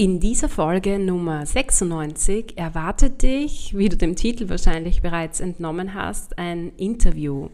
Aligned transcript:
In 0.00 0.18
dieser 0.18 0.48
Folge 0.48 0.98
Nummer 0.98 1.44
96 1.44 2.56
erwartet 2.56 3.20
dich, 3.20 3.76
wie 3.76 3.90
du 3.90 3.98
dem 3.98 4.16
Titel 4.16 4.48
wahrscheinlich 4.48 5.02
bereits 5.02 5.40
entnommen 5.40 5.92
hast, 5.92 6.38
ein 6.38 6.72
Interview. 6.78 7.50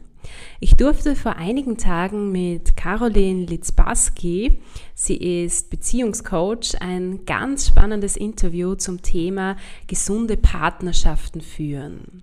Ich 0.61 0.77
durfte 0.77 1.17
vor 1.17 1.35
einigen 1.35 1.77
Tagen 1.77 2.31
mit 2.31 2.77
Caroline 2.77 3.47
Litzbaski, 3.47 4.61
sie 4.95 5.17
ist 5.17 5.71
Beziehungscoach, 5.71 6.81
ein 6.81 7.25
ganz 7.27 7.67
spannendes 7.67 8.17
Interview 8.17 8.77
zum 8.77 9.03
Thema 9.03 9.57
gesunde 9.89 10.37
Partnerschaften 10.37 11.41
führen. 11.41 12.23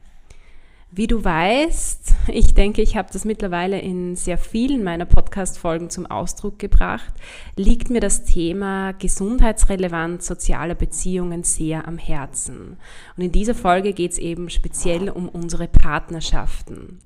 Wie 0.95 1.07
du 1.07 1.23
weißt, 1.23 2.13
ich 2.27 2.53
denke, 2.53 2.83
ich 2.83 2.95
habe 2.95 3.09
das 3.11 3.25
mittlerweile 3.25 3.79
in 3.79 4.15
sehr 4.15 4.37
vielen 4.37 4.83
meiner 4.83 5.05
Podcast-Folgen 5.05 5.89
zum 5.89 6.05
Ausdruck 6.05 6.59
gebracht, 6.59 7.11
liegt 7.55 7.89
mir 7.89 7.99
das 7.99 8.25
Thema 8.25 8.91
Gesundheitsrelevanz 8.91 10.27
sozialer 10.27 10.75
Beziehungen 10.75 11.43
sehr 11.43 11.87
am 11.87 11.97
Herzen. 11.97 12.77
Und 13.17 13.23
in 13.23 13.31
dieser 13.31 13.55
Folge 13.55 13.93
geht 13.93 14.11
es 14.11 14.19
eben 14.19 14.51
speziell 14.51 15.09
um 15.09 15.29
unsere 15.29 15.67
Partnerschaften. 15.67 16.99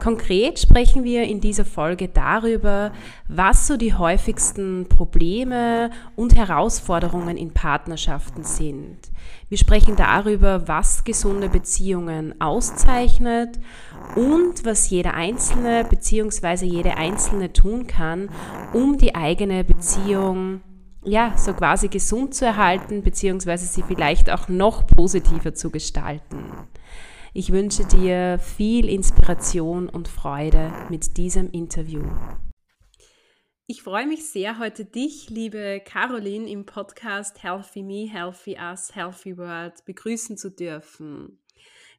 Konkret 0.00 0.58
sprechen 0.58 1.04
wir 1.04 1.24
in 1.24 1.40
dieser 1.40 1.64
Folge 1.64 2.08
darüber, 2.08 2.92
was 3.28 3.66
so 3.66 3.76
die 3.76 3.94
häufigsten 3.94 4.86
Probleme 4.88 5.90
und 6.16 6.36
Herausforderungen 6.36 7.36
in 7.36 7.52
Partnerschaften 7.52 8.44
sind. 8.44 8.98
Wir 9.48 9.58
sprechen 9.58 9.96
darüber, 9.96 10.68
was 10.68 11.04
gesunde 11.04 11.48
Beziehungen 11.48 12.40
auszeichnet 12.40 13.58
und 14.14 14.64
was 14.64 14.90
jeder 14.90 15.14
Einzelne 15.14 15.84
bzw. 15.84 16.64
jede 16.66 16.96
Einzelne 16.96 17.52
tun 17.52 17.86
kann, 17.86 18.30
um 18.72 18.96
die 18.96 19.14
eigene 19.14 19.64
Beziehung 19.64 20.60
ja, 21.02 21.34
so 21.36 21.54
quasi 21.54 21.88
gesund 21.88 22.34
zu 22.34 22.44
erhalten 22.44 23.02
bzw. 23.02 23.56
sie 23.56 23.82
vielleicht 23.82 24.30
auch 24.30 24.48
noch 24.48 24.86
positiver 24.86 25.54
zu 25.54 25.70
gestalten. 25.70 26.44
Ich 27.32 27.52
wünsche 27.52 27.84
dir 27.84 28.40
viel 28.40 28.88
Inspiration 28.88 29.88
und 29.88 30.08
Freude 30.08 30.72
mit 30.88 31.16
diesem 31.16 31.48
Interview. 31.52 32.02
Ich 33.68 33.84
freue 33.84 34.08
mich 34.08 34.28
sehr, 34.28 34.58
heute 34.58 34.84
dich, 34.84 35.30
liebe 35.30 35.80
Caroline, 35.84 36.50
im 36.50 36.66
Podcast 36.66 37.44
Healthy 37.44 37.84
Me, 37.84 38.08
Healthy 38.12 38.56
Us, 38.60 38.96
Healthy 38.96 39.38
World 39.38 39.84
begrüßen 39.84 40.36
zu 40.36 40.50
dürfen. 40.50 41.38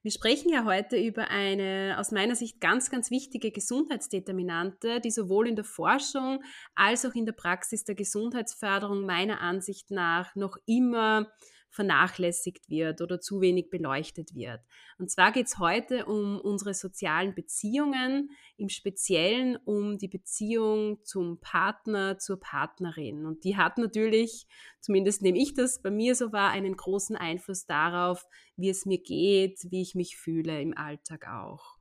Wir 0.04 0.12
sprechen 0.12 0.52
ja 0.52 0.66
heute 0.66 0.98
über 0.98 1.30
eine 1.30 1.96
aus 1.98 2.12
meiner 2.12 2.36
Sicht 2.36 2.60
ganz, 2.60 2.90
ganz 2.90 3.10
wichtige 3.10 3.52
Gesundheitsdeterminante, 3.52 5.00
die 5.00 5.12
sowohl 5.12 5.48
in 5.48 5.56
der 5.56 5.64
Forschung 5.64 6.44
als 6.76 7.06
auch 7.06 7.14
in 7.14 7.26
der 7.26 7.34
Praxis 7.34 7.86
der 7.86 7.96
Gesundheitsförderung 7.96 9.06
meiner 9.06 9.40
Ansicht 9.40 9.92
nach 9.92 10.36
noch 10.36 10.58
immer 10.66 11.32
vernachlässigt 11.72 12.70
wird 12.70 13.02
oder 13.02 13.20
zu 13.20 13.42
wenig 13.42 13.70
beleuchtet 13.70 14.36
wird. 14.36 14.60
Und 15.00 15.10
zwar 15.10 15.32
geht 15.32 15.48
es 15.48 15.58
heute 15.58 16.06
um 16.06 16.40
unsere 16.40 16.74
sozialen 16.74 17.34
Beziehungen, 17.34 18.30
im 18.58 18.70
Speziellen 18.70 19.58
um 19.66 19.98
die 19.98 20.10
Beziehung 20.10 21.04
zum 21.04 21.40
Partner, 21.40 22.20
zur 22.20 22.40
Partnerin. 22.40 23.26
Und 23.26 23.46
die 23.46 23.58
hat 23.58 23.78
natürlich, 23.78 24.48
zumindest 24.82 25.22
nehme 25.22 25.40
ich 25.40 25.54
das 25.54 25.82
bei 25.82 25.90
mir 25.90 26.14
so 26.14 26.32
wahr, 26.32 26.52
einen 26.52 26.76
großen 26.76 27.16
Einfluss 27.16 27.66
darauf, 27.66 28.28
wie 28.58 28.70
es 28.70 28.86
mir 28.86 29.02
geht, 29.02 29.60
wie 29.72 29.82
ich 29.82 29.96
mich 29.96 30.18
fühle 30.18 30.62
im 30.62 30.78
Alltag 30.78 31.28
auch. 31.28 31.81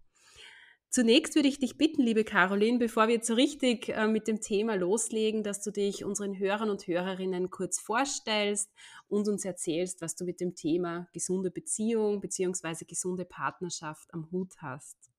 Zunächst 0.93 1.37
würde 1.37 1.47
ich 1.47 1.61
dich 1.61 1.79
bitten, 1.79 2.03
liebe 2.03 2.25
Caroline, 2.25 2.81
bevor 2.81 3.07
wir 3.07 3.23
so 3.23 3.35
richtig 3.35 3.91
äh, 3.91 4.09
mit 4.09 4.27
dem 4.27 4.41
Thema 4.41 4.75
loslegen, 4.75 5.45
dass 5.45 5.63
du 5.63 5.71
dich 5.71 6.05
unseren 6.05 6.37
Hörern 6.37 6.69
und 6.69 6.89
Hörerinnen 6.89 7.49
kurz 7.49 7.79
vorstellst 7.79 8.69
und 9.07 9.29
uns 9.29 9.45
erzählst, 9.45 10.03
was 10.03 10.17
du 10.17 10.25
mit 10.25 10.41
dem 10.41 10.57
Thema 10.57 11.07
gesunde 11.13 11.53
Beziehung 11.53 12.21
bzw. 12.21 12.85
gesunde 12.87 13.25
Partnerschaft 13.25 14.13
am 14.13 14.33
Hut 14.33 14.57
hast. 14.59 15.10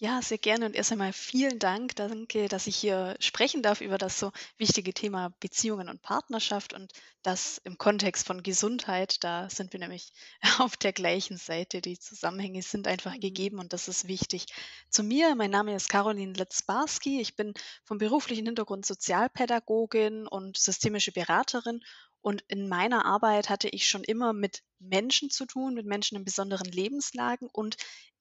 Ja, 0.00 0.22
sehr 0.22 0.38
gerne 0.38 0.66
und 0.66 0.76
erst 0.76 0.92
einmal 0.92 1.12
vielen 1.12 1.58
Dank. 1.58 1.96
Danke, 1.96 2.46
dass 2.46 2.68
ich 2.68 2.76
hier 2.76 3.16
sprechen 3.18 3.62
darf 3.62 3.80
über 3.80 3.98
das 3.98 4.16
so 4.18 4.30
wichtige 4.56 4.94
Thema 4.94 5.34
Beziehungen 5.40 5.88
und 5.88 6.02
Partnerschaft 6.02 6.72
und 6.72 6.92
das 7.22 7.60
im 7.64 7.78
Kontext 7.78 8.24
von 8.24 8.44
Gesundheit. 8.44 9.24
Da 9.24 9.50
sind 9.50 9.72
wir 9.72 9.80
nämlich 9.80 10.12
auf 10.60 10.76
der 10.76 10.92
gleichen 10.92 11.36
Seite. 11.36 11.80
Die 11.80 11.98
Zusammenhänge 11.98 12.62
sind 12.62 12.86
einfach 12.86 13.16
Mhm. 13.16 13.20
gegeben 13.20 13.58
und 13.58 13.72
das 13.72 13.88
ist 13.88 14.06
wichtig. 14.06 14.46
Zu 14.88 15.02
mir, 15.02 15.34
mein 15.34 15.50
Name 15.50 15.74
ist 15.74 15.88
Caroline 15.88 16.32
Letzbarski. 16.32 17.20
Ich 17.20 17.34
bin 17.34 17.52
vom 17.84 17.98
beruflichen 17.98 18.46
Hintergrund 18.46 18.86
Sozialpädagogin 18.86 20.28
und 20.28 20.56
systemische 20.58 21.10
Beraterin 21.10 21.80
und 22.20 22.44
in 22.48 22.68
meiner 22.68 23.04
Arbeit 23.04 23.48
hatte 23.48 23.68
ich 23.68 23.88
schon 23.88 24.04
immer 24.04 24.32
mit 24.32 24.62
Menschen 24.78 25.30
zu 25.30 25.44
tun, 25.44 25.74
mit 25.74 25.86
Menschen 25.86 26.16
in 26.16 26.24
besonderen 26.24 26.70
Lebenslagen 26.70 27.48
und 27.52 27.76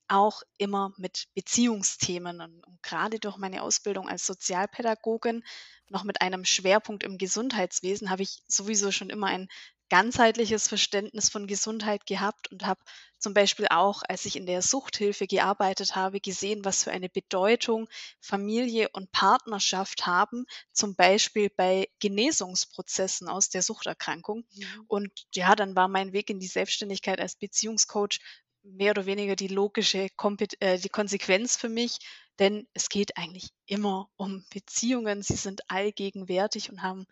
auch 0.07 0.43
immer 0.57 0.93
mit 0.97 1.27
Beziehungsthemen 1.35 2.41
und, 2.41 2.65
und 2.65 2.83
gerade 2.83 3.19
durch 3.19 3.37
meine 3.37 3.61
Ausbildung 3.61 4.07
als 4.07 4.25
Sozialpädagogin 4.25 5.43
noch 5.89 6.03
mit 6.03 6.21
einem 6.21 6.45
Schwerpunkt 6.45 7.03
im 7.03 7.17
Gesundheitswesen 7.17 8.09
habe 8.09 8.23
ich 8.23 8.43
sowieso 8.47 8.91
schon 8.91 9.09
immer 9.09 9.27
ein 9.27 9.47
ganzheitliches 9.89 10.67
Verständnis 10.67 11.29
von 11.29 11.47
Gesundheit 11.47 12.05
gehabt 12.05 12.51
und 12.51 12.65
habe 12.65 12.81
zum 13.19 13.33
Beispiel 13.33 13.67
auch, 13.69 14.03
als 14.07 14.25
ich 14.25 14.35
in 14.35 14.45
der 14.45 14.61
Suchthilfe 14.61 15.27
gearbeitet 15.27 15.95
habe, 15.95 16.19
gesehen, 16.19 16.65
was 16.65 16.83
für 16.83 16.91
eine 16.91 17.09
Bedeutung 17.09 17.87
Familie 18.19 18.89
und 18.89 19.11
Partnerschaft 19.11 20.05
haben, 20.05 20.45
zum 20.71 20.95
Beispiel 20.95 21.49
bei 21.49 21.87
Genesungsprozessen 21.99 23.27
aus 23.27 23.49
der 23.49 23.61
Suchterkrankung. 23.61 24.45
Mhm. 24.53 24.83
Und 24.87 25.27
ja, 25.33 25.55
dann 25.55 25.75
war 25.75 25.87
mein 25.87 26.13
Weg 26.13 26.29
in 26.29 26.39
die 26.39 26.47
Selbstständigkeit 26.47 27.19
als 27.19 27.35
Beziehungscoach 27.35 28.19
mehr 28.67 28.91
oder 28.91 29.05
weniger 29.05 29.35
die 29.35 29.47
logische 29.47 30.07
Kompet 30.15 30.61
äh, 30.61 30.77
die 30.77 30.89
Konsequenz 30.89 31.55
für 31.55 31.69
mich, 31.69 31.99
denn 32.39 32.67
es 32.73 32.89
geht 32.89 33.17
eigentlich 33.17 33.49
immer 33.65 34.09
um 34.15 34.45
Beziehungen. 34.53 35.23
Sie 35.23 35.35
sind 35.35 35.61
allgegenwärtig 35.69 36.69
und 36.69 36.81
haben 36.81 37.05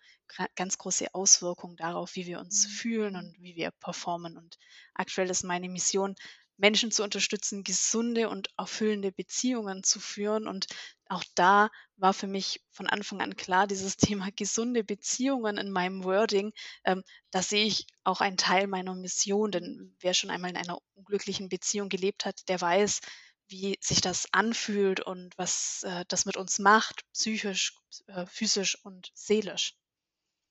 ganz 0.56 0.78
große 0.78 1.14
Auswirkungen 1.14 1.78
darauf, 1.78 2.16
wie 2.16 2.26
wir 2.26 2.40
uns 2.40 2.68
mhm. 2.68 2.72
fühlen 2.72 3.16
und 3.16 3.36
wie 3.40 3.56
wir 3.56 3.72
performen. 3.72 4.38
Und 4.38 4.58
aktuell 4.94 5.30
ist 5.30 5.44
meine 5.44 5.70
Mission, 5.70 6.16
Menschen 6.58 6.92
zu 6.92 7.04
unterstützen, 7.04 7.64
gesunde 7.64 8.30
und 8.30 8.50
erfüllende 8.58 9.12
Beziehungen 9.12 9.84
zu 9.84 10.00
führen. 10.00 10.48
Und 10.48 10.68
auch 11.10 11.24
da 11.36 11.70
war 11.98 12.14
für 12.14 12.28
mich 12.28 12.62
von 12.72 12.88
Anfang 12.88 13.22
an 13.22 13.36
klar, 13.36 13.68
dieses 13.68 13.98
Thema 13.98 14.30
gesunde 14.36 14.84
Beziehungen 14.84 15.58
in 15.58 15.72
meinem 15.72 16.04
Wording, 16.04 16.54
ähm, 16.86 17.04
da 17.32 17.42
sehe 17.42 17.66
ich 17.66 17.88
auch 18.04 18.22
einen 18.22 18.38
Teil 18.38 18.68
meiner 18.68 18.96
Mission. 18.96 19.52
Denn 19.52 19.96
wer 20.00 20.14
schon 20.14 20.30
einmal 20.30 20.50
in 20.52 20.58
einer 20.58 20.80
unglücklichen 20.96 21.50
Beziehung 21.50 21.90
gelebt 21.90 22.26
hat, 22.26 22.48
der 22.50 22.60
weiß, 22.62 23.02
wie 23.48 23.78
sich 23.80 24.02
das 24.02 24.28
anfühlt 24.32 25.00
und 25.02 25.38
was 25.38 25.84
äh, 25.84 26.06
das 26.08 26.26
mit 26.26 26.38
uns 26.38 26.60
macht, 26.60 27.04
psychisch, 27.14 27.78
äh, 28.08 28.26
physisch 28.26 28.78
und 28.84 29.12
seelisch. 29.14 29.76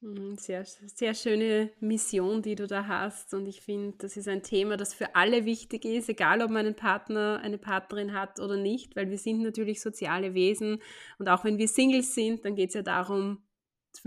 Mhm, 0.00 0.36
sehr, 0.36 0.64
sehr 0.66 1.14
schöne 1.14 1.70
Mission, 1.80 2.42
die 2.42 2.56
du 2.56 2.66
da 2.66 2.86
hast. 2.86 3.32
Und 3.32 3.46
ich 3.46 3.62
finde, 3.62 3.96
das 3.98 4.16
ist 4.16 4.28
ein 4.28 4.42
Thema, 4.42 4.76
das 4.76 4.92
für 4.92 5.14
alle 5.14 5.46
wichtig 5.46 5.84
ist, 5.86 6.08
egal 6.10 6.42
ob 6.42 6.50
man 6.50 6.66
einen 6.66 6.76
Partner, 6.76 7.40
eine 7.42 7.56
Partnerin 7.58 8.12
hat 8.12 8.38
oder 8.38 8.56
nicht, 8.56 8.96
weil 8.96 9.08
wir 9.10 9.18
sind 9.18 9.42
natürlich 9.42 9.80
soziale 9.80 10.34
Wesen. 10.34 10.80
Und 11.18 11.28
auch 11.28 11.44
wenn 11.44 11.56
wir 11.58 11.68
Singles 11.68 12.14
sind, 12.14 12.44
dann 12.44 12.54
geht 12.54 12.68
es 12.68 12.74
ja 12.74 12.82
darum, 12.82 13.42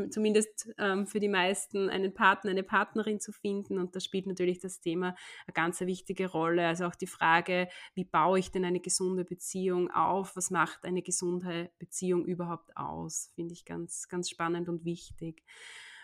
zumindest 0.09 0.69
ähm, 0.77 1.07
für 1.07 1.19
die 1.19 1.27
meisten 1.27 1.89
einen 1.89 2.13
Partner, 2.13 2.51
eine 2.51 2.63
Partnerin 2.63 3.19
zu 3.19 3.31
finden. 3.31 3.77
Und 3.79 3.95
da 3.95 3.99
spielt 3.99 4.27
natürlich 4.27 4.59
das 4.59 4.79
Thema 4.79 5.15
eine 5.45 5.53
ganz 5.53 5.81
wichtige 5.81 6.27
Rolle. 6.29 6.67
Also 6.67 6.85
auch 6.85 6.95
die 6.95 7.07
Frage, 7.07 7.67
wie 7.95 8.05
baue 8.05 8.39
ich 8.39 8.51
denn 8.51 8.65
eine 8.65 8.79
gesunde 8.79 9.25
Beziehung 9.25 9.89
auf? 9.91 10.35
Was 10.35 10.51
macht 10.51 10.85
eine 10.85 11.01
gesunde 11.01 11.69
Beziehung 11.79 12.25
überhaupt 12.25 12.75
aus? 12.75 13.31
Finde 13.35 13.53
ich 13.53 13.65
ganz, 13.65 14.07
ganz 14.07 14.29
spannend 14.29 14.69
und 14.69 14.85
wichtig. 14.85 15.43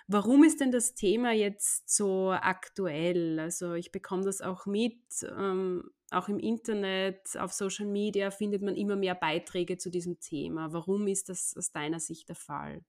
Warum 0.08 0.44
ist 0.44 0.60
denn 0.60 0.72
das 0.72 0.96
Thema 0.96 1.32
jetzt 1.32 1.90
so 1.90 2.32
aktuell? 2.32 3.40
Also 3.40 3.74
ich 3.74 3.92
bekomme 3.92 4.26
das 4.26 4.42
auch 4.42 4.66
mit, 4.66 5.00
ähm, 5.24 5.90
auch 6.12 6.28
im 6.28 6.40
Internet, 6.40 7.38
auf 7.38 7.54
Social 7.54 7.88
Media 7.88 8.30
findet 8.30 8.62
man 8.62 8.76
immer 8.76 8.98
mehr 8.98 9.16
Beiträge 9.16 9.78
zu 9.78 9.90
diesem 9.90 10.20
Thema. 10.20 10.74
Warum 10.74 11.08
ist 11.08 11.30
das 11.30 11.56
aus 11.58 11.72
deiner 11.72 12.00
Sicht 12.00 12.28
der 12.28 12.36
Fall? 12.36 12.84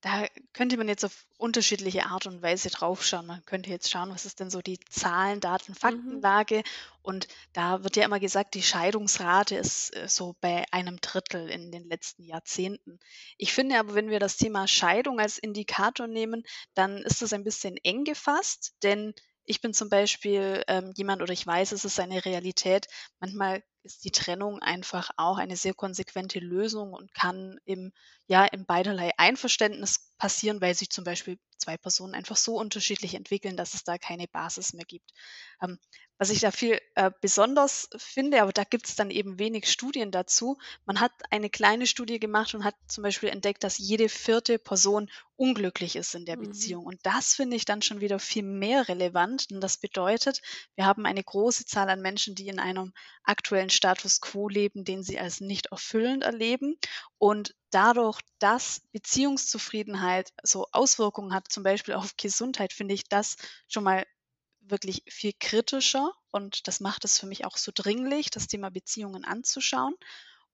Da 0.00 0.26
könnte 0.52 0.76
man 0.76 0.86
jetzt 0.88 1.04
auf 1.06 1.26
unterschiedliche 1.38 2.04
Art 2.06 2.26
und 2.26 2.42
Weise 2.42 2.68
draufschauen. 2.68 3.26
Man 3.26 3.42
könnte 3.46 3.70
jetzt 3.70 3.90
schauen, 3.90 4.10
was 4.10 4.26
ist 4.26 4.38
denn 4.38 4.50
so 4.50 4.60
die 4.60 4.78
Zahlen, 4.90 5.40
Daten, 5.40 5.72
Mhm. 5.72 5.76
Faktenlage? 5.76 6.62
Und 7.00 7.26
da 7.54 7.82
wird 7.82 7.96
ja 7.96 8.04
immer 8.04 8.20
gesagt, 8.20 8.54
die 8.54 8.62
Scheidungsrate 8.62 9.56
ist 9.56 9.96
äh, 9.96 10.06
so 10.06 10.36
bei 10.40 10.66
einem 10.72 11.00
Drittel 11.00 11.48
in 11.48 11.72
den 11.72 11.88
letzten 11.88 12.22
Jahrzehnten. 12.24 12.98
Ich 13.38 13.54
finde 13.54 13.78
aber, 13.78 13.94
wenn 13.94 14.10
wir 14.10 14.20
das 14.20 14.36
Thema 14.36 14.68
Scheidung 14.68 15.20
als 15.20 15.38
Indikator 15.38 16.06
nehmen, 16.06 16.44
dann 16.74 16.98
ist 16.98 17.22
das 17.22 17.32
ein 17.32 17.44
bisschen 17.44 17.78
eng 17.78 18.04
gefasst, 18.04 18.74
denn 18.82 19.14
ich 19.46 19.60
bin 19.62 19.72
zum 19.74 19.88
Beispiel 19.88 20.62
ähm, 20.68 20.92
jemand 20.96 21.22
oder 21.22 21.32
ich 21.32 21.46
weiß, 21.46 21.72
es 21.72 21.84
ist 21.86 21.98
eine 22.00 22.24
Realität. 22.26 22.86
Manchmal 23.20 23.62
ist 23.84 24.04
die 24.04 24.10
Trennung 24.10 24.60
einfach 24.60 25.10
auch 25.16 25.38
eine 25.38 25.56
sehr 25.56 25.74
konsequente 25.74 26.38
Lösung 26.40 26.92
und 26.92 27.14
kann 27.14 27.58
im, 27.64 27.92
ja, 28.26 28.44
im 28.46 28.64
beiderlei 28.64 29.10
Einverständnis 29.18 30.12
passieren, 30.18 30.60
weil 30.60 30.74
sich 30.74 30.90
zum 30.90 31.04
Beispiel 31.04 31.38
zwei 31.58 31.76
Personen 31.76 32.14
einfach 32.14 32.36
so 32.36 32.56
unterschiedlich 32.56 33.14
entwickeln, 33.14 33.56
dass 33.56 33.74
es 33.74 33.84
da 33.84 33.98
keine 33.98 34.26
Basis 34.28 34.72
mehr 34.72 34.84
gibt. 34.84 35.10
Ähm, 35.62 35.78
was 36.16 36.30
ich 36.30 36.40
da 36.40 36.52
viel 36.52 36.80
äh, 36.94 37.10
besonders 37.20 37.88
finde, 37.96 38.40
aber 38.40 38.52
da 38.52 38.62
gibt 38.62 38.86
es 38.86 38.94
dann 38.94 39.10
eben 39.10 39.38
wenig 39.38 39.70
Studien 39.70 40.12
dazu. 40.12 40.58
Man 40.84 41.00
hat 41.00 41.12
eine 41.30 41.50
kleine 41.50 41.86
Studie 41.86 42.20
gemacht 42.20 42.54
und 42.54 42.64
hat 42.64 42.76
zum 42.86 43.02
Beispiel 43.02 43.30
entdeckt, 43.30 43.64
dass 43.64 43.78
jede 43.78 44.08
vierte 44.08 44.58
Person 44.58 45.10
unglücklich 45.36 45.96
ist 45.96 46.14
in 46.14 46.24
der 46.24 46.36
mhm. 46.36 46.42
Beziehung. 46.42 46.86
Und 46.86 47.00
das 47.02 47.34
finde 47.34 47.56
ich 47.56 47.64
dann 47.64 47.82
schon 47.82 48.00
wieder 48.00 48.20
viel 48.20 48.44
mehr 48.44 48.88
relevant. 48.88 49.48
Und 49.50 49.60
das 49.60 49.76
bedeutet, 49.76 50.40
wir 50.76 50.86
haben 50.86 51.04
eine 51.04 51.24
große 51.24 51.66
Zahl 51.66 51.90
an 51.90 52.00
Menschen, 52.00 52.36
die 52.36 52.46
in 52.46 52.60
einem 52.60 52.92
aktuellen 53.24 53.70
Status 53.74 54.20
quo 54.20 54.48
leben, 54.48 54.84
den 54.84 55.02
sie 55.02 55.18
als 55.18 55.40
nicht 55.40 55.66
erfüllend 55.66 56.24
erleben. 56.24 56.76
Und 57.18 57.54
dadurch, 57.70 58.20
dass 58.38 58.82
Beziehungszufriedenheit 58.92 60.32
so 60.42 60.66
Auswirkungen 60.72 61.34
hat, 61.34 61.50
zum 61.50 61.62
Beispiel 61.62 61.94
auf 61.94 62.16
Gesundheit, 62.16 62.72
finde 62.72 62.94
ich 62.94 63.04
das 63.08 63.36
schon 63.68 63.84
mal 63.84 64.06
wirklich 64.60 65.02
viel 65.08 65.32
kritischer 65.38 66.12
und 66.30 66.66
das 66.66 66.80
macht 66.80 67.04
es 67.04 67.18
für 67.18 67.26
mich 67.26 67.44
auch 67.44 67.56
so 67.56 67.70
dringlich, 67.74 68.30
das 68.30 68.46
Thema 68.46 68.70
Beziehungen 68.70 69.24
anzuschauen. 69.24 69.94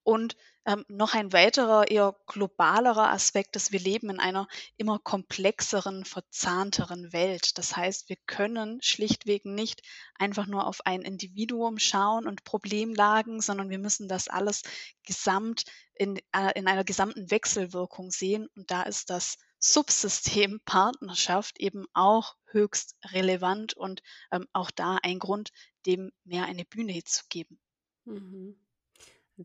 Und 0.02 0.36
ähm, 0.66 0.84
noch 0.88 1.14
ein 1.14 1.32
weiterer, 1.32 1.90
eher 1.90 2.14
globalerer 2.26 3.10
Aspekt 3.10 3.56
ist, 3.56 3.72
wir 3.72 3.80
leben 3.80 4.10
in 4.10 4.20
einer 4.20 4.46
immer 4.76 4.98
komplexeren, 4.98 6.04
verzahnteren 6.04 7.12
Welt. 7.12 7.56
Das 7.58 7.76
heißt, 7.76 8.08
wir 8.08 8.16
können 8.26 8.80
schlichtweg 8.82 9.44
nicht 9.44 9.82
einfach 10.16 10.46
nur 10.46 10.66
auf 10.66 10.84
ein 10.84 11.02
Individuum 11.02 11.78
schauen 11.78 12.26
und 12.26 12.44
Problemlagen, 12.44 13.40
sondern 13.40 13.70
wir 13.70 13.78
müssen 13.78 14.08
das 14.08 14.28
alles 14.28 14.62
gesamt 15.04 15.64
in, 15.94 16.18
äh, 16.32 16.52
in 16.54 16.66
einer 16.66 16.84
gesamten 16.84 17.30
Wechselwirkung 17.30 18.10
sehen. 18.10 18.48
Und 18.54 18.70
da 18.70 18.82
ist 18.82 19.10
das 19.10 19.38
Subsystem 19.58 20.60
Partnerschaft 20.64 21.58
eben 21.60 21.86
auch 21.92 22.36
höchst 22.46 22.96
relevant 23.12 23.74
und 23.74 24.02
ähm, 24.32 24.46
auch 24.52 24.70
da 24.70 24.98
ein 25.02 25.18
Grund, 25.18 25.52
dem 25.86 26.12
mehr 26.24 26.44
eine 26.44 26.64
Bühne 26.64 27.02
zu 27.04 27.24
geben. 27.28 27.58
Mhm. 28.04 28.56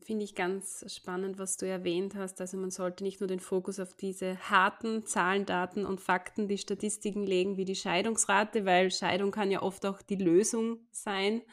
Finde 0.04 0.26
ich 0.26 0.36
ganz 0.36 0.84
spannend, 0.94 1.38
was 1.38 1.58
du 1.58 1.68
erwähnt 1.68 2.16
hast. 2.16 2.42
Also 2.42 2.58
man 2.58 2.72
sollte 2.72 3.04
nicht 3.04 3.22
nur 3.22 3.28
den 3.28 3.40
Fokus 3.40 3.80
auf 3.80 3.94
diese 3.94 4.38
harten 4.50 5.06
Zahlen, 5.06 5.46
Daten 5.46 5.86
und 5.86 6.02
Fakten, 6.02 6.48
die 6.48 6.58
Statistiken 6.58 7.24
legen, 7.24 7.56
wie 7.58 7.66
die 7.66 7.76
Scheidungsrate, 7.76 8.66
weil 8.66 8.92
Scheidung 8.92 9.32
kann 9.32 9.52
ja 9.52 9.62
oft 9.62 9.86
auch 9.86 10.02
die 10.02 10.16
Lösung 10.16 10.80
sein, 10.92 11.44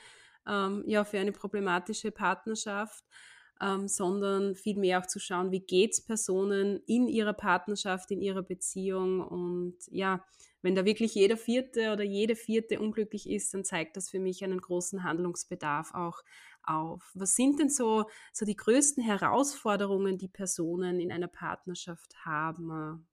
ähm, 0.48 0.82
ja, 0.86 1.04
für 1.04 1.20
eine 1.20 1.32
problematische 1.32 2.10
Partnerschaft 2.10 3.04
ähm, 3.60 3.88
sondern 3.88 4.54
vielmehr 4.54 5.00
auch 5.00 5.06
zu 5.06 5.18
schauen, 5.18 5.50
wie 5.50 5.60
geht 5.60 5.92
es 5.92 6.04
Personen 6.04 6.80
in 6.86 7.08
ihrer 7.08 7.32
Partnerschaft, 7.32 8.10
in 8.10 8.20
ihrer 8.20 8.42
Beziehung. 8.42 9.20
Und 9.20 9.76
ja, 9.90 10.24
wenn 10.62 10.74
da 10.74 10.84
wirklich 10.84 11.14
jeder 11.14 11.36
Vierte 11.36 11.92
oder 11.92 12.04
jede 12.04 12.36
Vierte 12.36 12.80
unglücklich 12.80 13.28
ist, 13.28 13.52
dann 13.54 13.64
zeigt 13.64 13.96
das 13.96 14.10
für 14.10 14.20
mich 14.20 14.42
einen 14.44 14.60
großen 14.60 15.02
Handlungsbedarf 15.04 15.94
auch 15.94 16.22
auf. 16.62 17.10
Was 17.14 17.34
sind 17.34 17.58
denn 17.58 17.68
so, 17.68 18.04
so 18.32 18.44
die 18.44 18.56
größten 18.56 19.02
Herausforderungen, 19.02 20.18
die 20.18 20.28
Personen 20.28 21.00
in 21.00 21.12
einer 21.12 21.28
Partnerschaft 21.28 22.24
haben? 22.24 23.06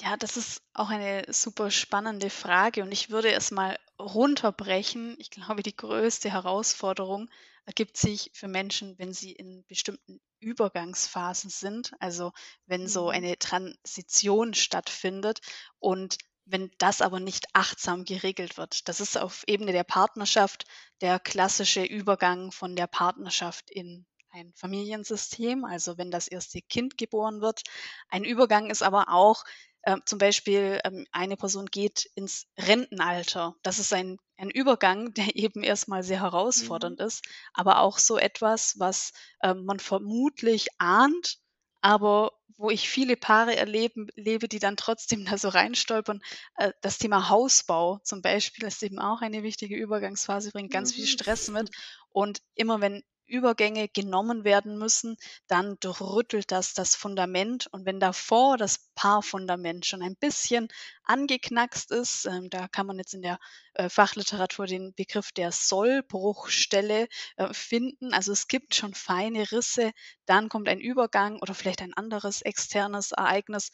Ja, 0.00 0.16
das 0.16 0.36
ist 0.36 0.62
auch 0.74 0.90
eine 0.90 1.24
super 1.32 1.70
spannende 1.70 2.30
Frage 2.30 2.82
und 2.82 2.92
ich 2.92 3.10
würde 3.10 3.32
es 3.32 3.50
mal 3.50 3.78
runterbrechen. 3.98 5.16
Ich 5.18 5.30
glaube, 5.30 5.62
die 5.62 5.76
größte 5.76 6.30
Herausforderung 6.30 7.28
ergibt 7.66 7.96
sich 7.96 8.30
für 8.32 8.46
Menschen, 8.46 8.96
wenn 8.98 9.12
sie 9.12 9.32
in 9.32 9.64
bestimmten 9.66 10.20
Übergangsphasen 10.40 11.50
sind, 11.50 11.92
also 11.98 12.32
wenn 12.66 12.86
so 12.86 13.04
mhm. 13.06 13.10
eine 13.10 13.38
Transition 13.38 14.54
stattfindet 14.54 15.40
und 15.80 16.16
wenn 16.44 16.70
das 16.78 17.02
aber 17.02 17.18
nicht 17.20 17.46
achtsam 17.52 18.04
geregelt 18.04 18.56
wird. 18.56 18.88
Das 18.88 19.00
ist 19.00 19.18
auf 19.18 19.42
Ebene 19.48 19.72
der 19.72 19.84
Partnerschaft 19.84 20.64
der 21.00 21.18
klassische 21.18 21.82
Übergang 21.84 22.52
von 22.52 22.76
der 22.76 22.86
Partnerschaft 22.86 23.68
in 23.70 24.06
ein 24.30 24.52
Familiensystem, 24.54 25.64
also 25.64 25.98
wenn 25.98 26.10
das 26.10 26.28
erste 26.28 26.60
Kind 26.62 26.98
geboren 26.98 27.40
wird. 27.40 27.62
Ein 28.08 28.24
Übergang 28.24 28.70
ist 28.70 28.82
aber 28.82 29.08
auch 29.08 29.44
ähm, 29.84 30.02
zum 30.04 30.18
Beispiel 30.18 30.80
ähm, 30.84 31.06
eine 31.12 31.36
Person 31.36 31.66
geht 31.66 32.10
ins 32.14 32.46
Rentenalter. 32.58 33.54
Das 33.62 33.78
ist 33.78 33.92
ein, 33.92 34.18
ein 34.36 34.50
Übergang, 34.50 35.14
der 35.14 35.36
eben 35.36 35.62
erstmal 35.62 36.02
sehr 36.02 36.20
herausfordernd 36.20 37.00
mhm. 37.00 37.06
ist, 37.06 37.24
aber 37.52 37.80
auch 37.80 37.98
so 37.98 38.18
etwas, 38.18 38.74
was 38.78 39.12
ähm, 39.42 39.64
man 39.64 39.78
vermutlich 39.78 40.68
ahnt, 40.78 41.38
aber 41.80 42.32
wo 42.56 42.70
ich 42.70 42.88
viele 42.88 43.16
Paare 43.16 43.54
erleben, 43.56 44.08
lebe, 44.16 44.48
die 44.48 44.58
dann 44.58 44.76
trotzdem 44.76 45.24
da 45.30 45.38
so 45.38 45.48
reinstolpern. 45.48 46.20
Äh, 46.56 46.72
das 46.82 46.98
Thema 46.98 47.28
Hausbau 47.28 47.98
zum 48.02 48.20
Beispiel 48.20 48.66
ist 48.66 48.82
eben 48.82 48.98
auch 48.98 49.22
eine 49.22 49.42
wichtige 49.42 49.76
Übergangsphase, 49.76 50.50
bringt 50.50 50.72
ganz 50.72 50.92
mhm. 50.92 50.96
viel 50.96 51.06
Stress 51.06 51.48
mit. 51.48 51.70
Und 52.10 52.42
immer 52.54 52.80
wenn 52.80 53.02
Übergänge 53.28 53.88
genommen 53.88 54.44
werden 54.44 54.78
müssen, 54.78 55.16
dann 55.46 55.76
durchrüttelt 55.80 56.50
das 56.50 56.74
das 56.74 56.94
Fundament. 56.96 57.68
Und 57.70 57.86
wenn 57.86 58.00
davor 58.00 58.56
das 58.56 58.88
Paarfundament 58.94 59.86
schon 59.86 60.02
ein 60.02 60.16
bisschen 60.16 60.68
angeknackst 61.04 61.90
ist, 61.90 62.26
ähm, 62.26 62.50
da 62.50 62.68
kann 62.68 62.86
man 62.86 62.98
jetzt 62.98 63.14
in 63.14 63.22
der 63.22 63.38
äh, 63.74 63.88
Fachliteratur 63.88 64.66
den 64.66 64.94
Begriff 64.94 65.32
der 65.32 65.52
Sollbruchstelle 65.52 67.08
äh, 67.36 67.54
finden. 67.54 68.12
Also 68.12 68.32
es 68.32 68.48
gibt 68.48 68.74
schon 68.74 68.94
feine 68.94 69.50
Risse, 69.52 69.92
dann 70.26 70.48
kommt 70.48 70.68
ein 70.68 70.80
Übergang 70.80 71.38
oder 71.40 71.54
vielleicht 71.54 71.82
ein 71.82 71.94
anderes 71.94 72.42
externes 72.42 73.12
Ereignis 73.12 73.70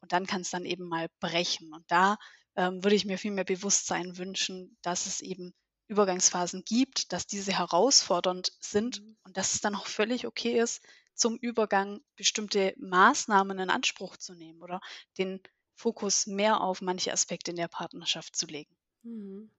und 0.00 0.12
dann 0.12 0.26
kann 0.26 0.42
es 0.42 0.50
dann 0.50 0.64
eben 0.64 0.86
mal 0.86 1.08
brechen. 1.20 1.72
Und 1.72 1.84
da 1.88 2.16
ähm, 2.56 2.84
würde 2.84 2.96
ich 2.96 3.04
mir 3.04 3.18
viel 3.18 3.32
mehr 3.32 3.44
Bewusstsein 3.44 4.16
wünschen, 4.18 4.76
dass 4.82 5.06
es 5.06 5.20
eben 5.20 5.54
Übergangsphasen 5.88 6.64
gibt, 6.64 7.12
dass 7.12 7.26
diese 7.26 7.52
herausfordernd 7.56 8.52
sind 8.60 9.02
Mhm. 9.02 9.16
und 9.24 9.36
dass 9.36 9.54
es 9.54 9.60
dann 9.60 9.74
auch 9.74 9.86
völlig 9.86 10.26
okay 10.26 10.58
ist, 10.60 10.82
zum 11.14 11.36
Übergang 11.38 12.00
bestimmte 12.16 12.74
Maßnahmen 12.78 13.58
in 13.58 13.70
Anspruch 13.70 14.16
zu 14.16 14.34
nehmen 14.34 14.62
oder 14.62 14.80
den 15.18 15.40
Fokus 15.74 16.26
mehr 16.26 16.60
auf 16.60 16.80
manche 16.82 17.12
Aspekte 17.12 17.50
in 17.52 17.56
der 17.56 17.68
Partnerschaft 17.68 18.36
zu 18.36 18.46
legen. 18.46 18.76
Mhm. 19.04 19.50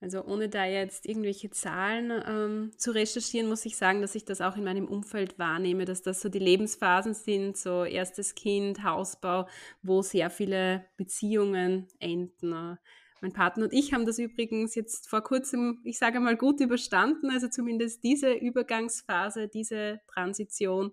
Also 0.00 0.24
ohne 0.24 0.48
da 0.48 0.64
jetzt 0.64 1.06
irgendwelche 1.06 1.50
Zahlen 1.50 2.10
ähm, 2.26 2.72
zu 2.76 2.90
recherchieren, 2.90 3.48
muss 3.48 3.64
ich 3.64 3.76
sagen, 3.76 4.02
dass 4.02 4.16
ich 4.16 4.24
das 4.24 4.40
auch 4.40 4.56
in 4.56 4.64
meinem 4.64 4.88
Umfeld 4.88 5.38
wahrnehme, 5.38 5.84
dass 5.84 6.02
das 6.02 6.20
so 6.20 6.28
die 6.28 6.40
Lebensphasen 6.40 7.14
sind, 7.14 7.56
so 7.56 7.84
erstes 7.84 8.34
Kind, 8.34 8.82
Hausbau, 8.82 9.46
wo 9.80 10.02
sehr 10.02 10.28
viele 10.30 10.86
Beziehungen 10.96 11.86
enden. 12.00 12.78
Mein 13.22 13.32
Partner 13.32 13.66
und 13.66 13.72
ich 13.72 13.92
haben 13.92 14.04
das 14.04 14.18
übrigens 14.18 14.74
jetzt 14.74 15.08
vor 15.08 15.22
kurzem, 15.22 15.80
ich 15.84 15.96
sage 15.96 16.18
mal, 16.18 16.36
gut 16.36 16.60
überstanden, 16.60 17.30
also 17.30 17.46
zumindest 17.46 18.02
diese 18.02 18.32
Übergangsphase, 18.32 19.46
diese 19.46 20.00
Transition. 20.08 20.92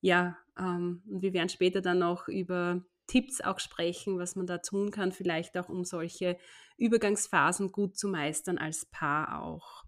Ja, 0.00 0.38
ähm, 0.56 1.02
und 1.08 1.20
wir 1.20 1.32
werden 1.32 1.48
später 1.48 1.80
dann 1.80 1.98
noch 1.98 2.28
über 2.28 2.84
Tipps 3.08 3.40
auch 3.40 3.58
sprechen, 3.58 4.20
was 4.20 4.36
man 4.36 4.46
da 4.46 4.58
tun 4.58 4.92
kann, 4.92 5.10
vielleicht 5.10 5.58
auch 5.58 5.68
um 5.68 5.84
solche 5.84 6.38
Übergangsphasen 6.76 7.72
gut 7.72 7.98
zu 7.98 8.06
meistern 8.06 8.58
als 8.58 8.86
Paar 8.86 9.42
auch. 9.42 9.82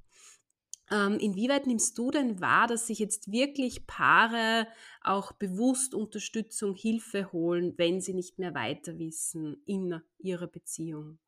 Ähm, 0.91 1.21
inwieweit 1.21 1.69
nimmst 1.69 1.97
du 1.97 2.11
denn 2.11 2.41
wahr, 2.41 2.67
dass 2.67 2.89
sich 2.89 2.99
jetzt 2.99 3.31
wirklich 3.31 3.87
Paare 3.87 4.67
auch 5.03 5.31
bewusst 5.31 5.95
Unterstützung, 5.95 6.75
Hilfe 6.75 7.31
holen, 7.31 7.75
wenn 7.77 8.01
sie 8.01 8.15
nicht 8.15 8.41
mehr 8.41 8.57
weiter 8.57 8.99
wissen 8.99 9.63
in 9.67 10.01
ihrer 10.19 10.49
Beziehung? 10.49 11.21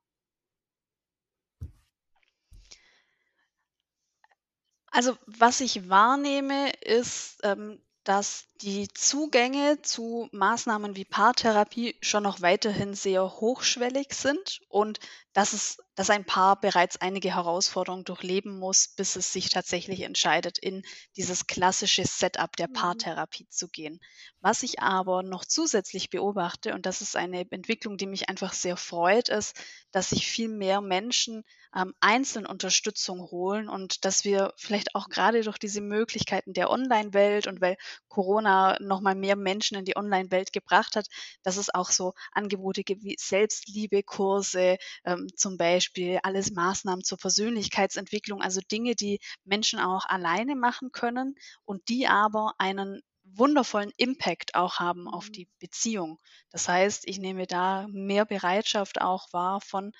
Also, 4.93 5.17
was 5.27 5.61
ich 5.63 5.89
wahrnehme, 5.89 6.71
ist, 6.83 7.39
ähm, 7.45 7.81
dass 8.05 8.47
die 8.61 8.89
Zugänge 8.89 9.81
zu 9.81 10.29
Maßnahmen 10.33 10.97
wie 10.97 11.05
Paartherapie 11.05 11.97
schon 12.03 12.25
noch 12.25 12.43
weiterhin 12.43 12.95
sehr 12.95 13.25
hochschwellig 13.25 14.13
sind 14.13 14.61
und 14.69 14.99
dass 15.33 15.53
es 15.53 15.79
dass 15.95 16.11
ein 16.11 16.25
Paar 16.25 16.59
bereits 16.61 16.97
einige 16.97 17.35
Herausforderungen 17.35 18.05
durchleben 18.05 18.59
muss, 18.59 18.89
bis 18.89 19.17
es 19.17 19.33
sich 19.33 19.51
tatsächlich 19.51 20.03
entscheidet, 20.03 20.59
in 20.59 20.83
dieses 21.17 21.47
klassische 21.47 22.05
Setup 22.07 22.55
der 22.57 22.69
mhm. 22.69 22.73
Paartherapie 22.73 23.47
zu 23.49 23.69
gehen. 23.69 24.01
Was 24.41 24.63
ich 24.63 24.81
aber 24.81 25.23
noch 25.23 25.45
zusätzlich 25.45 26.11
beobachte, 26.11 26.75
und 26.75 26.87
das 26.87 27.03
ist 27.03 27.17
eine 27.17 27.51
Entwicklung, 27.51 27.99
die 27.99 28.07
mich 28.07 28.29
einfach 28.29 28.55
sehr 28.55 28.77
freut, 28.77 29.29
ist, 29.29 29.55
dass 29.91 30.11
sich 30.11 30.27
viel 30.27 30.49
mehr 30.49 30.81
Menschen 30.81 31.45
ähm, 31.75 31.95
einzeln 32.01 32.47
Unterstützung 32.47 33.31
holen 33.31 33.69
und 33.69 34.05
dass 34.05 34.25
wir 34.25 34.53
vielleicht 34.57 34.95
auch 34.95 35.09
gerade 35.09 35.43
durch 35.43 35.59
diese 35.59 35.81
Möglichkeiten 35.81 36.53
der 36.53 36.71
Online-Welt 36.71 37.47
und 37.47 37.61
weil 37.61 37.77
Corona 38.09 38.77
noch 38.81 39.01
mal 39.01 39.15
mehr 39.15 39.37
Menschen 39.37 39.77
in 39.77 39.85
die 39.85 39.97
Online-Welt 39.97 40.53
gebracht 40.53 40.97
hat, 40.97 41.07
dass 41.43 41.57
es 41.57 41.75
auch 41.75 41.91
so 41.91 42.15
Angebote 42.33 42.85
gibt 42.85 43.05
wie 43.05 43.17
Selbstliebe-Kurse, 43.19 44.77
ähm, 45.05 45.29
zum 45.37 45.57
Beispiel 45.57 46.19
alles 46.23 46.53
Maßnahmen 46.53 47.05
zur 47.05 47.19
Persönlichkeitsentwicklung, 47.19 48.43
also 48.43 48.61
Dinge, 48.61 48.95
die 48.95 49.21
Menschen 49.45 49.79
auch 49.79 50.05
alleine 50.07 50.57
machen 50.57 50.93
können 50.93 51.35
und 51.65 51.89
die 51.89 52.07
aber 52.07 52.55
einen 52.59 53.01
wundervollen 53.25 53.93
Impact 53.97 54.55
auch 54.55 54.79
haben 54.79 55.09
auf 55.09 55.29
mhm. 55.29 55.33
die 55.33 55.49
Beziehung. 55.59 56.19
Das 56.51 56.69
heißt, 56.69 57.07
ich 57.07 57.19
nehme 57.19 57.47
da 57.47 57.87
mehr 57.91 58.25
Bereitschaft 58.25 59.01
auch 59.01 59.33
wahr 59.33 59.61
von 59.61 59.93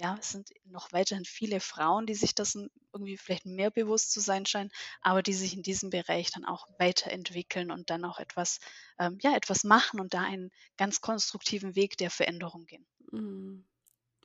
ja, 0.00 0.16
es 0.20 0.30
sind 0.30 0.50
noch 0.64 0.92
weiterhin 0.92 1.24
viele 1.24 1.60
Frauen, 1.60 2.06
die 2.06 2.14
sich 2.14 2.34
dessen 2.34 2.70
irgendwie 2.92 3.16
vielleicht 3.16 3.46
mehr 3.46 3.70
bewusst 3.70 4.12
zu 4.12 4.20
sein 4.20 4.46
scheinen, 4.46 4.70
aber 5.00 5.22
die 5.22 5.32
sich 5.34 5.54
in 5.54 5.62
diesem 5.62 5.90
Bereich 5.90 6.30
dann 6.30 6.44
auch 6.44 6.66
weiterentwickeln 6.78 7.70
und 7.70 7.90
dann 7.90 8.04
auch 8.04 8.18
etwas, 8.18 8.58
ähm, 8.98 9.18
ja, 9.22 9.36
etwas 9.36 9.64
machen 9.64 10.00
und 10.00 10.14
da 10.14 10.22
einen 10.22 10.50
ganz 10.76 11.00
konstruktiven 11.00 11.74
Weg 11.76 11.96
der 11.98 12.10
Veränderung 12.10 12.66
gehen. 12.66 12.86
Mhm. 13.12 13.66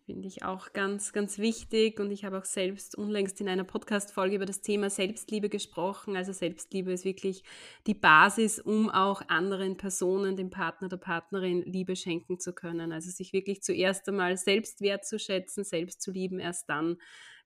Finde 0.07 0.29
ich 0.29 0.43
auch 0.45 0.71
ganz, 0.71 1.11
ganz 1.11 1.37
wichtig. 1.37 1.99
Und 1.99 2.11
ich 2.11 2.23
habe 2.23 2.37
auch 2.37 2.45
selbst 2.45 2.97
unlängst 2.97 3.41
in 3.41 3.49
einer 3.49 3.65
Podcast-Folge 3.65 4.37
über 4.37 4.45
das 4.45 4.61
Thema 4.61 4.89
Selbstliebe 4.89 5.49
gesprochen. 5.49 6.15
Also 6.15 6.31
Selbstliebe 6.31 6.93
ist 6.93 7.03
wirklich 7.03 7.43
die 7.87 7.93
Basis, 7.93 8.57
um 8.57 8.89
auch 8.89 9.21
anderen 9.27 9.75
Personen, 9.75 10.37
dem 10.37 10.49
Partner, 10.49 10.87
der 10.87 10.95
Partnerin 10.95 11.61
Liebe 11.63 11.97
schenken 11.97 12.39
zu 12.39 12.53
können. 12.53 12.93
Also 12.93 13.11
sich 13.11 13.33
wirklich 13.33 13.61
zuerst 13.61 14.07
einmal 14.07 14.37
selbst 14.37 14.79
wertzuschätzen, 14.79 15.65
selbst 15.65 16.01
zu 16.01 16.11
lieben. 16.11 16.39
Erst 16.39 16.69
dann 16.69 16.95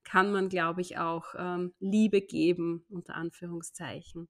kann 0.03 0.31
man, 0.31 0.47
glaube 0.47 0.81
ich, 0.81 0.99
auch 0.99 1.33
ähm, 1.35 1.73
Liebe 1.79 2.21
geben, 2.21 2.85
unter 2.89 3.15
Anführungszeichen. 3.15 4.27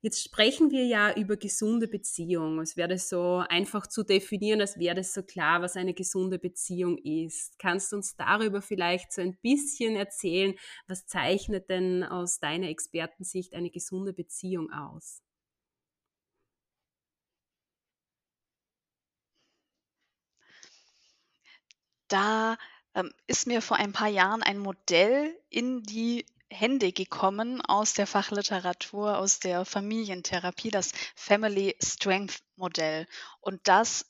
Jetzt 0.00 0.22
sprechen 0.22 0.70
wir 0.70 0.84
ja 0.86 1.12
über 1.14 1.36
gesunde 1.36 1.88
Beziehungen. 1.88 2.60
Es 2.60 2.76
wäre 2.76 2.98
so 2.98 3.42
einfach 3.48 3.86
zu 3.88 4.04
definieren, 4.04 4.60
als 4.60 4.78
wäre 4.78 4.94
das 4.94 5.12
so 5.12 5.22
klar, 5.24 5.60
was 5.60 5.76
eine 5.76 5.92
gesunde 5.92 6.38
Beziehung 6.38 6.98
ist. 6.98 7.58
Kannst 7.58 7.90
du 7.92 7.96
uns 7.96 8.16
darüber 8.16 8.62
vielleicht 8.62 9.12
so 9.12 9.22
ein 9.22 9.36
bisschen 9.42 9.96
erzählen, 9.96 10.54
was 10.86 11.06
zeichnet 11.06 11.68
denn 11.68 12.04
aus 12.04 12.38
deiner 12.38 12.68
Expertensicht 12.68 13.54
eine 13.54 13.70
gesunde 13.70 14.12
Beziehung 14.12 14.70
aus? 14.72 15.20
Da 22.08 22.56
ähm, 22.94 23.12
ist 23.26 23.46
mir 23.46 23.62
vor 23.62 23.76
ein 23.76 23.92
paar 23.92 24.08
Jahren 24.08 24.42
ein 24.42 24.58
Modell 24.58 25.36
in 25.50 25.82
die 25.82 26.26
Hände 26.50 26.92
gekommen 26.92 27.60
aus 27.60 27.94
der 27.94 28.06
Fachliteratur, 28.06 29.18
aus 29.18 29.38
der 29.40 29.64
Familientherapie, 29.64 30.70
das 30.70 30.92
Family 31.14 31.76
Strength 31.82 32.42
Modell. 32.56 33.06
Und 33.40 33.60
das 33.64 34.06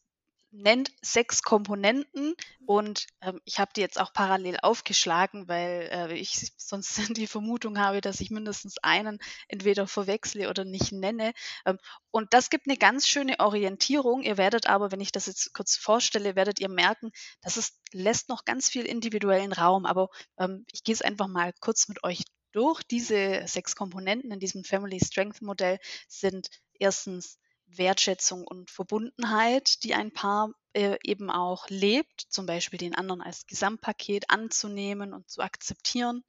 nennt 0.50 0.90
sechs 1.02 1.42
Komponenten 1.42 2.34
und 2.66 3.06
ähm, 3.20 3.40
ich 3.44 3.58
habe 3.58 3.70
die 3.76 3.80
jetzt 3.80 4.00
auch 4.00 4.12
parallel 4.12 4.56
aufgeschlagen, 4.62 5.48
weil 5.48 5.88
äh, 5.92 6.14
ich 6.14 6.52
sonst 6.56 6.98
die 7.16 7.26
Vermutung 7.26 7.78
habe, 7.78 8.00
dass 8.00 8.20
ich 8.20 8.30
mindestens 8.30 8.78
einen 8.82 9.18
entweder 9.48 9.86
verwechsle 9.86 10.48
oder 10.48 10.64
nicht 10.64 10.92
nenne. 10.92 11.32
Ähm, 11.66 11.78
und 12.10 12.32
das 12.32 12.50
gibt 12.50 12.66
eine 12.66 12.78
ganz 12.78 13.06
schöne 13.06 13.40
Orientierung. 13.40 14.22
Ihr 14.22 14.38
werdet 14.38 14.66
aber, 14.66 14.90
wenn 14.90 15.00
ich 15.00 15.12
das 15.12 15.26
jetzt 15.26 15.52
kurz 15.52 15.76
vorstelle, 15.76 16.34
werdet 16.36 16.60
ihr 16.60 16.68
merken, 16.70 17.10
dass 17.42 17.56
es 17.56 17.78
lässt 17.92 18.28
noch 18.28 18.44
ganz 18.44 18.68
viel 18.68 18.86
individuellen 18.86 19.52
Raum. 19.52 19.86
Aber 19.86 20.08
ähm, 20.38 20.64
ich 20.72 20.82
gehe 20.84 20.94
es 20.94 21.02
einfach 21.02 21.28
mal 21.28 21.52
kurz 21.60 21.88
mit 21.88 22.04
euch 22.04 22.24
durch. 22.52 22.82
Diese 22.82 23.42
sechs 23.46 23.76
Komponenten 23.76 24.32
in 24.32 24.40
diesem 24.40 24.64
Family 24.64 24.98
Strength 25.04 25.42
Modell 25.42 25.78
sind 26.08 26.48
erstens 26.78 27.38
Wertschätzung 27.68 28.46
und 28.46 28.70
Verbundenheit, 28.70 29.82
die 29.84 29.94
ein 29.94 30.12
Paar 30.12 30.52
äh, 30.72 30.96
eben 31.02 31.30
auch 31.30 31.68
lebt, 31.68 32.20
zum 32.28 32.46
Beispiel 32.46 32.78
den 32.78 32.94
anderen 32.94 33.20
als 33.20 33.46
Gesamtpaket 33.46 34.30
anzunehmen 34.30 35.12
und 35.12 35.28
zu 35.28 35.42
akzeptieren. 35.42 36.24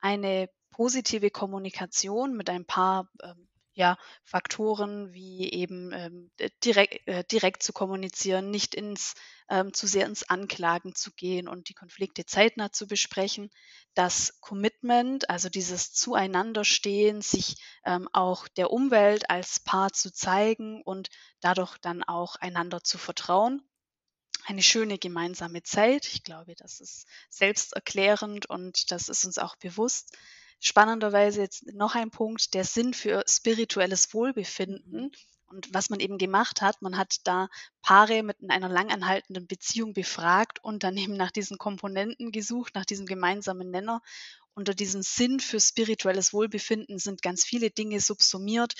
Eine 0.00 0.48
positive 0.70 1.30
Kommunikation 1.30 2.36
mit 2.36 2.50
ein 2.50 2.64
paar 2.64 3.08
ähm, 3.22 3.48
ja, 3.74 3.98
Faktoren 4.22 5.12
wie 5.12 5.52
eben 5.52 5.92
ähm, 5.92 6.30
direkt, 6.64 7.06
äh, 7.08 7.24
direkt 7.24 7.62
zu 7.62 7.72
kommunizieren, 7.72 8.50
nicht 8.50 8.74
ins 8.74 9.14
ähm, 9.50 9.74
zu 9.74 9.86
sehr 9.86 10.06
ins 10.06 10.28
Anklagen 10.30 10.94
zu 10.94 11.12
gehen 11.12 11.48
und 11.48 11.68
die 11.68 11.74
Konflikte 11.74 12.24
zeitnah 12.24 12.72
zu 12.72 12.86
besprechen. 12.86 13.50
Das 13.94 14.40
Commitment, 14.40 15.28
also 15.28 15.48
dieses 15.48 15.92
Zueinanderstehen, 15.92 17.20
sich 17.20 17.56
ähm, 17.84 18.08
auch 18.12 18.48
der 18.48 18.70
Umwelt 18.70 19.28
als 19.28 19.60
Paar 19.60 19.92
zu 19.92 20.12
zeigen 20.12 20.80
und 20.82 21.10
dadurch 21.40 21.76
dann 21.78 22.02
auch 22.02 22.36
einander 22.36 22.82
zu 22.82 22.96
vertrauen 22.96 23.62
eine 24.46 24.62
schöne 24.62 24.98
gemeinsame 24.98 25.62
Zeit. 25.62 26.06
Ich 26.06 26.22
glaube, 26.22 26.54
das 26.54 26.80
ist 26.80 27.06
selbsterklärend 27.30 28.46
und 28.46 28.90
das 28.90 29.08
ist 29.08 29.24
uns 29.24 29.38
auch 29.38 29.56
bewusst. 29.56 30.16
Spannenderweise 30.66 31.42
jetzt 31.42 31.74
noch 31.74 31.94
ein 31.94 32.10
Punkt, 32.10 32.54
der 32.54 32.64
Sinn 32.64 32.94
für 32.94 33.22
spirituelles 33.28 34.14
Wohlbefinden. 34.14 35.12
Und 35.44 35.74
was 35.74 35.90
man 35.90 36.00
eben 36.00 36.16
gemacht 36.16 36.62
hat, 36.62 36.80
man 36.80 36.96
hat 36.96 37.18
da 37.24 37.48
Paare 37.82 38.22
mit 38.22 38.38
einer 38.48 38.70
langanhaltenden 38.70 39.46
Beziehung 39.46 39.92
befragt 39.92 40.64
und 40.64 40.82
dann 40.82 40.96
eben 40.96 41.18
nach 41.18 41.30
diesen 41.30 41.58
Komponenten 41.58 42.32
gesucht, 42.32 42.74
nach 42.74 42.86
diesem 42.86 43.04
gemeinsamen 43.04 43.70
Nenner. 43.70 44.00
Unter 44.54 44.72
diesem 44.72 45.02
Sinn 45.02 45.38
für 45.38 45.60
spirituelles 45.60 46.32
Wohlbefinden 46.32 46.98
sind 46.98 47.20
ganz 47.20 47.44
viele 47.44 47.70
Dinge 47.70 48.00
subsumiert 48.00 48.74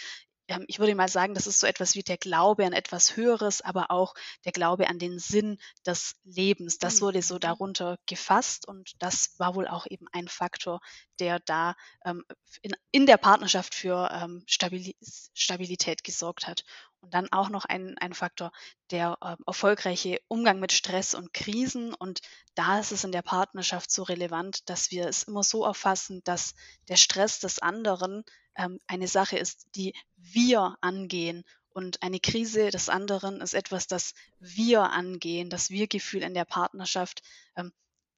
ähm, 0.49 0.65
ich 0.69 0.79
würde 0.79 0.95
mal 0.95 1.09
sagen, 1.09 1.35
das 1.35 1.47
ist 1.47 1.61
so 1.61 1.67
etwas 1.67 1.95
wie 1.95 2.03
der 2.03 2.19
Glaube 2.19 2.67
an 2.67 2.73
etwas 2.73 3.17
Höheres, 3.17 3.61
aber 3.61 3.91
auch 3.91 4.15
der 4.45 4.53
Glaube 4.53 4.89
an 4.89 4.99
den 4.99 5.19
Sinn 5.19 5.59
des 5.87 6.17
Lebens. 6.25 6.79
Das 6.79 7.01
wurde 7.01 7.23
so 7.23 7.37
mhm. 7.37 7.41
darunter 7.41 7.99
gefasst 8.07 8.67
und 8.69 8.93
das 8.99 9.39
war 9.39 9.55
wohl 9.55 9.67
auch 9.67 9.87
eben 9.89 10.07
ein 10.13 10.29
Faktor, 10.29 10.81
der 11.19 11.41
da 11.41 11.75
ähm, 12.05 12.25
in, 12.63 12.73
in, 12.91 13.07
der 13.07 13.17
Partnerschaft 13.17 13.75
für 13.75 14.11
ähm, 14.13 14.45
Stabilität 14.47 16.05
gesorgt 16.05 16.47
hat. 16.47 16.65
Und 17.05 17.13
dann 17.13 17.31
auch 17.33 17.51
noch 17.51 17.67
ein, 17.67 17.99
ein 17.99 18.15
Faktor, 18.15 18.51
der 18.91 19.19
äh, 19.21 19.37
erfolgreiche 19.47 20.21
Umgang 20.27 20.59
mit 20.59 20.73
Stress 20.73 21.15
und 21.15 21.35
Krisen. 21.35 21.93
Und 21.93 22.23
da 22.55 22.81
ist 22.81 22.93
es 22.93 23.05
in 23.05 23.13
der 23.13 23.21
Partnerschaft 23.21 23.91
so 23.91 24.05
relevant, 24.05 24.71
dass 24.71 24.91
wir 24.91 25.07
es 25.07 25.25
immer 25.25 25.43
so 25.43 25.67
erfassen, 25.67 26.23
dass 26.25 26.55
der 26.89 26.97
Stress 26.97 27.41
des 27.41 27.59
anderen 27.59 28.25
ähm, 28.57 28.81
eine 28.87 29.07
Sache 29.07 29.37
ist, 29.37 29.67
die 29.75 29.93
wir 30.17 30.79
angehen. 30.81 31.45
Und 31.69 32.03
eine 32.03 32.21
Krise 32.21 32.71
des 32.71 32.89
anderen 32.89 33.43
ist 33.43 33.53
etwas, 33.53 33.87
das 33.87 34.15
wir 34.39 34.85
angehen. 34.85 35.51
Das 35.51 35.69
Wir-Gefühl 35.69 36.23
in 36.23 36.33
der 36.33 36.47
Partnerschaft 36.47 37.21
ähm, 37.55 37.71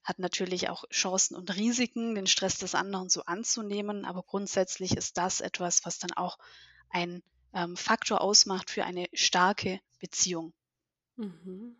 hat 0.04 0.20
natürlich 0.20 0.68
auch 0.68 0.84
Chancen 0.90 1.34
und 1.34 1.56
Risiken, 1.56 2.14
den 2.14 2.28
Stress 2.28 2.58
des 2.58 2.76
anderen 2.76 3.08
so 3.08 3.24
anzunehmen. 3.24 4.04
Aber 4.04 4.22
grundsätzlich 4.22 4.96
ist 4.96 5.18
das 5.18 5.40
etwas, 5.40 5.84
was 5.84 5.98
dann 5.98 6.12
auch 6.12 6.38
ein 6.88 7.24
ähm, 7.56 7.76
Faktor 7.76 8.20
ausmacht 8.20 8.70
für 8.70 8.84
eine 8.84 9.06
starke 9.12 9.80
Beziehung. 9.98 10.52
Mhm. 11.16 11.76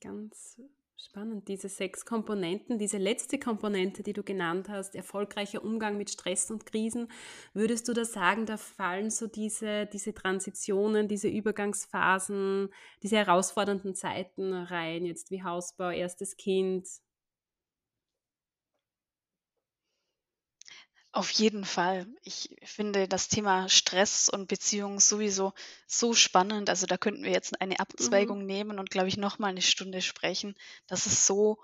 Ganz 0.00 0.58
spannend, 0.96 1.48
diese 1.48 1.68
sechs 1.68 2.04
Komponenten, 2.04 2.78
diese 2.78 2.98
letzte 2.98 3.38
Komponente, 3.38 4.02
die 4.02 4.12
du 4.12 4.22
genannt 4.22 4.68
hast, 4.68 4.94
erfolgreicher 4.94 5.62
Umgang 5.64 5.96
mit 5.96 6.10
Stress 6.10 6.50
und 6.50 6.66
Krisen, 6.66 7.08
würdest 7.54 7.88
du 7.88 7.92
da 7.92 8.04
sagen, 8.04 8.46
da 8.46 8.56
fallen 8.56 9.10
so 9.10 9.26
diese, 9.26 9.86
diese 9.86 10.14
Transitionen, 10.14 11.08
diese 11.08 11.28
Übergangsphasen, 11.28 12.68
diese 13.02 13.16
herausfordernden 13.16 13.94
Zeiten 13.94 14.52
rein, 14.52 15.04
jetzt 15.04 15.30
wie 15.30 15.42
Hausbau, 15.42 15.90
erstes 15.90 16.36
Kind, 16.36 16.86
Auf 21.14 21.30
jeden 21.30 21.66
Fall. 21.66 22.06
Ich 22.22 22.56
finde 22.64 23.06
das 23.06 23.28
Thema 23.28 23.68
Stress 23.68 24.30
und 24.30 24.48
Beziehung 24.48 24.98
sowieso 24.98 25.52
so 25.86 26.14
spannend. 26.14 26.70
Also 26.70 26.86
da 26.86 26.96
könnten 26.96 27.22
wir 27.22 27.32
jetzt 27.32 27.60
eine 27.60 27.80
Mhm. 27.98 28.34
Abzweigung 28.34 28.46
nehmen 28.46 28.78
und, 28.78 28.88
glaube 28.90 29.08
ich, 29.08 29.18
noch 29.18 29.38
mal 29.38 29.52
'ne 29.52 29.60
Stunde 29.60 30.00
sprechen. 30.00 30.54
Das 30.86 31.06
ist 31.06 31.26
so 31.26 31.58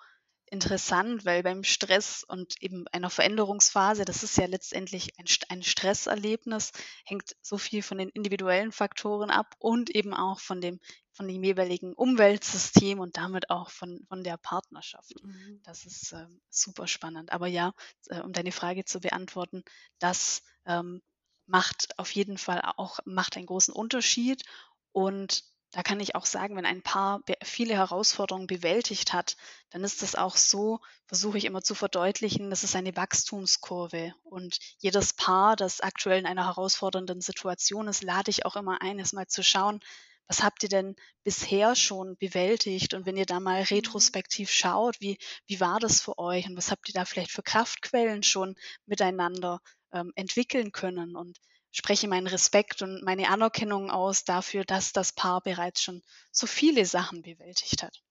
interessant, 0.51 1.25
weil 1.25 1.43
beim 1.43 1.65
Stress 1.65 2.25
und 2.25 2.61
eben 2.63 2.87
einer 2.93 3.09
Veränderungsphase, 3.11 4.05
das 4.05 4.23
ist 4.23 4.37
ja 4.37 4.45
letztendlich 4.47 5.19
ein 5.19 5.27
St 5.27 5.51
ein 5.51 5.63
Stresserlebnis, 5.63 6.73
hängt 7.07 7.35
so 7.41 7.57
viel 7.57 7.83
von 7.83 7.97
den 7.99 8.11
individuellen 8.11 8.73
Faktoren 8.73 9.31
ab 9.31 9.55
und 9.59 9.89
eben 9.91 10.13
auch 10.15 10.41
von 10.41 10.61
dem 10.61 10.79
von 11.19 11.29
dem 11.29 11.45
jeweiligen 11.45 11.93
Umweltsystem 11.93 13.01
und 13.01 13.17
damit 13.17 13.51
auch 13.51 13.71
von 13.71 14.01
von 14.09 14.25
der 14.25 14.39
Partnerschaft. 14.39 15.13
Mhm. 15.23 15.61
Das 15.65 15.85
ist, 15.85 16.13
ähm, 16.13 16.41
super 16.49 16.87
spannend. 16.87 17.33
Aber 17.33 17.49
ja, 17.49 17.73
äh, 18.07 18.21
um 18.21 18.33
deine 18.33 18.53
Frage 18.53 18.85
zu 18.85 19.01
beantworten, 19.01 19.65
das, 19.99 20.43
ähm, 20.65 21.03
macht 21.49 21.99
auf 21.99 22.11
jeden 22.13 22.39
Fall 22.39 22.63
auch 22.77 23.01
macht 23.05 23.37
einen 23.37 23.47
großen 23.47 23.75
Unterschied. 23.75 24.45
Und 24.93 25.45
da 25.73 25.83
kann 25.83 26.01
ich 26.01 26.15
auch 26.15 26.25
sagen, 26.25 26.57
wenn 26.57 26.65
ein 26.65 26.83
Paar 26.83 27.21
viele 27.43 27.75
Herausforderungen 27.75 28.47
bewältigt 28.47 29.13
hat, 29.13 29.37
dann 29.71 29.85
ist 29.85 30.03
das 30.03 30.15
auch 30.15 30.37
so 30.37 30.81
versuche 31.07 31.37
ich 31.39 31.45
immer 31.45 31.63
zu 31.63 31.75
verdeutlichen, 31.75 32.49
das 32.51 32.65
ist 32.65 32.77
eine 32.77 32.97
Wachstumskurve. 32.97 34.15
Und 34.25 34.59
jedes 34.79 35.13
Paar, 35.13 35.57
das 35.57 35.81
aktuell 35.81 36.21
in 36.21 36.27
einer 36.27 36.47
herausfordernden 36.47 37.21
Situation 37.21 37.89
ist, 37.89 38.03
lade 38.03 38.31
ich 38.31 38.47
auch 38.47 38.57
immer 38.57 38.81
ein, 38.81 38.99
erst 38.99 39.15
mal 39.15 39.27
zu 39.27 39.43
schauen, 39.43 39.81
was 40.29 40.43
habt 40.43 40.63
ihr 40.63 40.69
denn 40.69 40.95
bisher 41.25 41.75
schon 41.75 42.17
bewältigt? 42.17 42.95
Und 42.95 43.07
wenn 43.07 43.17
ihr 43.17 43.27
da 43.27 43.41
mal 43.41 43.63
Mhm. 43.71 43.99
retrospektiv 44.03 44.51
schaut, 44.51 45.01
wie 45.01 45.19
wie 45.47 45.61
war 45.61 45.81
das 45.81 46.01
für 46.01 46.19
euch 46.19 46.47
und 46.49 46.57
was 46.57 46.71
habt 46.71 46.89
ihr 46.89 46.95
da 46.95 47.05
vielleicht 47.05 47.31
für 47.33 47.43
Kraftquellen 47.43 48.23
schon 48.23 48.55
miteinander, 48.87 49.61
ähm, 49.93 50.13
entwickeln 50.17 50.73
können? 50.73 51.17
Und 51.17 51.39
spreche 51.73 52.09
meinen 52.09 52.27
Respekt 52.29 52.83
und 52.83 53.03
meine 53.03 53.29
Anerkennung 53.29 53.91
aus 53.91 54.25
dafür, 54.25 54.65
dass 54.65 54.93
das 54.93 55.13
Paar 55.13 55.41
bereits 55.43 55.83
schon 55.83 56.03
so 56.33 56.47
viele 56.47 56.85
Sachen 56.87 57.23
bewältigt 57.23 57.83
hat. 57.83 58.03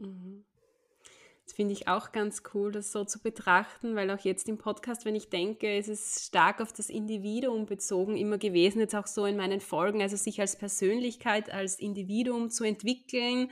Mhm. 0.00 0.44
Finde 1.54 1.74
ich 1.74 1.86
auch 1.86 2.12
ganz 2.12 2.42
cool, 2.54 2.72
das 2.72 2.92
so 2.92 3.04
zu 3.04 3.20
betrachten, 3.20 3.94
weil 3.94 4.10
auch 4.10 4.20
jetzt 4.20 4.48
im 4.48 4.56
Podcast, 4.56 5.04
wenn 5.04 5.14
ich 5.14 5.28
denke, 5.28 5.76
es 5.76 5.86
ist 5.86 6.24
stark 6.24 6.62
auf 6.62 6.72
das 6.72 6.88
Individuum 6.88 7.66
bezogen 7.66 8.16
immer 8.16 8.38
gewesen, 8.38 8.80
jetzt 8.80 8.94
auch 8.94 9.06
so 9.06 9.26
in 9.26 9.36
meinen 9.36 9.60
Folgen, 9.60 10.00
also 10.00 10.16
sich 10.16 10.40
als 10.40 10.56
Persönlichkeit, 10.56 11.52
als 11.52 11.78
Individuum 11.78 12.48
zu 12.48 12.64
entwickeln, 12.64 13.50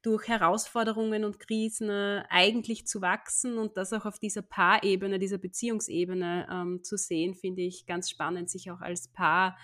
durch 0.00 0.28
Herausforderungen 0.28 1.24
und 1.24 1.38
Krisen 1.40 1.90
äh, 1.90 2.24
eigentlich 2.30 2.86
zu 2.86 3.02
wachsen 3.02 3.58
und 3.58 3.76
das 3.76 3.92
auch 3.92 4.06
auf 4.06 4.18
dieser 4.18 4.42
Paarebene, 4.42 5.18
dieser 5.18 5.38
Beziehungsebene 5.38 6.48
ähm, 6.50 6.82
zu 6.82 6.96
sehen, 6.96 7.34
finde 7.34 7.62
ich 7.62 7.86
ganz 7.86 8.08
spannend, 8.08 8.48
sich 8.50 8.70
auch 8.70 8.80
als 8.80 9.08
Paar 9.08 9.58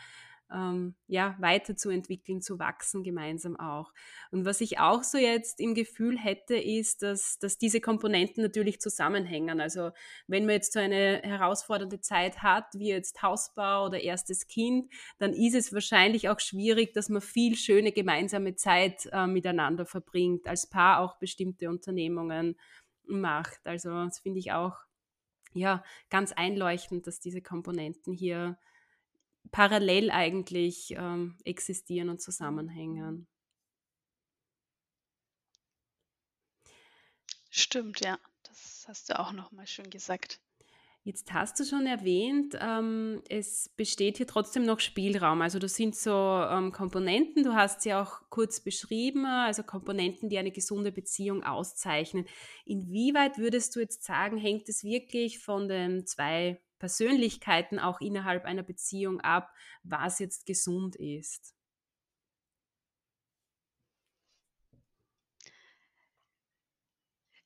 ähm, 0.53 0.95
ja, 1.07 1.37
weiterzuentwickeln, 1.39 2.41
zu 2.41 2.59
wachsen 2.59 3.03
gemeinsam 3.03 3.57
auch. 3.57 3.93
Und 4.31 4.45
was 4.45 4.61
ich 4.61 4.79
auch 4.79 5.03
so 5.03 5.19
jetzt 5.19 5.61
im 5.61 5.75
Gefühl 5.75 6.19
hätte, 6.19 6.57
ist, 6.57 7.03
dass, 7.03 7.39
dass 7.39 7.59
diese 7.59 7.81
Komponenten 7.81 8.43
natürlich 8.43 8.81
zusammenhängen. 8.81 9.61
Also 9.61 9.91
wenn 10.27 10.47
man 10.47 10.55
jetzt 10.55 10.73
so 10.73 10.81
eine 10.81 11.21
herausfordernde 11.23 12.01
Zeit 12.01 12.43
hat, 12.43 12.67
wie 12.75 12.89
jetzt 12.89 13.23
Hausbau 13.23 13.87
oder 13.87 14.01
erstes 14.01 14.47
Kind, 14.47 14.93
dann 15.19 15.33
ist 15.33 15.55
es 15.55 15.73
wahrscheinlich 15.73 16.29
auch 16.29 16.41
schwierig, 16.41 16.93
dass 16.95 17.09
man 17.09 17.23
viel 17.23 17.57
schöne 17.57 17.93
gemeinsame 17.93 18.55
Zeit 18.55 19.09
äh, 19.13 19.27
miteinander 19.27 19.87
verbringt, 19.87 20.47
als 20.47 20.69
Paar 20.69 21.01
auch 21.01 21.19
bestimmte 21.19 21.69
Unternehmungen 21.69 22.57
macht. 23.05 23.61
Also 23.65 23.91
das 23.91 24.19
finde 24.19 24.39
ich 24.39 24.53
auch 24.53 24.77
ja 25.55 25.83
ganz 26.11 26.33
einleuchtend, 26.33 27.07
dass 27.07 27.21
diese 27.21 27.43
Komponenten 27.43 28.13
hier 28.13 28.59
parallel 29.51 30.11
eigentlich 30.11 30.93
ähm, 30.97 31.37
existieren 31.45 32.09
und 32.09 32.21
zusammenhängen. 32.21 33.27
Stimmt, 37.51 38.01
ja. 38.01 38.19
Das 38.45 38.85
hast 38.89 39.11
du 39.11 39.19
auch 39.19 39.33
noch 39.33 39.53
mal 39.53 39.67
schön 39.67 39.91
gesagt. 39.91 40.41
Jetzt 41.05 41.33
hast 41.33 41.59
du 41.59 41.65
schon 41.65 41.87
erwähnt, 41.87 42.55
ähm, 42.61 43.23
es 43.31 43.71
besteht 43.77 44.19
hier 44.19 44.27
trotzdem 44.27 44.67
noch 44.67 44.79
Spielraum. 44.79 45.41
Also 45.41 45.59
das 45.59 45.75
sind 45.75 45.97
so 45.97 46.11
ähm, 46.11 46.71
Komponenten, 46.71 47.45
du 47.45 47.55
hast 47.55 47.81
sie 47.81 47.95
auch 47.95 48.21
kurz 48.29 48.61
beschrieben, 48.61 49.25
also 49.25 49.63
Komponenten, 49.63 50.29
die 50.29 50.37
eine 50.37 50.51
gesunde 50.51 50.93
Beziehung 50.93 51.45
auszeichnen. 51.45 52.27
Inwieweit 52.67 53.39
würdest 53.39 53.75
du 53.75 53.81
jetzt 53.81 54.05
sagen, 54.05 54.37
hängt 54.37 54.69
es 54.69 54.85
wirklich 54.85 55.39
von 55.39 55.67
den 55.69 56.05
zwei 56.05 56.61
Persönlichkeiten 56.79 57.79
auch 57.79 58.01
innerhalb 58.01 58.45
einer 58.45 58.63
Beziehung 58.63 59.21
ab, 59.21 59.53
was 59.83 60.19
jetzt 60.19 60.47
gesund 60.47 60.97
ist? 60.97 61.55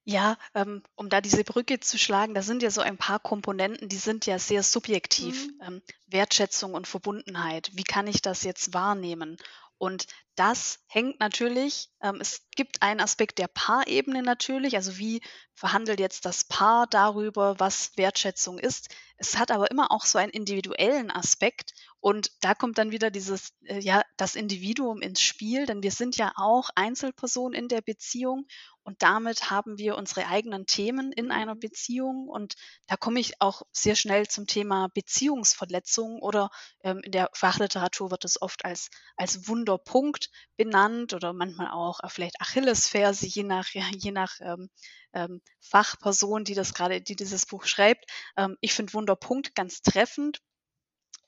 Ja, 0.05 0.37
ähm, 0.55 0.83
um 0.97 1.09
da 1.09 1.21
diese 1.21 1.45
Brücke 1.45 1.79
zu 1.79 1.97
schlagen, 1.97 2.35
da 2.35 2.42
sind 2.42 2.62
ja 2.62 2.71
so 2.71 2.81
ein 2.81 2.97
paar 2.99 3.21
Komponenten, 3.21 3.88
die 3.88 3.97
sind 3.97 4.27
ja 4.27 4.38
sehr 4.38 4.62
subjektiv. 4.64 5.47
Mhm. 5.47 5.61
Ähm, 5.66 5.83
Wertschätzung 6.09 6.75
und 6.75 6.88
Verbundenheit. 6.88 7.71
Wie 7.75 7.85
kann 7.85 8.09
ich 8.09 8.21
das 8.21 8.42
jetzt 8.42 8.75
wahrnehmen? 8.75 9.37
Und 9.83 10.07
das 10.37 10.79
hängt 10.87 11.18
natürlich 11.18 11.90
ähm, 12.01 12.18
es 12.21 12.47
gibt 12.55 12.83
einen 12.83 13.01
Aspekt 13.01 13.38
der 13.38 13.49
Paarebene 13.49 14.23
natürlich, 14.23 14.77
also 14.77 14.97
wie 14.97 15.21
verhandelt 15.55 15.99
jetzt 15.99 16.25
das 16.25 16.45
Paar 16.45 16.87
darüber, 16.87 17.59
was 17.59 17.97
Wertschätzung 17.97 18.61
ist. 18.61 18.95
Es 19.16 19.37
hat 19.37 19.51
aber 19.51 19.73
immer 19.73 19.90
auch 19.90 20.05
so 20.05 20.18
einen 20.18 20.31
individuellen 20.31 21.11
Aspekt 21.11 21.73
und 21.99 22.31
da 22.42 22.55
kommt 22.55 22.79
dann 22.79 22.92
wieder 22.92 23.11
dieses, 23.11 23.55
äh, 23.64 23.81
ja, 23.81 24.05
das 24.16 24.37
Individuum 24.37 25.03
ins 25.03 25.21
Spiel, 25.21 25.66
denn 25.66 25.83
wir 25.83 25.90
sind 25.90 26.16
ja 26.16 26.33
auch 26.37 26.71
Einzelpersonen 26.77 27.59
in 27.59 27.66
der 27.66 27.81
Beziehung 27.81 28.47
und 28.85 29.03
damit 29.03 29.51
haben 29.51 29.79
wir 29.79 29.97
unsere 29.97 30.27
eigenen 30.29 30.66
Themen 30.66 31.12
in 31.12 31.31
einer 31.31 31.55
Mhm. 31.55 31.61
Beziehung 31.61 32.29
und 32.29 32.55
da 32.87 32.97
komme 32.97 33.21
ich 33.21 33.40
auch 33.40 33.62
sehr 33.73 33.95
schnell 33.97 34.27
zum 34.29 34.47
Thema 34.47 34.88
Beziehungsverletzung 34.95 36.21
oder, 36.21 36.51
ähm, 36.83 37.01
in 37.05 37.12
der 37.12 37.31
Fachliteratur 37.35 38.11
wird 38.11 38.25
es 38.25 38.40
oft 38.40 38.64
als 38.64 38.88
als 39.16 39.49
Wunderpunkt 39.49 40.31
benannt 40.57 41.14
oder 41.14 41.33
manchmal 41.33 41.71
auch, 41.71 42.01
äh, 42.03 42.09
vielleicht 42.09 42.40
Achillesferse, 42.40 43.27
je 43.27 43.42
nach 43.45 43.68
je 43.71 44.11
nach, 44.12 44.35
ähm, 44.40 44.68
ähm, 45.14 45.40
Fachperson, 45.61 46.45
die 46.45 46.55
das 46.55 46.75
grade 46.75 47.01
die 47.03 47.16
dieses 47.16 47.47
Buch 47.47 47.64
schreibt. 47.66 48.07
Ähm, 48.37 48.57
ich 48.61 48.73
finde 48.75 48.92
Wunderpunkt 48.95 49.55
ganz 49.55 49.83
treffend 49.83 50.40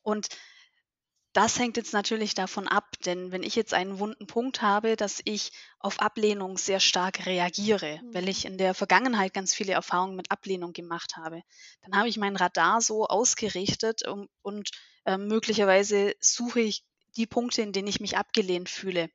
und 0.02 0.28
das 1.34 1.58
hängt 1.58 1.76
jetzt 1.76 1.92
natürlich 1.92 2.34
davon 2.34 2.66
ab, 2.68 2.92
denn 3.04 3.30
wenn 3.32 3.42
ich 3.42 3.54
jetzt 3.56 3.74
einen 3.74 3.98
wunden 3.98 4.26
Punkt 4.26 4.62
habe, 4.62 4.96
dass 4.96 5.20
ich 5.24 5.52
auf 5.80 6.00
Ablehnung 6.00 6.56
sehr 6.56 6.80
stark 6.80 7.26
reagiere, 7.26 8.02
weil 8.12 8.28
ich 8.28 8.44
Mhm. 8.44 8.46
in 8.46 8.56
der 8.56 8.72
Vergangenheit 8.74 9.34
ganz 9.34 9.52
viele 9.54 9.72
Erfahrungen 9.72 10.16
mit 10.16 10.30
Ablehnung 10.30 10.72
gemacht 10.72 11.16
habe, 11.16 11.42
dann 11.82 11.98
habe 11.98 12.08
ich 12.08 12.16
mein 12.16 12.36
Radar 12.36 12.80
so 12.80 13.06
ausgerichtet, 13.06 14.06
um 14.06 14.28
und, 14.42 14.70
ähm, 15.04 15.28
möglicherweise 15.28 16.14
suche 16.20 16.60
ich 16.60 16.84
die 17.16 17.26
Punkte, 17.26 17.62
in 17.62 17.72
denen 17.72 17.88
ich 17.88 18.00
mich 18.00 18.16
abgelehnt 18.16 18.68
fühle. 18.70 19.10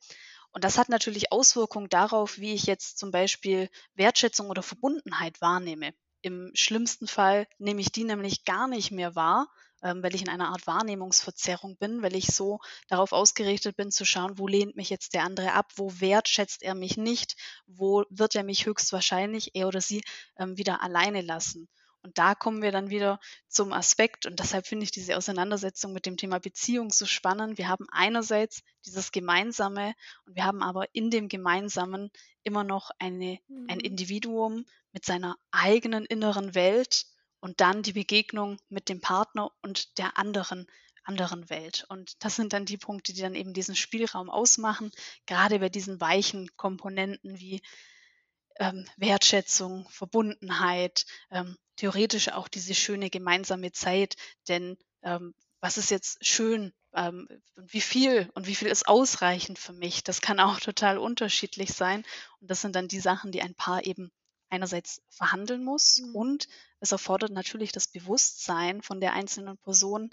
Und 0.51 0.63
das 0.63 0.77
hat 0.77 0.89
natürlich 0.89 1.31
Auswirkungen 1.31 1.89
darauf, 1.89 2.37
wie 2.37 2.53
ich 2.53 2.63
jetzt 2.63 2.97
zum 2.97 3.11
Beispiel 3.11 3.69
Wertschätzung 3.95 4.49
oder 4.49 4.63
Verbundenheit 4.63 5.41
wahrnehme. 5.41 5.93
Im 6.21 6.51
schlimmsten 6.55 7.07
Fall 7.07 7.47
nehme 7.57 7.81
ich 7.81 7.91
die 7.91 8.03
nämlich 8.03 8.43
gar 8.45 8.67
nicht 8.67 8.91
mehr 8.91 9.15
wahr, 9.15 9.47
ähm, 9.83 10.03
weil 10.03 10.15
ich 10.15 10.21
in 10.21 10.29
einer 10.29 10.49
Art 10.49 10.67
Wahrnehmungsverzerrung 10.67 11.77
bin, 11.77 12.01
weil 12.01 12.15
ich 12.15 12.27
so 12.27 12.59
darauf 12.87 13.11
ausgerichtet 13.11 13.75
bin 13.77 13.91
zu 13.91 14.05
schauen, 14.05 14.37
wo 14.37 14.47
lehnt 14.47 14.75
mich 14.75 14.89
jetzt 14.89 15.13
der 15.13 15.23
andere 15.23 15.53
ab, 15.53 15.71
wo 15.75 15.91
wertschätzt 15.99 16.63
er 16.63 16.75
mich 16.75 16.97
nicht, 16.97 17.35
wo 17.67 18.03
wird 18.09 18.35
er 18.35 18.43
mich 18.43 18.65
höchstwahrscheinlich, 18.65 19.55
er 19.55 19.67
oder 19.67 19.81
sie, 19.81 20.01
ähm, 20.37 20.57
wieder 20.57 20.81
alleine 20.83 21.21
lassen. 21.21 21.67
Und 22.01 22.17
da 22.17 22.33
kommen 22.33 22.61
wir 22.61 22.71
dann 22.71 22.89
wieder 22.89 23.19
zum 23.49 23.73
Aspekt 23.73 24.25
und 24.25 24.39
deshalb 24.39 24.65
finde 24.65 24.85
ich 24.85 24.91
diese 24.91 25.17
Auseinandersetzung 25.17 25.91
mit 25.91 26.05
dem 26.05 26.15
Thema 26.15 26.39
Beziehung 26.39 26.91
so 26.91 27.05
spannend. 27.05 27.57
Wir 27.57 27.67
haben 27.67 27.87
einerseits 27.91 28.61
dieses 28.85 29.11
Gemeinsame 29.11 29.93
und 30.25 30.35
wir 30.35 30.45
haben 30.45 30.63
aber 30.63 30.85
in 30.93 31.09
dem 31.11 31.27
Gemeinsamen 31.27 32.09
immer 32.43 32.63
noch 32.63 32.91
eine 32.99 33.39
ein 33.67 33.79
Mhm. 33.79 33.83
Individuum 33.83 34.65
mit 34.93 35.05
seiner 35.05 35.35
eigenen 35.51 36.05
inneren 36.05 36.55
Welt 36.55 37.05
und 37.39 37.61
dann 37.61 37.83
die 37.83 37.93
Begegnung 37.93 38.59
mit 38.69 38.89
dem 38.89 39.01
Partner 39.01 39.51
und 39.61 39.97
der 39.97 40.17
anderen 40.17 40.67
anderen 41.03 41.49
Welt. 41.49 41.85
Und 41.89 42.23
das 42.23 42.35
sind 42.35 42.53
dann 42.53 42.65
die 42.65 42.77
Punkte, 42.77 43.13
die 43.13 43.21
dann 43.21 43.33
eben 43.33 43.53
diesen 43.53 43.75
Spielraum 43.75 44.29
ausmachen, 44.29 44.91
grade 45.25 45.57
bei 45.57 45.69
diesen 45.69 45.99
weichen 45.99 46.55
Komponenten 46.55 47.39
wie, 47.39 47.61
ähm, 48.59 48.85
Wertschätzung, 48.97 49.87
Verbundenheit, 49.89 51.05
ähm, 51.31 51.57
theoretisch 51.77 52.29
auch 52.29 52.47
diese 52.47 52.75
schöne 52.75 53.09
gemeinsame 53.09 53.71
Zeit. 53.71 54.15
Denn, 54.47 54.77
ähm, 55.01 55.33
was 55.61 55.77
ist 55.77 55.89
jetzt 55.89 56.25
schön, 56.25 56.73
ähm, 56.93 57.27
und 57.55 57.73
wie 57.73 57.81
viel 57.81 58.29
und 58.35 58.47
wie 58.47 58.55
viel 58.55 58.67
ist 58.67 58.87
ausreichend 58.87 59.59
für 59.59 59.73
mich? 59.73 60.03
Das 60.03 60.21
kann 60.21 60.39
auch 60.39 60.59
total 60.59 60.97
unterschiedlich 60.97 61.73
sein. 61.73 62.05
Und 62.39 62.51
das 62.51 62.61
sind 62.61 62.75
dann 62.75 62.87
die 62.87 62.99
Sachen, 62.99 63.31
die 63.31 63.41
ein 63.41 63.55
Paar 63.55 63.85
eben 63.85 64.11
einerseits 64.49 65.01
verhandeln 65.09 65.63
muss 65.63 65.99
mhm. 65.99 66.15
und 66.15 66.47
es 66.79 66.91
erfordert 66.91 67.31
natürlich 67.31 67.71
das 67.71 67.87
Bewusstsein 67.87 68.81
von 68.81 68.99
der 68.99 69.13
einzelnen 69.13 69.57
Person, 69.57 70.09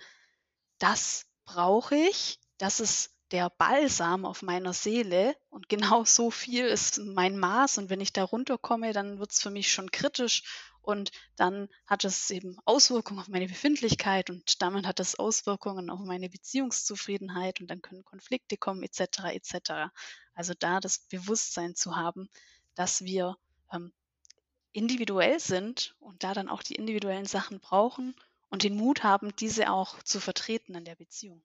das 0.79 1.27
brauche 1.45 1.97
ich, 1.97 2.39
das 2.59 2.81
ist 2.81 3.13
der 3.33 3.51
Balsam 3.51 4.25
auf 4.25 4.43
meiner 4.43 4.73
Seele 4.73 5.37
und 5.49 5.69
genau 5.69 6.05
so 6.05 6.31
viel 6.31 6.67
ist 6.67 6.99
mein 6.99 7.39
Maß 7.39 7.79
und 7.79 7.91
wenn 7.91 8.01
ich 8.01 8.13
da 8.13 8.25
runterkomme, 8.25 8.93
dann 8.93 9.19
wird 9.19 9.33
es 9.33 9.41
für 9.41 9.51
mich 9.51 9.73
schon 9.73 9.91
kritisch 9.91 10.43
und 10.87 11.11
dann 11.35 11.69
hat 11.87 12.05
es 12.05 12.31
eben 12.31 12.59
Auswirkungen 12.65 13.19
auf 13.19 13.27
meine 13.27 13.49
Befindlichkeit 13.49 14.31
und 14.31 14.63
damit 14.63 14.87
hat 14.87 15.01
es 15.01 15.19
Auswirkungen 15.19 15.91
auf 15.91 15.99
meine 16.01 16.29
Beziehungszufriedenheit 16.29 17.61
und 17.61 17.69
dann 17.69 17.83
können 17.83 18.05
Konflikte 18.05 18.57
kommen 18.57 18.85
etc. 18.85 19.25
etc. 19.33 19.91
Also 20.35 20.55
da 20.57 20.79
das 20.79 21.01
Bewusstsein 21.09 21.75
zu 21.75 21.97
haben, 21.97 22.29
dass 22.77 23.03
wir 23.03 23.37
ähm, 23.73 23.93
individuell 24.77 25.41
sind 25.41 25.97
und 26.01 26.23
da 26.23 26.35
dann 26.35 26.49
auch 26.49 26.63
die 26.63 26.75
individuellen 26.75 27.25
Sachen 27.25 27.61
brauchen 27.61 28.15
und 28.51 28.63
den 28.63 28.77
Mut 28.77 29.03
haben, 29.03 29.35
diese 29.37 29.71
auch 29.71 30.03
zu 30.03 30.21
vertreten 30.21 30.75
in 30.75 30.85
der 30.85 30.97
Beziehung. 30.97 31.43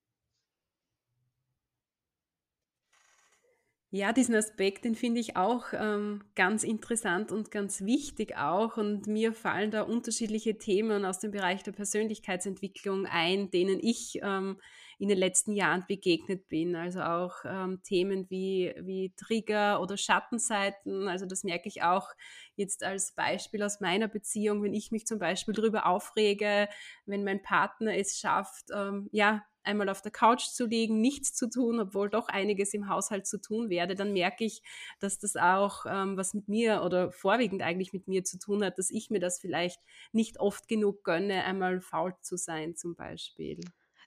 Ja, 3.93 4.13
diesen 4.13 4.35
Aspekt, 4.35 4.85
den 4.85 4.95
finde 4.95 5.19
ich 5.19 5.35
auch 5.35 5.65
ähm, 5.73 6.23
ganz 6.33 6.63
interessant 6.63 7.33
und 7.33 7.51
ganz 7.51 7.81
wichtig 7.81 8.37
auch. 8.37 8.77
Und 8.77 9.05
mir 9.05 9.33
fallen 9.33 9.69
da 9.69 9.81
unterschiedliche 9.81 10.57
Themen 10.57 11.03
aus 11.03 11.19
dem 11.19 11.31
Bereich 11.31 11.61
der 11.63 11.73
Persönlichkeitsentwicklung 11.73 13.05
ein, 13.05 13.51
denen 13.51 13.79
ich 13.81 14.19
ähm, 14.21 14.61
in 15.01 15.09
den 15.09 15.17
letzten 15.17 15.53
Jahren 15.53 15.83
begegnet 15.87 16.47
bin. 16.47 16.75
Also 16.75 17.01
auch 17.01 17.33
ähm, 17.43 17.81
Themen 17.81 18.29
wie, 18.29 18.71
wie 18.81 19.11
Trigger 19.17 19.81
oder 19.81 19.97
Schattenseiten. 19.97 21.07
Also 21.07 21.25
das 21.25 21.43
merke 21.43 21.67
ich 21.67 21.81
auch 21.81 22.09
jetzt 22.55 22.83
als 22.83 23.11
Beispiel 23.13 23.63
aus 23.63 23.79
meiner 23.79 24.07
Beziehung, 24.07 24.61
wenn 24.61 24.75
ich 24.75 24.91
mich 24.91 25.07
zum 25.07 25.17
Beispiel 25.17 25.55
darüber 25.55 25.87
aufrege, 25.87 26.69
wenn 27.07 27.23
mein 27.23 27.41
Partner 27.41 27.97
es 27.97 28.19
schafft, 28.19 28.65
ähm, 28.71 29.09
ja, 29.11 29.43
einmal 29.63 29.89
auf 29.89 30.03
der 30.03 30.11
Couch 30.11 30.45
zu 30.49 30.67
liegen, 30.67 31.01
nichts 31.01 31.33
zu 31.33 31.49
tun, 31.49 31.79
obwohl 31.79 32.11
doch 32.11 32.27
einiges 32.27 32.71
im 32.75 32.87
Haushalt 32.87 33.25
zu 33.25 33.41
tun 33.41 33.71
werde, 33.71 33.95
dann 33.95 34.13
merke 34.13 34.43
ich, 34.43 34.61
dass 34.99 35.17
das 35.17 35.35
auch 35.35 35.87
ähm, 35.87 36.15
was 36.15 36.35
mit 36.35 36.47
mir 36.47 36.83
oder 36.83 37.11
vorwiegend 37.11 37.63
eigentlich 37.63 37.91
mit 37.91 38.07
mir 38.07 38.23
zu 38.23 38.37
tun 38.37 38.63
hat, 38.63 38.77
dass 38.77 38.91
ich 38.91 39.09
mir 39.09 39.19
das 39.19 39.39
vielleicht 39.39 39.79
nicht 40.11 40.39
oft 40.39 40.67
genug 40.67 41.03
gönne, 41.03 41.43
einmal 41.43 41.81
faul 41.81 42.13
zu 42.21 42.37
sein 42.37 42.75
zum 42.75 42.95
Beispiel. 42.95 43.61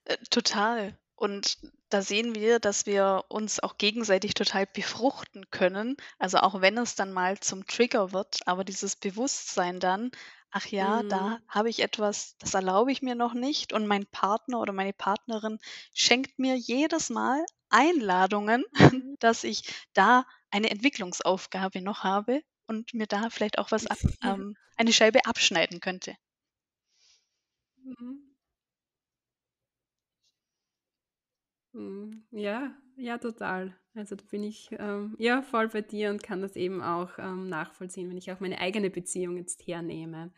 Äh, 0.04 0.16
total. 0.30 0.96
Und 1.16 1.58
da 1.90 2.02
sehen 2.02 2.34
wir, 2.34 2.58
dass 2.58 2.86
wir 2.86 3.24
uns 3.28 3.60
auch 3.60 3.78
gegenseitig 3.78 4.34
total 4.34 4.66
befruchten 4.66 5.50
können. 5.50 5.96
Also 6.18 6.38
auch 6.38 6.60
wenn 6.60 6.76
es 6.76 6.96
dann 6.96 7.12
mal 7.12 7.38
zum 7.38 7.66
Trigger 7.66 8.12
wird, 8.12 8.40
aber 8.46 8.64
dieses 8.64 8.96
Bewusstsein 8.96 9.78
dann, 9.78 10.10
ach 10.50 10.66
ja, 10.66 11.02
da 11.04 11.20
mhm. 11.20 11.38
habe 11.48 11.70
ich 11.70 11.80
etwas, 11.80 12.36
das 12.38 12.54
erlaube 12.54 12.90
ich 12.90 13.00
mir 13.00 13.14
noch 13.14 13.32
nicht. 13.32 13.72
Und 13.72 13.86
mein 13.86 14.06
Partner 14.06 14.60
oder 14.60 14.72
meine 14.72 14.92
Partnerin 14.92 15.58
schenkt 15.94 16.38
mir 16.38 16.56
jedes 16.56 17.10
Mal 17.10 17.44
Einladungen, 17.70 18.64
mhm. 18.72 19.16
dass 19.20 19.44
ich 19.44 19.72
da 19.92 20.26
eine 20.50 20.70
Entwicklungsaufgabe 20.70 21.80
noch 21.80 22.02
habe 22.02 22.42
und 22.66 22.92
mir 22.92 23.06
da 23.06 23.30
vielleicht 23.30 23.58
auch 23.58 23.70
was 23.70 23.86
ab, 23.86 23.98
ähm, 24.22 24.56
eine 24.76 24.92
Scheibe 24.92 25.26
abschneiden 25.26 25.80
könnte. 25.80 26.16
Mhm. 27.84 28.23
Ja, 32.30 32.72
ja, 32.96 33.18
total. 33.18 33.74
Also 33.96 34.14
da 34.16 34.24
bin 34.30 34.42
ich 34.44 34.70
ähm, 34.78 35.14
ja 35.18 35.42
voll 35.42 35.68
bei 35.68 35.80
dir 35.80 36.10
und 36.10 36.22
kann 36.22 36.40
das 36.40 36.54
eben 36.56 36.82
auch 36.82 37.10
ähm, 37.18 37.48
nachvollziehen, 37.48 38.08
wenn 38.10 38.16
ich 38.16 38.30
auch 38.30 38.40
meine 38.40 38.58
eigene 38.58 38.90
Beziehung 38.90 39.36
jetzt 39.36 39.66
hernehme. 39.66 40.32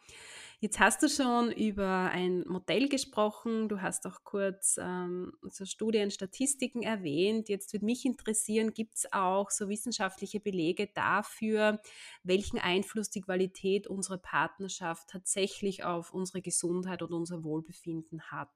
Jetzt 0.61 0.81
hast 0.81 1.03
du 1.03 1.09
schon 1.09 1.53
über 1.53 2.11
ein 2.11 2.45
Modell 2.47 2.89
gesprochen, 2.89 3.69
du 3.69 3.83
hast 3.83 4.07
auch 4.07 4.25
kurz 4.25 4.79
ähm, 4.83 5.35
so 5.43 5.67
Studien, 5.67 6.11
Statistiken 6.11 6.83
erwähnt. 6.83 7.51
Jetzt 7.51 7.75
würde 7.75 7.85
mich 7.85 8.07
interessieren, 8.07 8.73
gibt 8.73 8.97
es 8.97 9.13
auch 9.13 9.51
so 9.51 9.69
wissenschaftliche 9.69 10.41
Belege 10.41 10.89
dafür, 10.95 11.81
welchen 12.23 12.59
Einfluss 12.59 13.11
die 13.11 13.21
Qualität 13.21 13.87
unserer 13.87 14.19
Partnerschaft 14.19 15.09
tatsächlich 15.11 15.85
auf 15.85 16.15
unsere 16.15 16.41
Gesundheit 16.41 17.03
und 17.03 17.13
unser 17.13 17.45
Wohlbefinden 17.45 18.23
hat? 18.31 18.49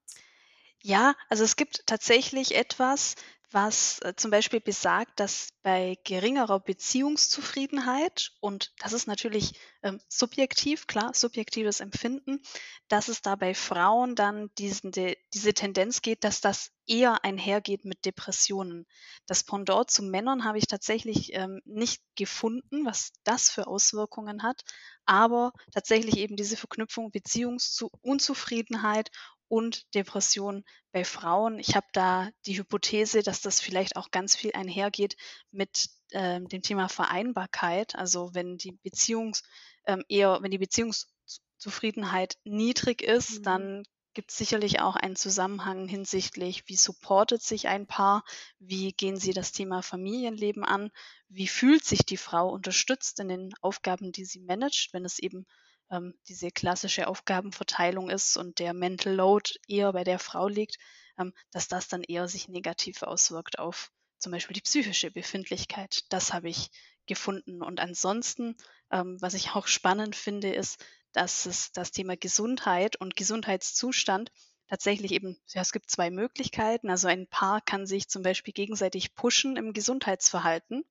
Ja, 0.82 1.14
also 1.28 1.44
es 1.44 1.56
gibt 1.56 1.86
tatsächlich 1.86 2.54
etwas, 2.54 3.14
was 3.52 3.98
äh, 4.02 4.14
zum 4.16 4.30
Beispiel 4.30 4.60
besagt, 4.60 5.18
dass 5.18 5.48
bei 5.62 5.98
geringerer 6.04 6.60
Beziehungszufriedenheit, 6.60 8.30
und 8.40 8.72
das 8.78 8.92
ist 8.92 9.08
natürlich 9.08 9.54
ähm, 9.82 10.00
subjektiv, 10.08 10.86
klar, 10.86 11.12
subjektives 11.12 11.80
Empfinden, 11.80 12.40
dass 12.88 13.08
es 13.08 13.22
da 13.22 13.34
bei 13.34 13.54
Frauen 13.54 14.14
dann 14.14 14.50
diesen, 14.56 14.92
de, 14.92 15.16
diese 15.34 15.52
Tendenz 15.52 16.00
geht, 16.00 16.22
dass 16.22 16.40
das 16.40 16.70
eher 16.86 17.24
einhergeht 17.24 17.84
mit 17.84 18.04
Depressionen. 18.04 18.86
Das 19.26 19.42
Pendant 19.44 19.90
zu 19.90 20.04
Männern 20.04 20.44
habe 20.44 20.58
ich 20.58 20.68
tatsächlich 20.68 21.34
ähm, 21.34 21.60
nicht 21.64 22.02
gefunden, 22.16 22.86
was 22.86 23.12
das 23.24 23.50
für 23.50 23.66
Auswirkungen 23.66 24.44
hat, 24.44 24.62
aber 25.06 25.52
tatsächlich 25.72 26.18
eben 26.18 26.36
diese 26.36 26.56
Verknüpfung 26.56 27.10
Beziehungsunzufriedenheit 27.10 29.10
und 29.50 29.92
Depression 29.94 30.64
bei 30.92 31.04
Frauen. 31.04 31.58
Ich 31.58 31.74
habe 31.74 31.88
da 31.92 32.30
die 32.46 32.56
Hypothese, 32.56 33.22
dass 33.24 33.42
das 33.42 33.60
vielleicht 33.60 33.96
auch 33.96 34.12
ganz 34.12 34.36
viel 34.36 34.52
einhergeht 34.54 35.16
mit 35.50 35.90
ähm, 36.12 36.48
dem 36.48 36.62
Thema 36.62 36.88
Vereinbarkeit. 36.88 37.96
Also 37.96 38.30
wenn 38.32 38.58
die 38.58 38.78
Beziehungs 38.84 39.42
ähm, 39.86 40.04
eher, 40.08 40.38
wenn 40.40 40.52
die 40.52 40.58
Beziehungszufriedenheit 40.58 42.38
niedrig 42.44 43.02
ist, 43.02 43.40
mhm. 43.40 43.42
dann 43.42 43.82
gibt 44.14 44.30
es 44.30 44.38
sicherlich 44.38 44.80
auch 44.80 44.94
einen 44.94 45.16
Zusammenhang 45.16 45.88
hinsichtlich, 45.88 46.62
wie 46.66 46.76
supportet 46.76 47.42
sich 47.42 47.66
ein 47.66 47.86
Paar, 47.88 48.24
wie 48.60 48.92
gehen 48.92 49.16
sie 49.16 49.32
das 49.32 49.50
Thema 49.50 49.82
Familienleben 49.82 50.64
an, 50.64 50.90
wie 51.28 51.48
fühlt 51.48 51.84
sich 51.84 52.04
die 52.04 52.16
Frau 52.16 52.50
unterstützt 52.50 53.18
in 53.18 53.28
den 53.28 53.50
Aufgaben, 53.62 54.12
die 54.12 54.24
sie 54.24 54.40
managt, 54.40 54.90
wenn 54.92 55.04
es 55.04 55.18
eben 55.18 55.46
ähm, 55.90 56.14
diese 56.29 56.50
klassische 56.50 57.09
Aufgabenverteilung 57.09 58.11
ist 58.11 58.37
und 58.37 58.59
der 58.59 58.74
Mental 58.74 59.14
Load 59.14 59.50
eher 59.68 59.92
bei 59.92 60.05
der 60.05 60.18
Frau 60.18 60.48
liegt, 60.48 60.79
ähm, 61.18 61.33
dass 61.50 61.68
das 61.68 61.88
dann 61.88 62.03
eher 62.03 62.29
sich 62.29 62.48
negativ 62.48 63.03
auswirkt 63.03 63.59
auf 63.59 63.90
zum 64.18 64.33
Beispiel 64.33 64.55
die 64.55 64.61
psychische 64.61 65.11
Befindlichkeit. 65.11 66.05
Das 66.11 66.33
habe 66.33 66.48
ich 66.48 66.70
gefunden. 67.07 67.62
Und 67.62 67.81
ansonsten, 67.81 68.57
ähm, 68.90 69.16
was 69.20 69.35
ich 69.35 69.50
auch 69.53 69.66
spannend 69.66 70.14
finde, 70.14 70.53
ist, 70.53 70.85
dass 71.12 71.46
es 71.46 71.72
das 71.72 71.90
Thema 71.90 72.16
Gesundheit 72.16 72.96
und 72.96 73.16
Gesundheitszustand 73.16 74.31
tatsächlich 74.68 75.11
eben, 75.12 75.37
ja, 75.48 75.62
es 75.62 75.72
gibt 75.72 75.90
zwei 75.90 76.11
Möglichkeiten. 76.11 76.90
Also 76.90 77.09
ein 77.09 77.26
Paar 77.26 77.61
kann 77.61 77.87
sich 77.87 78.09
zum 78.09 78.22
Beispiel 78.22 78.55
gegenseitig 78.55 79.14
pushen 79.14 79.57
im 79.57 79.72
Gesundheitsverhalten. 79.72 80.85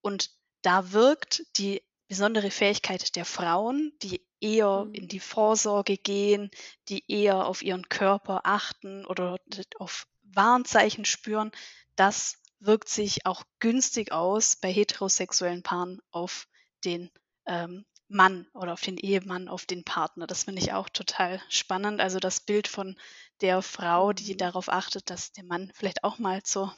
Und 0.00 0.30
da 0.62 0.92
wirkt 0.92 1.42
die 1.58 1.82
besondere 2.08 2.50
Fähigkeit 2.50 3.16
der 3.16 3.24
Frauen, 3.24 3.92
die 4.02 4.24
eher 4.40 4.84
mhm. 4.84 4.94
in 4.94 5.08
die 5.08 5.20
Vorsorge 5.20 5.96
gehen, 5.96 6.50
die 6.88 7.04
eher 7.10 7.46
auf 7.46 7.62
ihren 7.62 7.88
Körper 7.88 8.42
achten 8.44 9.06
oder 9.06 9.38
auf 9.78 10.06
Warnzeichen 10.22 11.04
spüren, 11.04 11.50
das 11.96 12.42
wirkt 12.60 12.88
sich 12.88 13.26
auch 13.26 13.44
günstig 13.60 14.12
aus 14.12 14.56
bei 14.56 14.72
heterosexuellen 14.72 15.62
Paaren 15.62 16.00
auf 16.10 16.48
den 16.84 17.10
ähm, 17.46 17.84
Mann 18.08 18.46
oder 18.52 18.72
auf 18.72 18.80
den 18.80 18.96
Ehemann, 18.96 19.48
auf 19.48 19.66
den 19.66 19.84
Partner. 19.84 20.26
Das 20.26 20.44
finde 20.44 20.62
ich 20.62 20.72
auch 20.72 20.88
total 20.88 21.40
spannend. 21.48 22.00
Also 22.00 22.20
das 22.20 22.40
Bild 22.40 22.68
von 22.68 22.96
der 23.40 23.62
Frau, 23.62 24.12
die 24.12 24.34
mhm. 24.34 24.38
darauf 24.38 24.68
achtet, 24.68 25.10
dass 25.10 25.32
der 25.32 25.44
Mann 25.44 25.72
vielleicht 25.74 26.04
auch 26.04 26.18
mal 26.18 26.42
zur 26.42 26.74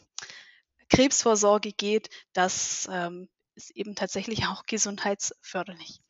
Krebsvorsorge 0.89 1.73
geht, 1.73 2.11
das 2.33 2.89
ähm, 2.91 3.29
ist 3.57 3.71
eben 3.73 3.95
tatsächlich 3.95 4.47
auch 4.47 4.67
gesundheitsförderlich. 4.67 6.01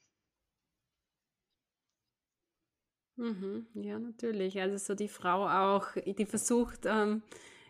Mhm, 3.17 3.67
ja, 3.75 3.99
natürlich. 3.99 4.61
Also 4.61 4.77
so 4.77 4.95
die 4.95 5.09
Frau 5.09 5.49
auch, 5.49 5.87
die 6.05 6.27
versucht, 6.27 6.81
ähm, 6.85 7.23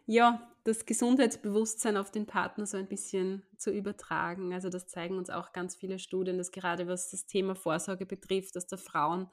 ja, 0.07 0.51
das 0.65 0.85
Gesundheitsbewusstsein 0.87 1.97
auf 1.97 2.11
den 2.11 2.27
Partner 2.27 2.67
so 2.67 2.77
ein 2.77 2.89
bisschen 2.89 3.45
zu 3.57 3.71
übertragen. 3.71 4.53
Also 4.53 4.69
das 4.69 4.89
zeigen 4.89 5.17
uns 5.17 5.31
auch 5.31 5.53
ganz 5.53 5.77
viele 5.77 6.01
Studien, 6.01 6.39
dass 6.39 6.51
gerade 6.51 6.89
was 6.89 7.11
das 7.11 7.27
Thema 7.27 7.55
Vorsorge 7.55 8.07
betrifft, 8.07 8.57
dass 8.57 8.67
da 8.67 8.77
Frauen 8.77 9.29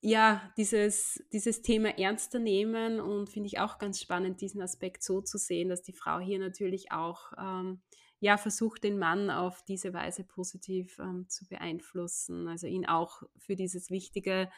ja 0.00 0.52
dieses, 0.56 1.20
dieses 1.32 1.62
Thema 1.62 1.98
ernster 1.98 2.38
nehmen 2.38 3.00
und 3.00 3.28
finde 3.28 3.48
ich 3.48 3.58
auch 3.58 3.78
ganz 3.78 4.00
spannend, 4.00 4.40
diesen 4.40 4.62
Aspekt 4.62 5.02
so 5.02 5.20
zu 5.20 5.38
sehen, 5.38 5.68
dass 5.68 5.82
die 5.82 5.92
Frau 5.92 6.20
hier 6.20 6.38
natürlich 6.38 6.92
auch 6.92 7.32
ähm, 7.36 7.80
ja, 8.20 8.36
versucht, 8.36 8.84
den 8.84 8.98
Mann 8.98 9.30
auf 9.30 9.62
diese 9.64 9.92
Weise 9.92 10.24
positiv 10.24 10.98
ähm, 10.98 11.28
zu 11.28 11.46
beeinflussen, 11.46 12.48
also 12.48 12.66
ihn 12.66 12.86
auch 12.86 13.22
für 13.36 13.56
dieses 13.56 13.90
wichtige 13.90 14.50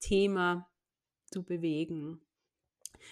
Thema 0.00 0.68
zu 1.30 1.44
bewegen. 1.44 2.20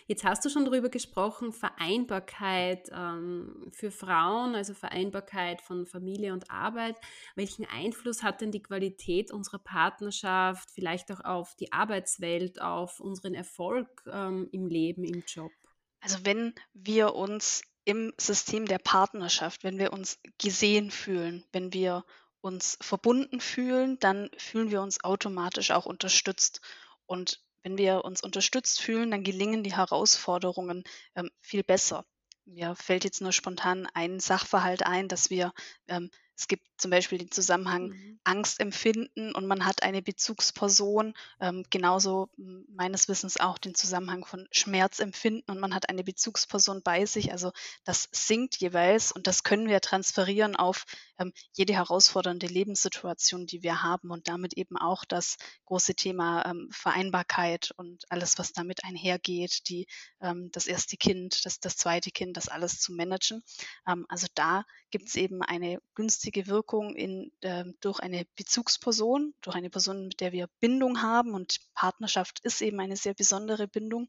Jetzt 0.06 0.24
hast 0.24 0.44
du 0.44 0.48
schon 0.48 0.64
darüber 0.64 0.88
gesprochen, 0.88 1.52
Vereinbarkeit 1.52 2.90
ähm, 2.92 3.70
für 3.72 3.90
Frauen, 3.90 4.54
also 4.54 4.74
Vereinbarkeit 4.74 5.60
von 5.60 5.86
Familie 5.86 6.32
und 6.32 6.50
Arbeit. 6.50 6.96
Welchen 7.36 7.64
Einfluss 7.66 8.22
hat 8.22 8.40
denn 8.40 8.50
die 8.50 8.62
Qualität 8.62 9.30
unserer 9.30 9.58
Partnerschaft 9.58 10.70
vielleicht 10.70 11.12
auch 11.12 11.24
auf 11.24 11.54
die 11.56 11.72
Arbeitswelt, 11.72 12.60
auf 12.60 13.00
unseren 13.00 13.34
Erfolg 13.34 14.02
ähm, 14.10 14.48
im 14.52 14.66
Leben, 14.66 15.04
im 15.04 15.22
Job? 15.26 15.52
Also 16.00 16.18
wenn 16.24 16.54
wir 16.74 17.14
uns 17.14 17.62
im 17.84 18.12
System 18.18 18.66
der 18.66 18.78
Partnerschaft, 18.78 19.64
wenn 19.64 19.78
wir 19.78 19.92
uns 19.92 20.18
gesehen 20.38 20.90
fühlen, 20.90 21.44
wenn 21.52 21.72
wir 21.72 22.04
uns 22.40 22.78
verbunden 22.80 23.40
fühlen, 23.40 23.98
dann 24.00 24.30
fühlen 24.36 24.70
wir 24.70 24.82
uns 24.82 25.02
automatisch 25.02 25.70
auch 25.70 25.86
unterstützt. 25.86 26.60
Und 27.06 27.42
wenn 27.62 27.78
wir 27.78 28.04
uns 28.04 28.22
unterstützt 28.22 28.80
fühlen, 28.80 29.10
dann 29.10 29.24
gelingen 29.24 29.62
die 29.62 29.74
Herausforderungen 29.74 30.84
ähm, 31.14 31.30
viel 31.40 31.62
besser. 31.62 32.04
Mir 32.44 32.74
fällt 32.74 33.04
jetzt 33.04 33.22
nur 33.22 33.32
spontan 33.32 33.88
ein 33.94 34.20
Sachverhalt 34.20 34.84
ein, 34.84 35.08
dass 35.08 35.30
wir 35.30 35.54
ähm, 35.88 36.10
es 36.36 36.48
gibt 36.48 36.66
zum 36.76 36.90
Beispiel 36.90 37.18
den 37.18 37.30
Zusammenhang 37.30 37.88
mhm. 37.88 38.18
Angstempfinden 38.24 39.34
und 39.34 39.46
man 39.46 39.64
hat 39.64 39.82
eine 39.82 40.02
Bezugsperson, 40.02 41.14
ähm, 41.40 41.64
genauso 41.70 42.28
meines 42.36 43.08
Wissens 43.08 43.38
auch 43.38 43.58
den 43.58 43.74
Zusammenhang 43.74 44.24
von 44.24 44.48
Schmerzempfinden 44.50 45.54
und 45.54 45.60
man 45.60 45.74
hat 45.74 45.88
eine 45.88 46.02
Bezugsperson 46.02 46.82
bei 46.82 47.06
sich. 47.06 47.32
Also 47.32 47.52
das 47.84 48.08
sinkt 48.12 48.56
jeweils 48.56 49.12
und 49.12 49.26
das 49.26 49.44
können 49.44 49.68
wir 49.68 49.80
transferieren 49.80 50.56
auf 50.56 50.84
ähm, 51.18 51.32
jede 51.52 51.74
herausfordernde 51.74 52.46
Lebenssituation, 52.46 53.46
die 53.46 53.62
wir 53.62 53.82
haben 53.82 54.10
und 54.10 54.28
damit 54.28 54.54
eben 54.54 54.76
auch 54.76 55.04
das 55.04 55.36
große 55.66 55.94
Thema 55.94 56.44
ähm, 56.46 56.68
Vereinbarkeit 56.72 57.70
und 57.76 58.04
alles, 58.10 58.38
was 58.38 58.52
damit 58.52 58.84
einhergeht, 58.84 59.68
die, 59.68 59.86
ähm, 60.20 60.50
das 60.52 60.66
erste 60.66 60.96
Kind, 60.96 61.44
das, 61.46 61.60
das 61.60 61.76
zweite 61.76 62.10
Kind, 62.10 62.36
das 62.36 62.48
alles 62.48 62.80
zu 62.80 62.92
managen. 62.92 63.42
Ähm, 63.86 64.04
also 64.08 64.26
da 64.34 64.64
gibt 64.90 65.08
es 65.08 65.14
eben 65.14 65.42
eine 65.42 65.80
günstige 65.94 66.23
Wirkung 66.32 66.94
in, 66.94 67.32
äh, 67.40 67.64
durch 67.80 68.00
eine 68.00 68.26
Bezugsperson, 68.36 69.34
durch 69.40 69.56
eine 69.56 69.70
Person, 69.70 70.08
mit 70.08 70.20
der 70.20 70.32
wir 70.32 70.48
Bindung 70.60 71.02
haben. 71.02 71.34
Und 71.34 71.60
Partnerschaft 71.74 72.40
ist 72.40 72.60
eben 72.62 72.80
eine 72.80 72.96
sehr 72.96 73.14
besondere 73.14 73.68
Bindung. 73.68 74.08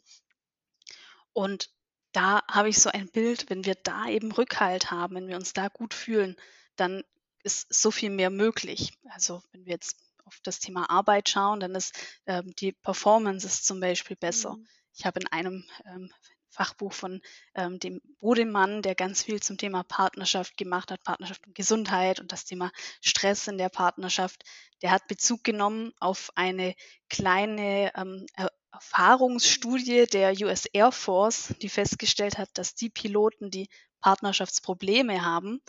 Und 1.33 1.69
da 2.11 2.41
habe 2.49 2.69
ich 2.69 2.79
so 2.79 2.89
ein 2.89 3.09
Bild, 3.09 3.49
wenn 3.49 3.65
wir 3.65 3.75
da 3.75 4.07
eben 4.07 4.31
Rückhalt 4.31 4.89
haben, 4.91 5.15
wenn 5.15 5.27
wir 5.27 5.35
uns 5.35 5.53
da 5.53 5.67
gut 5.67 5.93
fühlen, 5.93 6.37
dann 6.77 7.03
ist 7.43 7.73
so 7.73 7.91
viel 7.91 8.09
mehr 8.09 8.29
möglich. 8.29 8.93
Also 9.09 9.41
wenn 9.51 9.65
wir 9.65 9.73
jetzt 9.73 9.97
auf 10.23 10.39
das 10.43 10.59
Thema 10.59 10.89
Arbeit 10.89 11.29
schauen, 11.29 11.59
dann 11.59 11.75
ist 11.75 11.93
ähm, 12.25 12.53
die 12.55 12.71
Performance 12.71 13.45
ist 13.45 13.65
zum 13.65 13.79
Beispiel 13.79 14.15
besser. 14.15 14.55
Mhm. 14.55 14.67
Ich 14.97 15.05
habe 15.05 15.19
in 15.19 15.27
einem 15.27 15.65
ähm, 15.85 16.11
Fachbuch 16.55 16.93
von 16.93 17.21
ähm, 17.53 17.79
dem 17.79 18.01
Bodemann, 18.19 18.81
der 18.81 18.95
ganz 18.95 19.23
viel 19.23 19.41
zum 19.41 19.57
Thema 19.57 19.83
Partnerschaft 19.83 20.57
gemacht 20.57 20.89
hat, 20.89 21.03
Partnerschaft 21.03 21.45
und 21.45 21.53
Gesundheit 21.53 22.19
und 22.19 22.31
das 22.31 22.45
Thema 22.45 22.71
Stress 23.01 23.47
in 23.47 23.57
der 23.57 23.69
Partnerschaft. 23.69 24.43
Der 24.81 24.91
hat 24.91 25.07
Bezug 25.07 25.43
genommen 25.43 25.91
auf 25.99 26.31
eine 26.35 26.75
kleine 27.09 27.91
ähm, 27.95 28.25
Erfahrungsstudie 28.71 30.05
der 30.05 30.33
US 30.41 30.65
Air 30.65 30.91
Force, 30.91 31.53
die 31.61 31.69
festgestellt 31.69 32.37
hat, 32.37 32.49
dass 32.53 32.73
die 32.75 32.89
Piloten, 32.89 33.51
die 33.51 33.69
Partnerschaftsprobleme 34.01 35.25
haben, 35.25 35.61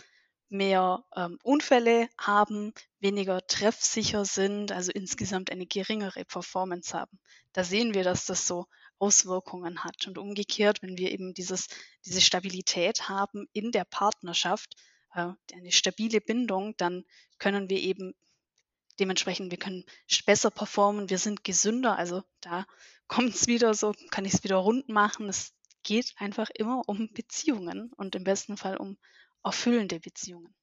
mehr 0.49 1.05
ähm, 1.16 1.38
Unfälle 1.42 2.09
haben, 2.18 2.72
weniger 3.01 3.44
treffsicher 3.46 4.25
sind, 4.25 4.70
also 4.70 4.92
insgesamt 4.92 5.51
eine 5.51 5.66
geringere 5.66 6.25
Performance 6.25 6.96
haben. 6.96 7.18
Da 7.53 7.64
sehen 7.64 7.94
wir, 7.94 8.05
dass 8.05 8.27
das 8.27 8.46
so 8.46 8.66
Auswirkungen 8.98 9.85
hat. 9.85 10.06
Und 10.06 10.18
umgekehrt, 10.18 10.82
wenn 10.82 10.98
wir 10.98 11.12
eben 11.12 11.35
dieses, 11.35 11.68
diese 12.04 12.20
Stabilität 12.20 13.09
haben 13.09 13.48
in 13.52 13.72
der 13.72 13.85
Partnerschaft, 13.85 14.74
äh, 15.14 15.32
eine 15.52 15.72
stabile 15.72 16.20
Bindung, 16.20 16.76
dann 16.76 17.04
können 17.38 17.68
wir 17.68 17.78
eben 17.78 18.14
dementsprechend, 18.98 19.50
wir 19.50 19.59
können 19.59 19.85
besser 20.24 20.50
performen, 20.50 21.11
wir 21.11 21.18
sind 21.18 21.44
gesünder. 21.44 21.96
Also 21.96 22.22
da 22.40 22.66
kommt 23.09 23.35
es 23.35 23.46
wieder 23.46 23.74
so, 23.74 23.94
kann 24.11 24.24
ich 24.24 24.35
es 24.35 24.44
wieder 24.44 24.56
rund 24.56 24.88
machen. 24.88 25.28
Es 25.28 25.54
geht 25.82 26.14
einfach 26.16 26.50
immer 26.50 26.82
um 26.88 27.12
Beziehungen 27.12 27.92
und 27.96 28.14
im 28.14 28.24
besten 28.24 28.56
Fall 28.56 28.76
um 28.76 28.98
erfüllende 29.44 30.00
Beziehungen. 30.00 30.54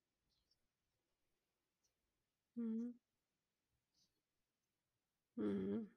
Mhm. 2.55 2.93
Mhm. 5.35 5.89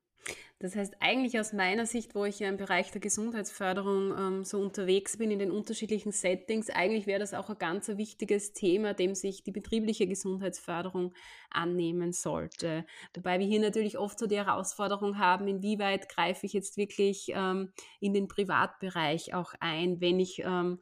Das 0.59 0.75
heißt, 0.75 0.95
eigentlich 1.01 1.39
aus 1.39 1.53
meiner 1.53 1.85
Sicht, 1.85 2.15
wo 2.15 2.25
ich 2.25 2.39
ja 2.39 2.49
im 2.49 2.57
Bereich 2.57 2.91
der 2.91 3.03
Gesundheitsförderung 3.03 4.15
ähm, 4.17 4.45
so 4.45 4.59
unterwegs 4.59 5.19
bin 5.19 5.31
in 5.31 5.39
den 5.39 5.51
unterschiedlichen 5.51 6.13
Settings, 6.13 6.71
eigentlich 6.71 7.07
wäre 7.07 7.21
das 7.21 7.35
auch 7.35 7.51
ein 7.51 7.59
ganz 7.59 7.89
wichtiges 7.89 8.55
Thema, 8.55 8.95
dem 8.95 9.15
sich 9.15 9.43
die 9.43 9.53
betriebliche 9.53 10.07
Gesundheitsförderung 10.07 11.13
annehmen 11.51 12.13
sollte. 12.13 12.87
Wobei 13.15 13.39
wir 13.39 13.47
hier 13.47 13.61
natürlich 13.61 13.99
oft 13.99 14.19
so 14.19 14.27
die 14.27 14.39
Herausforderung 14.39 15.19
haben, 15.19 15.47
inwieweit 15.47 16.09
greife 16.09 16.47
ich 16.47 16.55
jetzt 16.55 16.79
wirklich 16.79 17.33
ähm, 17.35 17.71
in 18.01 18.15
den 18.15 18.27
Privatbereich 18.27 19.35
auch 19.35 19.53
ein, 19.61 20.01
wenn 20.01 20.19
ich 20.19 20.39
ähm, 20.39 20.81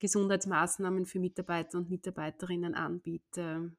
Gesundheitsmaßnahmen 0.00 1.06
für 1.06 1.20
Mitarbeiter 1.20 1.78
und 1.78 1.90
Mitarbeiterinnen 1.90 2.74
anbiete. 2.74 3.72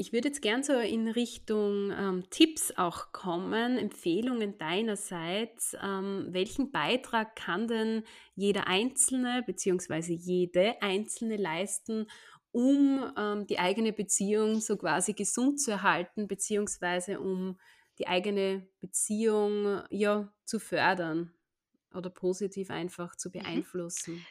Ich 0.00 0.12
würde 0.12 0.28
jetzt 0.28 0.42
gern 0.42 0.62
so 0.62 0.74
in 0.74 1.08
Richtung 1.08 1.90
ähm, 1.90 2.30
Tipps 2.30 2.72
auch 2.76 3.10
kommen, 3.10 3.78
Empfehlungen 3.78 4.56
deinerseits. 4.56 5.76
Ähm, 5.82 6.28
welchen 6.30 6.70
Beitrag 6.70 7.34
kann 7.34 7.66
denn 7.66 8.04
jeder 8.36 8.68
Einzelne 8.68 9.42
bzw. 9.44 10.14
jede 10.14 10.80
Einzelne 10.82 11.36
leisten, 11.36 12.06
um 12.52 13.12
ähm, 13.18 13.48
die 13.48 13.58
eigene 13.58 13.92
Beziehung 13.92 14.60
so 14.60 14.76
quasi 14.76 15.14
gesund 15.14 15.60
zu 15.60 15.72
erhalten 15.72 16.28
bzw. 16.28 17.16
um 17.16 17.58
die 17.98 18.06
eigene 18.06 18.68
Beziehung 18.78 19.82
ja, 19.90 20.32
zu 20.44 20.60
fördern 20.60 21.32
oder 21.92 22.08
positiv 22.08 22.70
einfach 22.70 23.16
zu 23.16 23.30
mhm. 23.30 23.32
beeinflussen? 23.32 24.24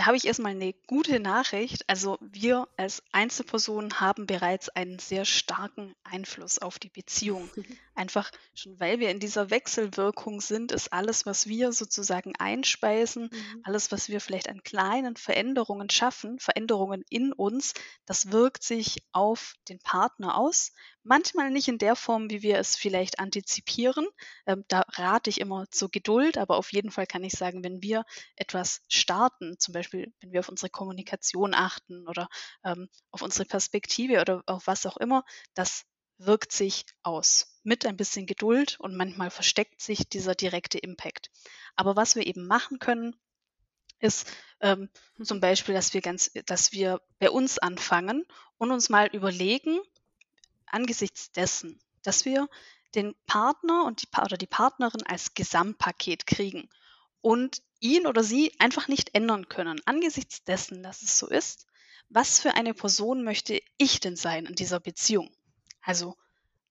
Da 0.00 0.06
habe 0.06 0.16
ich 0.16 0.26
erstmal 0.26 0.52
eine 0.52 0.72
gute 0.86 1.20
Nachricht. 1.20 1.86
Also 1.86 2.16
wir 2.22 2.66
als 2.78 3.02
Einzelpersonen 3.12 4.00
haben 4.00 4.24
bereits 4.24 4.70
einen 4.70 4.98
sehr 4.98 5.26
starken 5.26 5.94
Einfluss 6.04 6.58
auf 6.58 6.78
die 6.78 6.88
Beziehung. 6.88 7.50
Einfach 7.94 8.30
schon 8.54 8.80
weil 8.80 8.98
wir 8.98 9.10
in 9.10 9.20
dieser 9.20 9.50
Wechselwirkung 9.50 10.40
sind, 10.40 10.72
ist 10.72 10.94
alles, 10.94 11.26
was 11.26 11.48
wir 11.48 11.72
sozusagen 11.72 12.32
einspeisen, 12.38 13.28
Mhm. 13.30 13.60
alles, 13.62 13.92
was 13.92 14.08
wir 14.08 14.22
vielleicht 14.22 14.48
an 14.48 14.62
kleinen 14.62 15.16
Veränderungen 15.16 15.90
schaffen, 15.90 16.38
Veränderungen 16.38 17.04
in 17.10 17.34
uns, 17.34 17.74
das 18.06 18.32
wirkt 18.32 18.62
sich 18.62 19.02
auf 19.12 19.52
den 19.68 19.80
Partner 19.80 20.38
aus. 20.38 20.72
Manchmal 21.02 21.50
nicht 21.50 21.68
in 21.68 21.78
der 21.78 21.96
Form, 21.96 22.28
wie 22.28 22.42
wir 22.42 22.58
es 22.58 22.76
vielleicht 22.76 23.18
antizipieren. 23.18 24.06
Ähm, 24.46 24.64
da 24.68 24.80
rate 24.80 25.30
ich 25.30 25.40
immer 25.40 25.66
zur 25.70 25.90
Geduld, 25.90 26.36
aber 26.36 26.56
auf 26.56 26.72
jeden 26.72 26.90
Fall 26.90 27.06
kann 27.06 27.24
ich 27.24 27.32
sagen, 27.32 27.64
wenn 27.64 27.82
wir 27.82 28.04
etwas 28.36 28.82
starten, 28.88 29.58
zum 29.58 29.72
Beispiel 29.72 30.12
wenn 30.20 30.32
wir 30.32 30.40
auf 30.40 30.48
unsere 30.48 30.70
Kommunikation 30.70 31.54
achten 31.54 32.06
oder 32.06 32.28
ähm, 32.64 32.88
auf 33.10 33.22
unsere 33.22 33.46
Perspektive 33.46 34.20
oder 34.20 34.42
auf 34.46 34.66
was 34.66 34.84
auch 34.84 34.98
immer, 34.98 35.24
das 35.54 35.86
wirkt 36.18 36.52
sich 36.52 36.84
aus 37.02 37.58
mit 37.62 37.86
ein 37.86 37.96
bisschen 37.96 38.26
Geduld 38.26 38.78
und 38.78 38.94
manchmal 38.94 39.30
versteckt 39.30 39.80
sich 39.80 40.08
dieser 40.08 40.34
direkte 40.34 40.78
Impact. 40.78 41.30
Aber 41.76 41.96
was 41.96 42.14
wir 42.14 42.26
eben 42.26 42.46
machen 42.46 42.78
können, 42.78 43.16
ist 44.00 44.30
ähm, 44.60 44.88
zum 45.22 45.38
mhm. 45.38 45.42
Beispiel, 45.42 45.74
dass 45.74 45.94
wir 45.94 46.00
ganz, 46.00 46.30
dass 46.46 46.72
wir 46.72 47.00
bei 47.18 47.30
uns 47.30 47.58
anfangen 47.58 48.24
und 48.58 48.70
uns 48.70 48.88
mal 48.88 49.08
überlegen, 49.08 49.78
angesichts 50.72 51.32
dessen, 51.32 51.80
dass 52.02 52.24
wir 52.24 52.48
den 52.94 53.14
Partner 53.26 53.84
und 53.84 54.02
die, 54.02 54.08
oder 54.20 54.36
die 54.36 54.46
Partnerin 54.46 55.02
als 55.04 55.34
Gesamtpaket 55.34 56.26
kriegen 56.26 56.68
und 57.20 57.62
ihn 57.80 58.06
oder 58.06 58.24
sie 58.24 58.52
einfach 58.58 58.88
nicht 58.88 59.14
ändern 59.14 59.48
können. 59.48 59.80
Angesichts 59.84 60.44
dessen, 60.44 60.82
dass 60.82 61.02
es 61.02 61.18
so 61.18 61.28
ist, 61.28 61.66
was 62.08 62.40
für 62.40 62.54
eine 62.54 62.74
Person 62.74 63.22
möchte 63.22 63.60
ich 63.78 64.00
denn 64.00 64.16
sein 64.16 64.46
in 64.46 64.54
dieser 64.54 64.80
Beziehung? 64.80 65.30
Also 65.80 66.16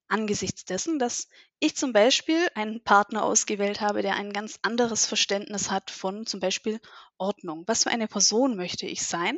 angesichts 0.09 0.65
dessen, 0.65 0.99
dass 0.99 1.29
ich 1.59 1.75
zum 1.75 1.93
Beispiel 1.93 2.47
einen 2.55 2.83
Partner 2.83 3.23
ausgewählt 3.23 3.79
habe, 3.79 4.01
der 4.01 4.15
ein 4.15 4.33
ganz 4.33 4.59
anderes 4.63 5.05
Verständnis 5.05 5.71
hat 5.71 5.91
von 5.91 6.25
zum 6.25 6.39
Beispiel 6.39 6.81
Ordnung. 7.17 7.63
Was 7.67 7.83
für 7.83 7.91
eine 7.91 8.07
Person 8.07 8.55
möchte 8.55 8.85
ich 8.85 9.05
sein? 9.05 9.37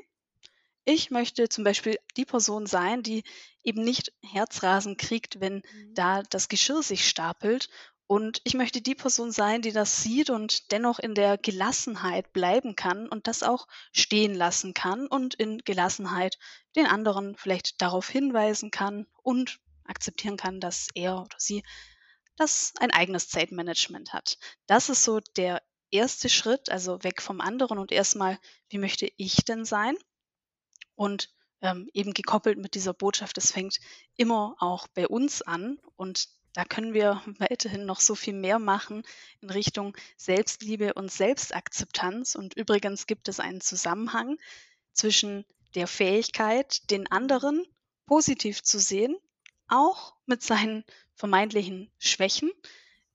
Ich 0.84 1.12
möchte 1.12 1.48
zum 1.48 1.64
Beispiel 1.64 1.98
die 2.18 2.26
Person 2.26 2.66
sein, 2.66 3.04
die 3.04 3.24
eben 3.64 3.84
nicht 3.84 4.14
Herzrasen 4.24 4.98
kriegt, 4.98 5.40
wenn 5.40 5.56
mhm. 5.56 5.94
da 5.94 6.24
das 6.24 6.50
Geschirr 6.50 6.82
sich 6.82 7.08
stapelt. 7.08 7.70
Und 8.08 8.42
ich 8.44 8.56
möchte 8.56 8.82
die 8.82 8.96
Person 8.96 9.32
sein, 9.32 9.62
die 9.62 9.72
das 9.72 10.04
sieht 10.04 10.30
und 10.30 10.72
dennoch 10.72 11.00
in 11.00 11.16
der 11.16 11.38
Gelassenheit 11.38 12.34
bleiben 12.34 12.76
kann 12.76 13.08
und 13.08 13.28
das 13.28 13.42
auch 13.42 13.68
stehen 13.94 14.36
lassen 14.36 14.74
kann 14.74 15.08
und 15.08 15.34
in 15.36 15.60
Gelassenheit 15.60 16.38
den 16.76 16.88
anderen 16.88 17.38
vielleicht 17.38 17.82
darauf 17.82 18.10
hinweisen 18.10 18.70
kann 18.70 19.08
und 19.24 19.60
akzeptieren 19.86 20.36
kann, 20.36 20.60
dass 20.60 20.90
er 20.94 21.22
oder 21.22 21.38
sie 21.38 21.64
das 22.36 22.74
ein 22.80 22.92
eigenes 22.92 23.30
Zeitmanagement 23.30 24.12
hat. 24.14 24.38
Das 24.66 24.90
ist 24.90 25.04
so 25.04 25.22
der 25.38 25.62
erste 25.92 26.28
Schritt, 26.28 26.70
also 26.70 27.04
weg 27.04 27.22
vom 27.22 27.40
anderen 27.40 27.78
und 27.78 27.92
erstmal, 27.92 28.40
wie 28.70 28.78
möchte 28.78 29.10
ich 29.18 29.36
denn 29.46 29.64
sein? 29.64 29.96
Und 31.02 31.32
ähm, 31.64 31.90
eben 31.94 32.14
gekoppelt 32.14 32.60
mit 32.60 32.76
dieser 32.76 32.94
Botschaft, 32.94 33.36
es 33.40 33.52
fängt 33.52 33.80
immer 34.18 34.56
auch 34.60 34.88
bei 34.88 35.08
uns 35.08 35.42
an 35.42 35.80
und 35.96 36.30
da 36.54 36.64
können 36.64 36.94
wir 36.94 37.24
weiterhin 37.40 37.88
noch 37.88 38.00
so 38.00 38.14
viel 38.14 38.36
mehr 38.36 38.60
machen 38.60 39.02
in 39.42 39.50
Richtung 39.50 39.98
Selbstliebe 40.16 40.94
und 40.94 41.12
Selbstakzeptanz. 41.12 42.36
Und 42.36 42.54
übrigens 42.56 43.08
gibt 43.08 43.30
es 43.30 43.40
einen 43.40 43.62
Zusammenhang 43.62 44.38
zwischen 44.94 45.44
der 45.74 45.88
Fähigkeit, 45.88 46.92
den 46.92 47.12
anderen 47.12 47.66
positiv 48.06 48.62
zu 48.62 48.78
sehen, 48.78 49.18
auch 49.70 50.14
mit 50.28 50.44
seinen 50.44 50.84
vermeintlichen 51.16 51.90
Schwächen. 51.98 52.52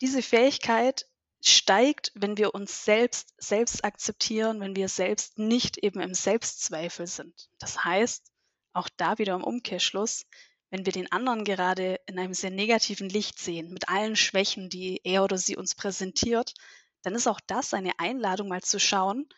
Diese 0.00 0.22
Fähigkeit 0.22 1.06
steigt, 1.48 2.12
wenn 2.14 2.36
wir 2.36 2.54
uns 2.54 2.84
selbst 2.84 3.34
selbst 3.38 3.84
akzeptieren, 3.84 4.60
wenn 4.60 4.76
wir 4.76 4.88
selbst 4.88 5.38
nicht 5.38 5.78
eben 5.78 6.00
im 6.00 6.14
Selbstzweifel 6.14 7.06
sind. 7.06 7.48
Das 7.58 7.84
heißt, 7.84 8.32
auch 8.72 8.88
da 8.96 9.18
wieder 9.18 9.34
im 9.34 9.44
Umkehrschluss, 9.44 10.26
wenn 10.70 10.84
wir 10.84 10.92
den 10.92 11.10
anderen 11.12 11.44
gerade 11.44 12.00
in 12.06 12.18
einem 12.18 12.34
sehr 12.34 12.50
negativen 12.50 13.08
Licht 13.08 13.38
sehen, 13.38 13.72
mit 13.72 13.88
allen 13.88 14.16
Schwächen, 14.16 14.68
die 14.68 15.00
er 15.04 15.24
oder 15.24 15.38
sie 15.38 15.56
uns 15.56 15.74
präsentiert, 15.74 16.54
dann 17.02 17.14
ist 17.14 17.28
auch 17.28 17.40
das 17.46 17.72
eine 17.72 17.98
Einladung, 17.98 18.48
mal 18.48 18.62
zu 18.62 18.80
schauen, 18.80 19.28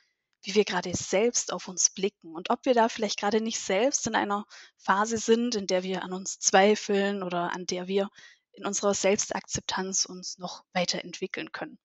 wie 0.43 0.55
wir 0.55 0.65
gerade 0.65 0.95
selbst 0.97 1.53
auf 1.53 1.69
uns 1.69 1.91
blicken 1.91 2.35
und 2.35 2.51
ob 2.51 2.65
wir 2.65 2.75
da 2.75 2.89
vielleicht 2.89 3.19
gerade 3.19 3.41
nicht 3.41 3.61
selbst 3.61 4.07
in 4.07 4.15
einer 4.15 4.47
Phase 4.77 5.19
sind, 5.19 5.55
in 5.55 5.67
der 5.67 5.83
wir 5.83 6.03
an 6.03 6.13
uns 6.13 6.39
zweifeln 6.39 7.23
oder 7.23 7.53
an 7.53 7.67
der 7.67 7.89
wir 7.89 8.09
in 8.53 8.65
unserer 8.65 8.95
Selbstakzeptanz 8.95 10.05
uns 10.05 10.39
noch 10.39 10.65
weiterentwickeln 10.73 11.53
können. 11.53 11.79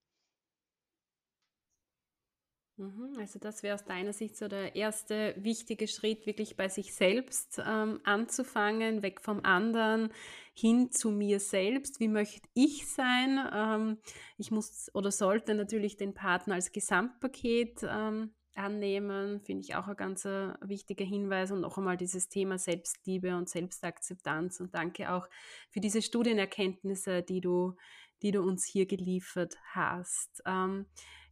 Mhm, 2.78 3.18
also 3.20 3.38
das 3.38 3.62
wäre 3.62 3.76
aus 3.76 3.86
deiner 3.86 4.14
Sicht 4.14 4.36
so 4.36 4.48
der 4.48 4.76
erste 4.76 5.36
wichtige 5.38 5.88
Schritt, 5.88 6.26
wirklich 6.26 6.56
bei 6.58 6.70
sich 6.70 6.96
selbst 6.96 7.62
ähm, 7.64 8.00
anzufangen, 8.04 9.04
weg 9.04 9.22
vom 9.22 9.46
anderen, 9.46 10.12
hin 10.56 10.92
zu 10.92 11.12
mir 11.12 11.40
selbst. 11.40 12.00
Wie 12.00 12.08
möchte 12.08 12.50
ich 12.56 12.88
sein? 12.88 13.48
Ähm, 13.54 13.98
ich 14.40 14.50
muss 14.50 14.90
oder 14.96 15.12
sollte 15.12 15.54
natürlich 15.54 15.98
den 15.98 16.16
Partner 16.16 16.56
als 16.56 16.72
Gesamtpaket 16.72 17.84
ähm, 17.84 18.34
annehmen, 18.56 19.40
finde 19.42 19.62
ich 19.62 19.76
auch 19.76 19.88
ein 19.88 19.96
ganz 19.96 20.26
äh, 20.26 20.54
wichtiger 20.62 21.06
Hinweis. 21.06 21.52
Und 21.52 21.62
noch 21.62 21.78
einmal 21.78 21.98
dieses 21.98 22.28
Thema 22.28 22.58
Selbstliebe 22.58 23.36
und 23.36 23.50
Selbstakzeptanz. 23.50 24.60
Und 24.60 24.74
danke 24.74 25.12
auch 25.12 25.28
für 25.70 25.80
diese 25.80 26.02
Studienerkenntnisse, 26.02 27.22
die 27.22 27.40
du, 27.40 27.76
die 28.24 28.32
du 28.32 28.42
uns 28.42 28.66
hier 28.66 28.88
geliefert 28.88 29.56
hast. 29.74 30.42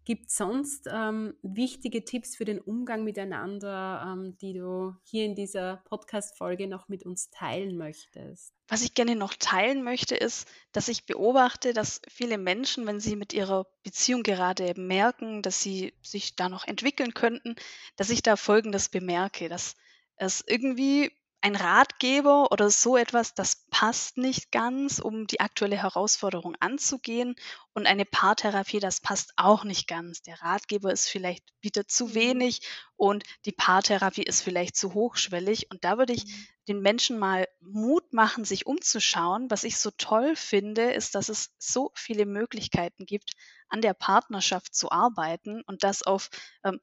Gibt 0.04 0.30
es 0.30 0.36
sonst 0.36 0.90
ähm, 0.92 1.36
wichtige 1.44 2.04
Tipps 2.04 2.36
für 2.36 2.46
den 2.46 2.60
Umgang 2.60 3.04
miteinander, 3.04 4.04
ähm, 4.08 4.36
die 4.42 4.54
du 4.54 4.96
hier 5.04 5.26
in 5.26 5.36
dieser 5.36 5.78
Podcast-Folge 5.86 6.68
noch 6.68 6.90
mit 6.90 7.06
uns 7.06 7.30
teilen 7.30 7.78
möchtest? 7.78 8.54
Was 8.68 8.82
ich 8.82 8.96
gerne 8.96 9.16
noch 9.16 9.36
teilen 9.36 9.84
möchte, 9.84 10.16
ist, 10.16 10.48
dass 10.72 10.88
ich 10.88 11.06
beobachte, 11.06 11.74
dass 11.74 12.02
viele 12.10 12.40
Menschen, 12.40 12.88
wenn 12.88 13.00
sie 13.00 13.16
mit 13.16 13.32
ihrer 13.32 13.68
Beziehung 13.84 14.24
gerade 14.24 14.74
merken, 14.76 15.44
dass 15.44 15.62
sie 15.62 15.94
sich 16.02 16.36
da 16.36 16.50
noch 16.50 16.66
entwickeln 16.66 17.14
könnten, 17.14 17.56
dass 17.96 18.10
ich 18.10 18.24
da 18.24 18.38
Folgendes 18.38 18.90
bemerke, 18.90 19.50
dass 19.50 19.76
es 20.16 20.44
irgendwie 20.48 21.12
ein 21.44 21.56
Ratgeber 21.56 22.52
oder 22.52 22.70
so 22.70 22.98
etwas, 22.98 23.34
das 23.34 23.66
passt 23.72 24.18
nicht 24.18 24.52
ganz, 24.52 25.00
um 25.00 25.26
die 25.26 25.40
aktuelle 25.40 25.76
Herausforderung 25.76 26.56
anzugehen. 26.60 27.36
Und 27.74 27.88
eine 27.88 28.06
Paartherapie, 28.06 28.80
das 28.80 29.02
passt 29.02 29.34
auch 29.38 29.64
nicht 29.64 29.88
ganz. 29.88 30.22
Der 30.22 30.40
Ratgeber 30.42 30.92
ist 30.92 31.10
vielleicht 31.10 31.44
bietet 31.60 31.90
zu 31.90 32.08
mhm. 32.08 32.14
wenig 32.14 32.62
und 32.96 33.24
die 33.46 33.52
Paartherapie 33.52 34.22
ist 34.22 34.42
vielleicht 34.42 34.76
zu 34.76 34.94
hochschwellig. 34.94 35.72
Und 35.72 35.84
da 35.84 35.98
würde 35.98 36.14
ich 36.14 36.26
mhm. 36.26 36.48
den 36.68 36.82
Menschen 36.82 37.18
mal 37.18 37.48
Mut 37.60 38.14
machen, 38.14 38.46
sich 38.46 38.68
umzuschauen. 38.68 39.50
Was 39.50 39.64
ich 39.64 39.78
so 39.78 39.90
toll 39.98 40.36
finde, 40.36 40.92
ist, 40.92 41.16
dass 41.16 41.30
es 41.30 41.56
so 41.58 41.92
viele 41.96 42.28
Möglichkeiten 42.28 43.08
gibt, 43.08 43.32
an 43.68 43.82
der 43.82 43.96
Partnerschaft 43.96 44.76
zu 44.76 44.92
arbeiten 44.92 45.64
und 45.64 45.84
das 45.84 46.04
auf 46.04 46.30
ähm, 46.64 46.80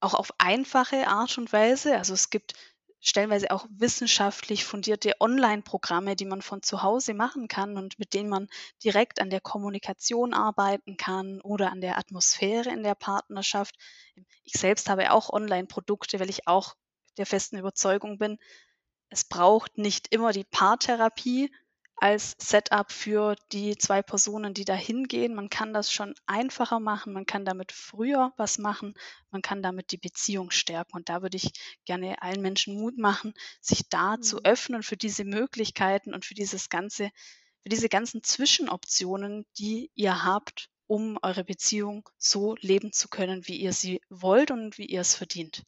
auch 0.00 0.14
auf 0.14 0.32
einfache 0.38 1.08
Art 1.08 1.36
und 1.38 1.52
Weise. 1.52 1.96
Also 1.96 2.14
es 2.14 2.30
gibt 2.30 2.54
stellenweise 3.00 3.50
auch 3.50 3.66
wissenschaftlich 3.70 4.64
fundierte 4.64 5.14
Online-Programme, 5.20 6.16
die 6.16 6.26
man 6.26 6.42
von 6.42 6.62
zu 6.62 6.82
Hause 6.82 7.14
machen 7.14 7.48
kann 7.48 7.76
und 7.76 7.98
mit 7.98 8.14
denen 8.14 8.28
man 8.28 8.48
direkt 8.84 9.20
an 9.20 9.30
der 9.30 9.40
Kommunikation 9.40 10.34
arbeiten 10.34 10.96
kann 10.96 11.40
oder 11.40 11.72
an 11.72 11.80
der 11.80 11.98
Atmosphäre 11.98 12.70
in 12.70 12.82
der 12.82 12.94
Partnerschaft. 12.94 13.76
Ich 14.44 14.52
selbst 14.52 14.88
habe 14.88 15.12
auch 15.12 15.30
Online-Produkte, 15.30 16.20
weil 16.20 16.30
ich 16.30 16.46
auch 16.46 16.74
der 17.16 17.26
festen 17.26 17.58
Überzeugung 17.58 18.18
bin, 18.18 18.38
es 19.08 19.24
braucht 19.24 19.76
nicht 19.76 20.14
immer 20.14 20.32
die 20.32 20.44
Paartherapie, 20.44 21.52
als 22.00 22.34
Setup 22.38 22.90
für 22.90 23.36
die 23.52 23.76
zwei 23.76 24.00
Personen, 24.02 24.54
die 24.54 24.64
da 24.64 24.74
hingehen. 24.74 25.34
Man 25.34 25.50
kann 25.50 25.74
das 25.74 25.92
schon 25.92 26.14
einfacher 26.26 26.80
machen, 26.80 27.12
man 27.12 27.26
kann 27.26 27.44
damit 27.44 27.72
früher 27.72 28.32
was 28.38 28.56
machen, 28.56 28.94
man 29.30 29.42
kann 29.42 29.62
damit 29.62 29.92
die 29.92 29.98
Beziehung 29.98 30.50
stärken. 30.50 30.96
Und 30.96 31.10
da 31.10 31.20
würde 31.20 31.36
ich 31.36 31.52
gerne 31.84 32.22
allen 32.22 32.40
Menschen 32.40 32.80
Mut 32.80 32.96
machen, 32.96 33.34
sich 33.60 33.88
da 33.90 34.16
mhm. 34.16 34.22
zu 34.22 34.42
öffnen 34.44 34.82
für 34.82 34.96
diese 34.96 35.24
Möglichkeiten 35.24 36.14
und 36.14 36.24
für 36.24 36.34
dieses 36.34 36.70
ganze, 36.70 37.10
für 37.62 37.68
diese 37.68 37.90
ganzen 37.90 38.22
Zwischenoptionen, 38.22 39.44
die 39.58 39.90
ihr 39.94 40.24
habt, 40.24 40.70
um 40.86 41.18
eure 41.20 41.44
Beziehung 41.44 42.08
so 42.16 42.56
leben 42.60 42.92
zu 42.92 43.08
können, 43.08 43.46
wie 43.46 43.56
ihr 43.56 43.74
sie 43.74 44.00
wollt 44.08 44.50
und 44.50 44.78
wie 44.78 44.86
ihr 44.86 45.02
es 45.02 45.14
verdient. 45.14 45.64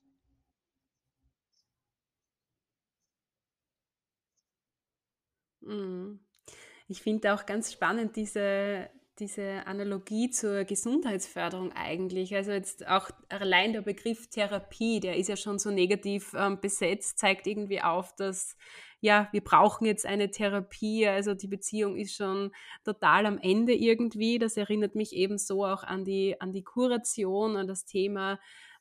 Ich 6.88 7.02
finde 7.02 7.34
auch 7.34 7.46
ganz 7.46 7.72
spannend 7.72 8.16
diese, 8.16 8.90
diese 9.18 9.66
Analogie 9.66 10.30
zur 10.30 10.64
Gesundheitsförderung 10.64 11.72
eigentlich. 11.72 12.34
Also 12.34 12.52
jetzt 12.52 12.86
auch 12.86 13.10
allein 13.28 13.72
der 13.72 13.82
Begriff 13.82 14.28
Therapie, 14.28 15.00
der 15.00 15.16
ist 15.16 15.28
ja 15.28 15.36
schon 15.36 15.58
so 15.58 15.70
negativ 15.70 16.34
ähm, 16.36 16.60
besetzt, 16.60 17.18
zeigt 17.18 17.46
irgendwie 17.46 17.80
auf, 17.80 18.14
dass 18.16 18.56
ja, 19.00 19.28
wir 19.32 19.42
brauchen 19.42 19.84
jetzt 19.84 20.06
eine 20.06 20.30
Therapie, 20.30 21.08
also 21.08 21.34
die 21.34 21.48
Beziehung 21.48 21.96
ist 21.96 22.14
schon 22.14 22.52
total 22.84 23.26
am 23.26 23.38
Ende 23.38 23.74
irgendwie. 23.74 24.38
Das 24.38 24.56
erinnert 24.56 24.94
mich 24.94 25.12
eben 25.12 25.38
so 25.38 25.64
auch 25.64 25.82
an 25.82 26.04
die, 26.04 26.40
an 26.40 26.52
die 26.52 26.62
Kuration, 26.62 27.56
an 27.56 27.66
das 27.66 27.84
Thema 27.84 28.38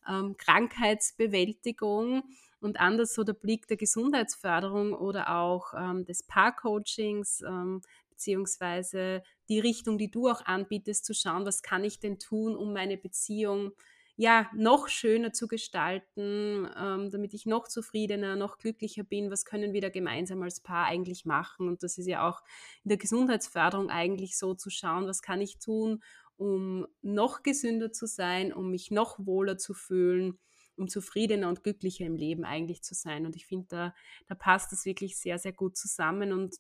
ähm, 0.08 0.36
Krankheitsbewältigung 0.38 2.24
und 2.62 2.80
anders 2.80 3.14
so 3.14 3.24
der 3.24 3.34
Blick 3.34 3.68
der 3.68 3.78
Gesundheitsförderung 3.78 4.94
oder 4.94 5.36
auch 5.36 5.74
ähm, 5.76 6.06
des 6.06 6.24
Paarcoachings, 6.24 7.42
ähm, 7.42 7.82
beziehungsweise 8.10 9.24
die 9.50 9.60
Richtung, 9.60 9.98
die 9.98 10.12
du 10.12 10.30
auch 10.30 10.46
anbietest, 10.46 11.06
zu 11.06 11.14
schauen, 11.14 11.46
was 11.46 11.64
kann 11.64 11.84
ich 11.84 12.00
denn 12.00 12.20
tun, 12.20 12.56
um 12.56 12.72
meine 12.72 12.98
Beziehung 12.98 13.72
ja 14.16 14.48
noch 14.56 14.88
schöner 14.88 15.34
zu 15.34 15.48
gestalten, 15.48 16.70
ähm, 16.78 17.10
damit 17.10 17.34
ich 17.34 17.48
noch 17.48 17.68
zufriedener, 17.68 18.36
noch 18.36 18.60
glücklicher 18.60 19.04
bin. 19.04 19.32
Was 19.32 19.46
können 19.46 19.74
wir 19.74 19.82
da 19.82 19.90
gemeinsam 19.90 20.44
als 20.44 20.60
Paar 20.60 20.86
eigentlich 20.86 21.26
machen? 21.26 21.68
Und 21.68 21.82
das 21.82 21.98
ist 21.98 22.08
ja 22.08 22.30
auch 22.30 22.42
in 22.84 22.90
der 22.90 22.98
Gesundheitsförderung 22.98 23.90
eigentlich 23.90 24.38
so 24.38 24.54
zu 24.54 24.70
schauen, 24.70 25.08
was 25.08 25.24
kann 25.24 25.42
ich 25.42 25.58
tun, 25.58 26.04
um 26.38 26.86
noch 27.02 27.42
gesünder 27.42 27.92
zu 27.92 28.06
sein, 28.06 28.54
um 28.54 28.70
mich 28.70 28.92
noch 28.92 29.18
wohler 29.26 29.58
zu 29.58 29.74
fühlen 29.74 30.38
um 30.82 30.90
zufriedener 30.90 31.48
und 31.48 31.64
glücklicher 31.64 32.06
im 32.06 32.16
Leben 32.16 32.44
eigentlich 32.44 32.82
zu 32.84 32.94
sein. 32.94 33.26
Und 33.26 33.36
ich 33.36 33.46
finde, 33.46 33.68
da, 33.70 33.96
da 34.28 34.36
passt 34.36 34.72
das 34.72 34.86
wirklich 34.86 35.18
sehr, 35.18 35.38
sehr 35.40 35.54
gut 35.54 35.78
zusammen. 35.78 36.34
Und 36.34 36.56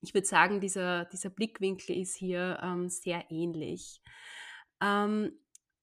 ich 0.00 0.14
würde 0.14 0.26
sagen, 0.26 0.60
dieser, 0.60 1.04
dieser 1.06 1.30
Blickwinkel 1.30 1.96
ist 1.96 2.16
hier 2.16 2.58
ähm, 2.62 2.88
sehr 2.88 3.30
ähnlich. 3.30 4.00
Ähm, 4.80 5.32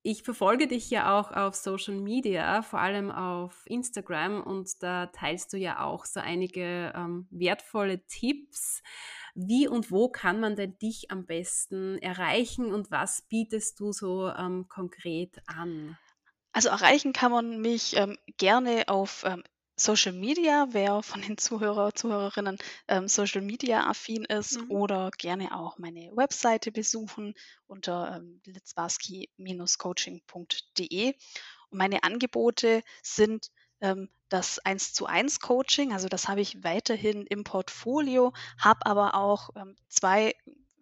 ich 0.08 0.22
verfolge 0.22 0.68
dich 0.68 0.92
ja 0.92 1.20
auch 1.20 1.32
auf 1.32 1.56
Social 1.56 1.96
Media, 1.96 2.62
vor 2.62 2.80
allem 2.80 3.10
auf 3.10 3.64
Instagram, 3.66 4.44
und 4.44 4.84
da 4.84 5.08
teilst 5.08 5.52
du 5.52 5.58
ja 5.58 5.84
auch 5.84 6.06
so 6.06 6.20
einige 6.20 6.94
ähm, 6.96 7.28
wertvolle 7.32 8.06
Tipps. 8.06 8.84
Wie 9.34 9.68
und 9.68 9.90
wo 9.90 10.08
kann 10.08 10.40
man 10.40 10.56
denn 10.56 10.78
dich 10.78 11.10
am 11.10 11.26
besten 11.26 11.98
erreichen 11.98 12.72
und 12.72 12.92
was 12.92 13.24
bietest 13.24 13.80
du 13.80 13.92
so 13.92 14.30
ähm, 14.30 14.68
konkret 14.70 15.42
an? 15.48 15.98
Also 16.56 16.70
erreichen 16.70 17.14
kann 17.14 17.32
man 17.32 17.60
mich 17.60 17.96
ähm, 17.98 18.18
gerne 18.38 18.88
auf 18.88 19.24
ähm, 19.26 19.44
Social 19.78 20.14
Media, 20.14 20.68
wer 20.72 21.04
von 21.04 21.22
den 21.22 21.38
Zuhörer, 21.38 21.94
Zuhörerinnen 21.94 22.58
ähm, 22.88 23.10
Social 23.10 23.42
Media 23.42 23.86
affin 23.88 24.24
ist 24.24 24.62
Mhm. 24.62 24.72
oder 24.72 25.12
gerne 25.18 25.54
auch 25.54 25.78
meine 25.78 26.16
Webseite 26.16 26.72
besuchen 26.72 27.34
unter 27.68 28.16
ähm, 28.16 28.40
litzbarski-coaching.de. 28.46 31.14
Und 31.70 31.78
meine 31.78 32.04
Angebote 32.04 32.84
sind 33.04 33.52
ähm, 33.82 34.08
das 34.30 34.60
1 34.60 34.94
zu 34.94 35.08
1 35.08 35.42
Coaching, 35.42 35.92
also 35.92 36.08
das 36.08 36.30
habe 36.30 36.40
ich 36.40 36.64
weiterhin 36.64 37.26
im 37.28 37.44
Portfolio, 37.44 38.32
habe 38.60 38.86
aber 38.86 39.16
auch 39.16 39.50
ähm, 39.58 39.76
zwei 39.90 40.34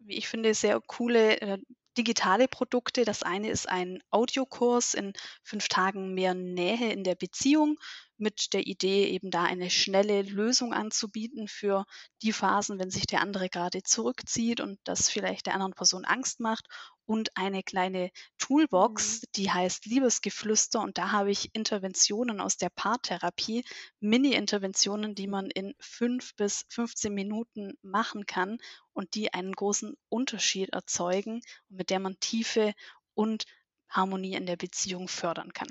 wie 0.05 0.17
ich 0.17 0.27
finde, 0.27 0.53
sehr 0.53 0.79
coole 0.81 1.39
äh, 1.41 1.57
digitale 1.97 2.47
Produkte. 2.47 3.05
Das 3.05 3.23
eine 3.23 3.49
ist 3.49 3.69
ein 3.69 4.01
Audiokurs 4.11 4.93
in 4.93 5.13
fünf 5.43 5.67
Tagen 5.67 6.13
mehr 6.13 6.33
Nähe 6.33 6.91
in 6.91 7.03
der 7.03 7.15
Beziehung 7.15 7.79
mit 8.17 8.53
der 8.53 8.67
Idee, 8.67 9.07
eben 9.07 9.31
da 9.31 9.43
eine 9.43 9.69
schnelle 9.69 10.21
Lösung 10.21 10.73
anzubieten 10.73 11.47
für 11.47 11.85
die 12.21 12.33
Phasen, 12.33 12.79
wenn 12.79 12.89
sich 12.89 13.05
der 13.05 13.21
andere 13.21 13.49
gerade 13.49 13.83
zurückzieht 13.83 14.61
und 14.61 14.79
das 14.83 15.09
vielleicht 15.09 15.47
der 15.47 15.53
anderen 15.53 15.73
Person 15.73 16.05
Angst 16.05 16.39
macht. 16.39 16.67
Und 17.05 17.35
eine 17.35 17.63
kleine 17.63 18.11
Toolbox, 18.37 19.21
Mhm. 19.21 19.27
die 19.35 19.51
heißt 19.51 19.85
Liebesgeflüster. 19.85 20.81
Und 20.81 20.97
da 20.97 21.11
habe 21.11 21.31
ich 21.31 21.49
Interventionen 21.53 22.39
aus 22.41 22.57
der 22.57 22.69
Paartherapie, 22.69 23.63
Mini-Interventionen, 23.99 25.15
die 25.15 25.27
man 25.27 25.49
in 25.49 25.73
fünf 25.79 26.35
bis 26.35 26.65
15 26.69 27.13
Minuten 27.13 27.73
machen 27.81 28.25
kann 28.25 28.57
und 28.93 29.15
die 29.15 29.33
einen 29.33 29.53
großen 29.53 29.95
Unterschied 30.09 30.69
erzeugen 30.69 31.41
und 31.69 31.77
mit 31.77 31.89
der 31.89 31.99
man 31.99 32.19
Tiefe 32.19 32.73
und 33.13 33.45
Harmonie 33.89 34.33
in 34.35 34.45
der 34.45 34.57
Beziehung 34.57 35.07
fördern 35.07 35.53
kann. 35.53 35.69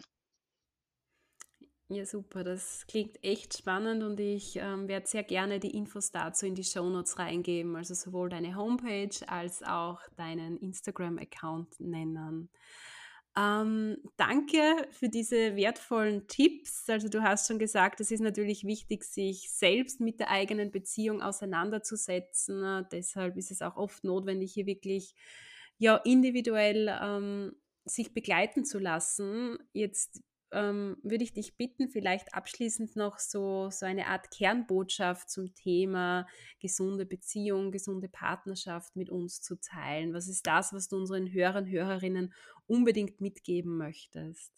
Ja, 1.92 2.06
super. 2.06 2.42
Das 2.42 2.86
klingt 2.86 3.22
echt 3.22 3.58
spannend 3.58 4.02
und 4.02 4.18
ich 4.18 4.56
ähm, 4.56 4.88
werde 4.88 5.06
sehr 5.06 5.24
gerne 5.24 5.60
die 5.60 5.76
Infos 5.76 6.10
dazu 6.10 6.46
in 6.46 6.54
die 6.54 6.64
Show 6.64 6.88
Notes 6.88 7.18
reingeben, 7.18 7.76
also 7.76 7.92
sowohl 7.92 8.30
deine 8.30 8.56
Homepage 8.56 9.14
als 9.26 9.62
auch 9.62 10.00
deinen 10.16 10.56
Instagram-Account 10.56 11.80
nennen. 11.80 12.48
Ähm, 13.36 13.98
danke 14.16 14.88
für 14.90 15.10
diese 15.10 15.54
wertvollen 15.54 16.26
Tipps. 16.28 16.88
Also 16.88 17.10
du 17.10 17.22
hast 17.22 17.46
schon 17.46 17.58
gesagt, 17.58 18.00
es 18.00 18.10
ist 18.10 18.20
natürlich 18.20 18.64
wichtig, 18.64 19.04
sich 19.04 19.50
selbst 19.50 20.00
mit 20.00 20.18
der 20.18 20.30
eigenen 20.30 20.70
Beziehung 20.70 21.20
auseinanderzusetzen. 21.20 22.64
Äh, 22.64 22.84
deshalb 22.90 23.36
ist 23.36 23.50
es 23.50 23.60
auch 23.60 23.76
oft 23.76 24.02
notwendig, 24.02 24.54
hier 24.54 24.64
wirklich 24.64 25.14
ja 25.76 25.96
individuell 25.96 26.88
ähm, 27.02 27.54
sich 27.84 28.14
begleiten 28.14 28.64
zu 28.64 28.78
lassen. 28.78 29.58
Jetzt 29.74 30.22
ähm, 30.52 30.96
würde 31.02 31.24
ich 31.24 31.32
dich 31.32 31.56
bitten, 31.56 31.88
vielleicht 31.88 32.34
abschließend 32.34 32.96
noch 32.96 33.18
so, 33.18 33.70
so 33.70 33.86
eine 33.86 34.06
Art 34.06 34.30
Kernbotschaft 34.30 35.30
zum 35.30 35.54
Thema 35.54 36.26
gesunde 36.60 37.06
Beziehung, 37.06 37.72
gesunde 37.72 38.08
Partnerschaft 38.08 38.94
mit 38.96 39.10
uns 39.10 39.40
zu 39.40 39.56
teilen. 39.56 40.14
Was 40.14 40.28
ist 40.28 40.46
das, 40.46 40.72
was 40.72 40.88
du 40.88 40.96
unseren 40.96 41.32
Hörern, 41.32 41.68
Hörerinnen 41.68 42.32
unbedingt 42.66 43.20
mitgeben 43.20 43.76
möchtest? 43.76 44.52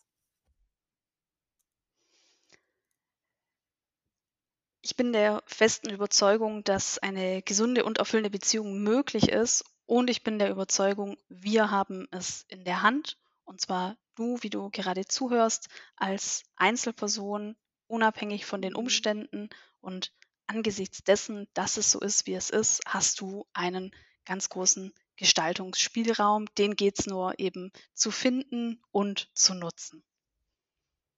Ich 4.82 4.96
bin 4.96 5.14
der 5.14 5.42
festen 5.46 5.88
Überzeugung, 5.88 6.62
dass 6.62 6.98
eine 6.98 7.40
gesunde 7.40 7.84
und 7.84 7.98
erfüllende 7.98 8.28
Beziehung 8.28 8.82
möglich 8.82 9.30
ist 9.30 9.64
und 9.86 10.10
ich 10.10 10.22
bin 10.22 10.38
der 10.38 10.50
Überzeugung, 10.50 11.16
wir 11.28 11.70
haben 11.70 12.06
es 12.10 12.44
in 12.48 12.64
der 12.64 12.82
Hand 12.82 13.16
und 13.44 13.60
zwar 13.62 13.96
du, 14.14 14.38
wie 14.42 14.50
du 14.50 14.70
gerade 14.70 15.04
zuhörst, 15.06 15.68
als 15.96 16.44
Einzelperson, 16.56 17.56
unabhängig 17.86 18.46
von 18.46 18.62
den 18.62 18.74
Mhm. 18.74 18.74
Umständen 18.74 19.48
und 19.80 20.12
angesichts 20.46 21.02
dessen, 21.04 21.48
dass 21.54 21.76
es 21.76 21.90
so 21.90 22.00
ist, 22.00 22.26
wie 22.26 22.34
es 22.34 22.50
ist, 22.50 22.80
hast 22.86 23.20
du 23.20 23.46
einen 23.52 23.90
ganz 24.24 24.48
großen 24.48 24.92
Gestaltungsspielraum. 25.16 26.46
Den 26.58 26.76
geht 26.76 26.98
es 27.00 27.06
nur 27.06 27.38
eben 27.38 27.72
zu 27.94 28.10
finden 28.10 28.80
und 28.90 29.30
zu 29.34 29.54
nutzen. 29.54 30.04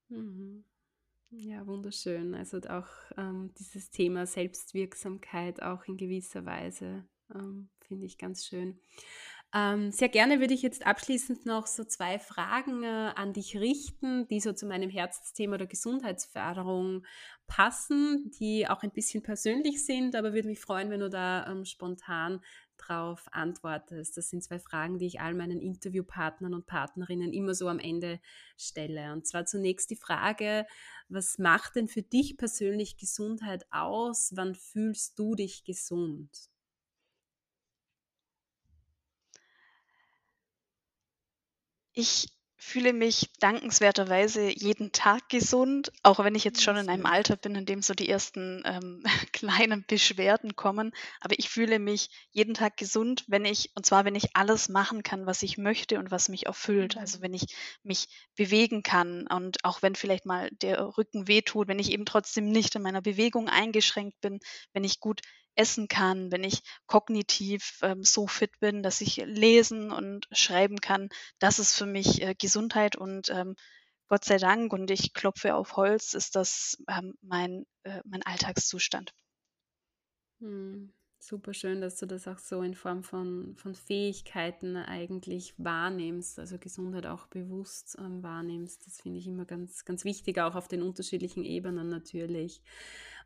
Mhm. 0.08 0.64
Ja, 1.30 1.66
wunderschön. 1.66 2.34
Also 2.34 2.58
auch 2.68 2.88
ähm, 3.16 3.52
dieses 3.58 3.90
Thema 3.90 4.26
Selbstwirksamkeit 4.26 5.62
auch 5.62 5.84
in 5.86 5.96
gewisser 5.96 6.46
Weise 6.46 7.04
ähm, 7.34 7.70
finde 7.80 8.06
ich 8.06 8.18
ganz 8.18 8.46
schön. 8.46 8.80
Ähm, 9.54 9.90
sehr 9.90 10.08
gerne 10.08 10.40
würde 10.40 10.54
ich 10.54 10.62
jetzt 10.62 10.84
abschließend 10.84 11.46
noch 11.46 11.66
so 11.66 11.84
zwei 11.84 12.18
Fragen 12.18 12.82
äh, 12.82 13.12
an 13.14 13.32
dich 13.32 13.56
richten, 13.56 14.26
die 14.28 14.40
so 14.40 14.52
zu 14.52 14.66
meinem 14.66 14.90
Herzensthema 14.90 15.56
der 15.56 15.68
Gesundheitsförderung 15.68 17.06
passen, 17.46 18.30
die 18.38 18.68
auch 18.68 18.82
ein 18.82 18.90
bisschen 18.90 19.22
persönlich 19.22 19.84
sind, 19.84 20.16
aber 20.16 20.34
würde 20.34 20.48
mich 20.48 20.60
freuen, 20.60 20.90
wenn 20.90 21.00
du 21.00 21.08
da 21.08 21.46
ähm, 21.50 21.64
spontan 21.64 22.40
drauf 22.76 23.24
antwortest. 23.30 24.16
Das 24.16 24.28
sind 24.28 24.42
zwei 24.42 24.58
Fragen, 24.58 24.98
die 24.98 25.06
ich 25.06 25.20
all 25.20 25.34
meinen 25.34 25.60
Interviewpartnern 25.60 26.52
und 26.52 26.66
Partnerinnen 26.66 27.32
immer 27.32 27.54
so 27.54 27.68
am 27.68 27.78
Ende 27.78 28.20
stelle. 28.56 29.12
Und 29.12 29.26
zwar 29.26 29.46
zunächst 29.46 29.90
die 29.90 29.96
Frage, 29.96 30.66
was 31.08 31.38
macht 31.38 31.76
denn 31.76 31.88
für 31.88 32.02
dich 32.02 32.36
persönlich 32.36 32.96
Gesundheit 32.98 33.64
aus? 33.70 34.32
Wann 34.34 34.54
fühlst 34.54 35.18
du 35.18 35.34
dich 35.34 35.64
gesund? 35.64 36.50
Ich 41.98 42.28
fühle 42.58 42.92
mich 42.92 43.30
dankenswerterweise 43.40 44.48
jeden 44.50 44.92
Tag 44.92 45.28
gesund, 45.28 45.90
auch 46.04 46.20
wenn 46.22 46.34
ich 46.36 46.44
jetzt 46.44 46.62
schon 46.62 46.76
in 46.76 46.88
einem. 46.88 47.06
Alter 47.06 47.36
bin, 47.36 47.54
in 47.56 47.64
dem 47.66 47.80
so 47.82 47.92
die 47.94 48.08
ersten, 48.08 48.62
ähm, 48.66 49.02
kleinen 49.32 49.84
Beschwerden 49.86 50.54
kommen. 50.56 50.92
Aber 51.20 51.36
ich 51.38 51.48
fühle 51.48 51.78
mich 51.80 52.08
jeden 52.30 52.54
Tag 52.54 52.76
gesund, 52.76 53.24
wenn 53.28 53.44
ich 53.46 53.70
und 53.74 53.84
zwar, 53.86 54.04
wenn 54.04 54.14
ich 54.14 54.36
alles 54.36 54.68
machen 54.68 55.02
kann, 55.02 55.26
was 55.26 55.42
ich 55.42 55.58
möchte 55.58 55.98
und 55.98 56.10
was 56.12 56.28
mich 56.28 56.46
erfüllt. 56.46 56.96
Also, 56.96 57.18
Mhm. 57.18 57.22
wenn 57.22 57.34
ich 57.34 57.46
mich 57.82 58.06
bewegen 58.36 58.82
kann 58.84 59.26
und 59.26 59.64
auch 59.64 59.82
wenn 59.82 59.94
vielleicht 59.96 60.24
mal 60.26 60.50
der 60.62 60.96
Rücken 60.98 61.26
wehtut, 61.28 61.66
wenn 61.68 61.78
ich 61.80 61.90
eben 61.92 62.04
trotzdem 62.06 62.48
nicht 62.50 62.74
in 62.76 62.82
meiner 62.82 63.02
Bewegung 63.02 63.48
eingeschränkt 63.48 64.20
bin, 64.20 64.38
wenn 64.72 64.84
ich 64.84 65.00
gut 65.00 65.20
essen 65.56 65.88
kann, 65.88 66.30
wenn 66.32 66.44
ich 66.44 66.62
kognitiv, 66.86 67.78
ähm, 67.82 68.02
so 68.04 68.26
fit 68.26 68.58
bin, 68.60 68.82
dass 68.82 69.00
ich 69.00 69.16
lesen 69.16 69.90
und 69.90 70.26
schreiben 70.32 70.80
kann. 70.80 71.08
Das 71.38 71.58
ist 71.58 71.74
für 71.76 71.86
mich, 71.86 72.22
äh, 72.22 72.34
Gesundheit 72.38 72.96
und, 72.96 73.30
ähm, 73.30 73.56
Gott 74.08 74.24
sei 74.24 74.36
Dank 74.38 74.72
und 74.72 74.90
ich 74.90 75.14
klopfe 75.14 75.54
auf 75.56 75.76
Holz, 75.76 76.14
ist 76.14 76.36
das, 76.36 76.78
ähm, 76.88 77.14
mein 77.22 77.66
äh, 77.84 78.00
mein 78.04 78.22
Alltagszustand. 78.22 79.12
Mhm. 80.40 80.92
Super 81.28 81.54
schön, 81.54 81.80
dass 81.80 81.96
du 81.96 82.06
das 82.06 82.28
auch 82.28 82.38
so 82.38 82.62
in 82.62 82.76
Form 82.76 83.02
von, 83.02 83.56
von 83.56 83.74
Fähigkeiten 83.74 84.76
eigentlich 84.76 85.54
wahrnimmst, 85.58 86.38
also 86.38 86.56
Gesundheit 86.56 87.04
auch 87.06 87.26
bewusst 87.26 87.96
ähm, 87.98 88.22
wahrnimmst. 88.22 88.86
Das 88.86 89.00
finde 89.00 89.18
ich 89.18 89.26
immer 89.26 89.44
ganz, 89.44 89.84
ganz 89.84 90.04
wichtig, 90.04 90.38
auch 90.38 90.54
auf 90.54 90.68
den 90.68 90.82
unterschiedlichen 90.82 91.42
Ebenen 91.42 91.88
natürlich. 91.88 92.62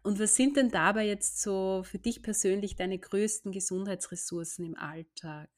Und 0.03 0.19
was 0.19 0.35
sind 0.35 0.57
denn 0.57 0.71
dabei 0.71 1.07
jetzt 1.07 1.43
so 1.43 1.83
für 1.85 1.99
dich 1.99 2.23
persönlich 2.23 2.75
deine 2.75 2.99
größten 2.99 3.53
Gesundheitsressourcen 3.53 4.65
im 4.65 4.77
Alltag? 4.79 5.51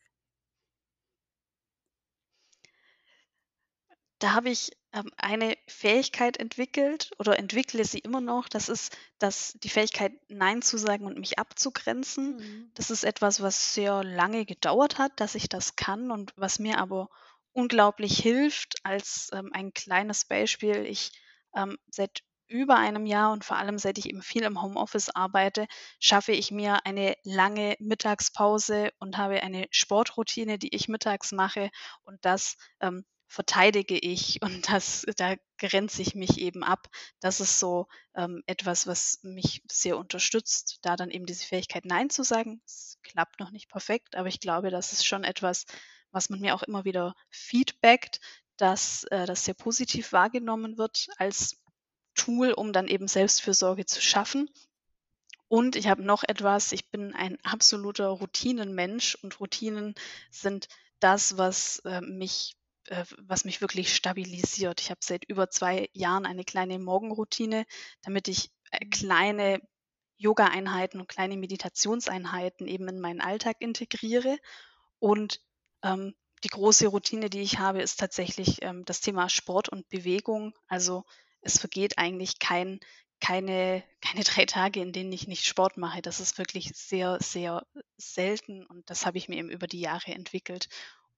Da 4.19 4.35
habe 4.35 4.51
ich, 4.51 4.73
ähm, 4.93 5.11
eine 5.17 5.57
Fähigkeit 5.73 6.37
entwickelt 6.37 7.11
oder 7.19 7.39
entwickle 7.39 7.85
sie 7.85 7.99
immer 7.99 8.21
noch. 8.21 8.49
Das 8.49 8.69
ist 8.69 8.97
das 9.19 9.55
die 9.63 9.69
Fähigkeit, 9.69 10.13
nein 10.29 10.63
zu 10.63 10.79
sagen 10.79 11.07
und 11.07 11.19
mich 11.19 11.39
abzugrenzen. 11.39 12.37
Mhm. 12.37 12.73
Das 12.75 12.91
ist 12.91 13.05
etwas, 13.05 13.41
was 13.43 13.75
sehr 13.75 14.05
lange 14.05 14.45
gedauert 14.47 14.99
hat, 14.99 15.13
dass 15.21 15.35
ich 15.35 15.49
das 15.49 15.77
kann 15.77 16.11
und 16.11 16.33
was 16.37 16.59
mir 16.59 16.79
aber 16.79 17.09
unglaublich 17.53 18.19
hilft. 18.19 18.77
Als, 18.85 19.31
ähm, 19.33 19.51
ein 19.53 19.73
kleines 19.73 20.25
Beispiel, 20.27 20.85
ich, 20.87 21.11
ähm, 21.55 21.79
seit 21.91 22.23
über 22.49 22.77
einem 22.77 23.07
Jahr 23.07 23.33
und 23.33 23.45
vor 23.45 23.57
allem 23.57 23.79
seit 23.79 23.97
ich 23.99 24.09
eben 24.09 24.23
viel 24.23 24.43
im 24.43 24.61
Homeoffice 24.61 25.09
arbeite, 25.11 25.67
schaffe 25.99 26.33
ich 26.33 26.51
mir 26.51 26.85
eine 26.85 27.15
lange 27.25 27.77
Mittagspause 27.81 28.91
und 28.99 29.17
habe 29.17 29.43
eine 29.43 29.67
Sportroutine, 29.71 30.59
die 30.59 30.75
ich 30.75 30.89
mittags 30.89 31.33
mache 31.33 31.71
und 32.05 32.25
das, 32.25 32.57
ähm, 32.81 33.05
verteidige 33.33 33.99
ich 33.99 34.41
und 34.43 34.69
das 34.69 35.07
da 35.17 35.37
grenze 35.59 36.03
ich 36.03 36.15
mich 36.15 36.39
eben 36.39 36.63
ab. 36.63 36.89
Das 37.21 37.41
ist 37.41 37.59
so, 37.59 37.87
ähm, 38.15 38.43
etwas, 38.47 38.87
was 38.87 39.21
mich 39.23 39.63
sehr 39.71 39.97
unterstützt, 39.97 40.79
da 40.83 40.97
dann 40.97 41.11
eben 41.11 41.27
diese 41.27 41.47
Fähigkeit, 41.47 41.85
nein 41.85 42.11
zu 42.11 42.25
sagen. 42.25 42.61
Es 42.67 42.99
klappt 43.03 43.41
noch 43.41 43.51
nicht 43.51 43.69
perfekt, 43.69 44.17
aber 44.17 44.29
ich 44.29 44.41
glaube, 44.41 44.71
das 44.71 44.93
ist 44.93 45.07
schon 45.07 45.25
etwas, 45.25 45.65
was 46.11 46.29
man 46.29 46.41
mir 46.41 46.55
auch 46.55 46.63
immer 46.63 46.85
wieder 46.85 47.15
feedbackt, 47.31 48.21
dass, 48.59 49.05
äh, 49.05 49.25
das 49.25 49.45
sehr 49.45 49.55
positiv 49.55 50.13
wahrgenommen 50.13 50.77
wird 50.77 51.09
als 51.17 51.63
Tool, 52.15 52.53
um 52.53 52.75
dann 52.75 52.87
eben 52.87 53.09
Selbstfürsorge 53.09 53.87
zu 53.87 54.03
schaffen. 54.03 54.51
Und 55.49 55.77
ich 55.77 55.89
habe 55.89 56.03
noch 56.03 56.23
etwas, 56.23 56.73
ich 56.73 56.91
bin 56.91 57.15
ein 57.15 57.39
absoluter 57.45 58.09
Routinenmensch 58.09 59.17
und 59.23 59.41
Routinen 59.41 59.95
sind 60.31 60.69
das, 61.01 61.39
was, 61.39 61.79
äh, 61.81 62.01
mich 62.03 62.57
äh, 62.89 63.05
was 63.19 63.45
mich 63.45 63.61
wirklich 63.61 63.95
stabilisiert. 63.95 64.81
Ich 64.81 64.91
habe 64.91 65.01
seit 65.03 65.25
über 65.25 65.51
2 65.51 65.89
Jahren 65.93 66.27
eine 66.27 66.45
kleine 66.45 66.79
Morgenroutine, 66.79 67.65
damit 68.03 68.29
ich, 68.29 68.51
äh, 68.71 68.81
Mhm. 68.81 68.91
kleine 68.91 69.61
Yogaeinheiten 70.19 71.01
und 71.01 71.09
kleine 71.09 71.37
Meditationseinheiten 71.37 72.69
eben 72.69 72.89
in 72.89 73.01
meinen 73.01 73.21
Alltag 73.21 73.57
integriere. 73.61 74.39
Und, 74.99 75.41
ähm, 75.83 76.15
die 76.45 76.49
große 76.49 76.89
Routine, 76.89 77.31
die 77.31 77.41
ich 77.43 77.59
habe, 77.59 77.83
ist 77.83 78.01
tatsächlich, 78.01 78.63
ähm, 78.63 78.85
das 78.85 79.01
Thema 79.01 79.29
Sport 79.29 79.69
und 79.69 79.89
Bewegung. 79.89 80.55
Also, 80.67 81.05
es 81.41 81.59
vergeht 81.59 81.99
eigentlich 81.99 82.39
kein 82.39 82.81
keine 83.21 83.85
keine 84.01 84.25
drei 84.25 84.47
Tage, 84.47 84.81
in 84.81 84.93
denen 84.93 85.13
ich 85.13 85.29
nicht 85.29 85.45
Sport 85.47 85.77
mache. 85.77 86.03
Das 86.03 86.19
ist 86.21 86.39
wirklich 86.39 86.71
sehr, 86.75 87.19
sehr 87.21 87.65
selten 87.97 88.67
und 88.67 88.91
das 88.91 89.07
habe 89.07 89.19
ich 89.19 89.29
mir 89.29 89.37
eben 89.37 89.51
über 89.51 89.67
die 89.69 89.81
Jahre 89.81 90.13
entwickelt. 90.13 90.69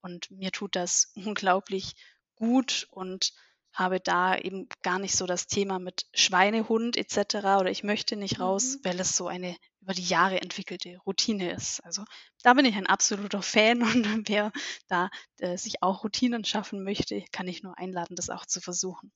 Und 0.04 0.30
mir 0.30 0.52
tut 0.52 0.76
das 0.76 1.12
unglaublich 1.16 1.94
gut 2.36 2.86
und 2.90 3.32
habe 3.72 3.98
da 3.98 4.38
eben 4.38 4.68
gar 4.82 5.00
nicht 5.00 5.16
so 5.16 5.26
das 5.26 5.48
Thema 5.48 5.80
mit 5.80 6.06
Schweinehund 6.14 6.96
etc. 6.96 7.36
oder 7.58 7.70
ich 7.70 7.82
möchte 7.82 8.14
nicht 8.14 8.38
raus, 8.38 8.76
mhm. 8.76 8.84
weil 8.84 9.00
es 9.00 9.16
so 9.16 9.26
eine 9.26 9.56
über 9.80 9.94
die 9.94 10.04
Jahre 10.04 10.40
entwickelte 10.40 10.98
Routine 11.04 11.52
ist. 11.52 11.84
Also 11.84 12.04
da 12.42 12.54
bin 12.54 12.66
ich 12.66 12.76
ein 12.76 12.86
absoluter 12.86 13.42
Fan 13.42 13.82
und 13.82 14.28
wer 14.28 14.52
da 14.88 15.10
äh, 15.38 15.56
sich 15.56 15.82
auch 15.82 16.04
Routinen 16.04 16.44
schaffen 16.44 16.84
möchte, 16.84 17.24
kann 17.32 17.48
ich 17.48 17.62
nur 17.62 17.76
einladen, 17.78 18.14
das 18.14 18.30
auch 18.30 18.46
zu 18.46 18.60
versuchen. 18.60 19.10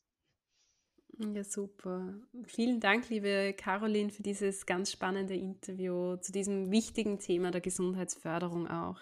Ja, 1.19 1.45
super. 1.45 2.15
Vielen 2.47 2.81
Dank, 2.81 3.09
liebe 3.11 3.55
Caroline, 3.57 4.11
für 4.11 4.23
dieses 4.23 4.67
ganz 4.67 4.91
spannende 4.93 5.35
Interview 5.35 6.17
zu 6.17 6.33
diesem 6.33 6.71
wichtigen 6.71 7.19
Thema 7.19 7.51
der 7.51 7.61
Gesundheitsförderung 7.61 8.69
auch. 8.69 9.01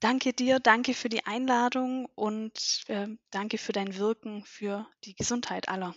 Danke 0.00 0.34
dir, 0.34 0.60
danke 0.60 0.92
für 0.92 1.08
die 1.08 1.24
Einladung 1.24 2.06
und 2.14 2.84
äh, 2.88 3.06
danke 3.30 3.56
für 3.56 3.72
dein 3.72 3.96
Wirken 3.96 4.44
für 4.44 4.86
die 5.04 5.14
Gesundheit 5.14 5.70
aller. 5.70 5.94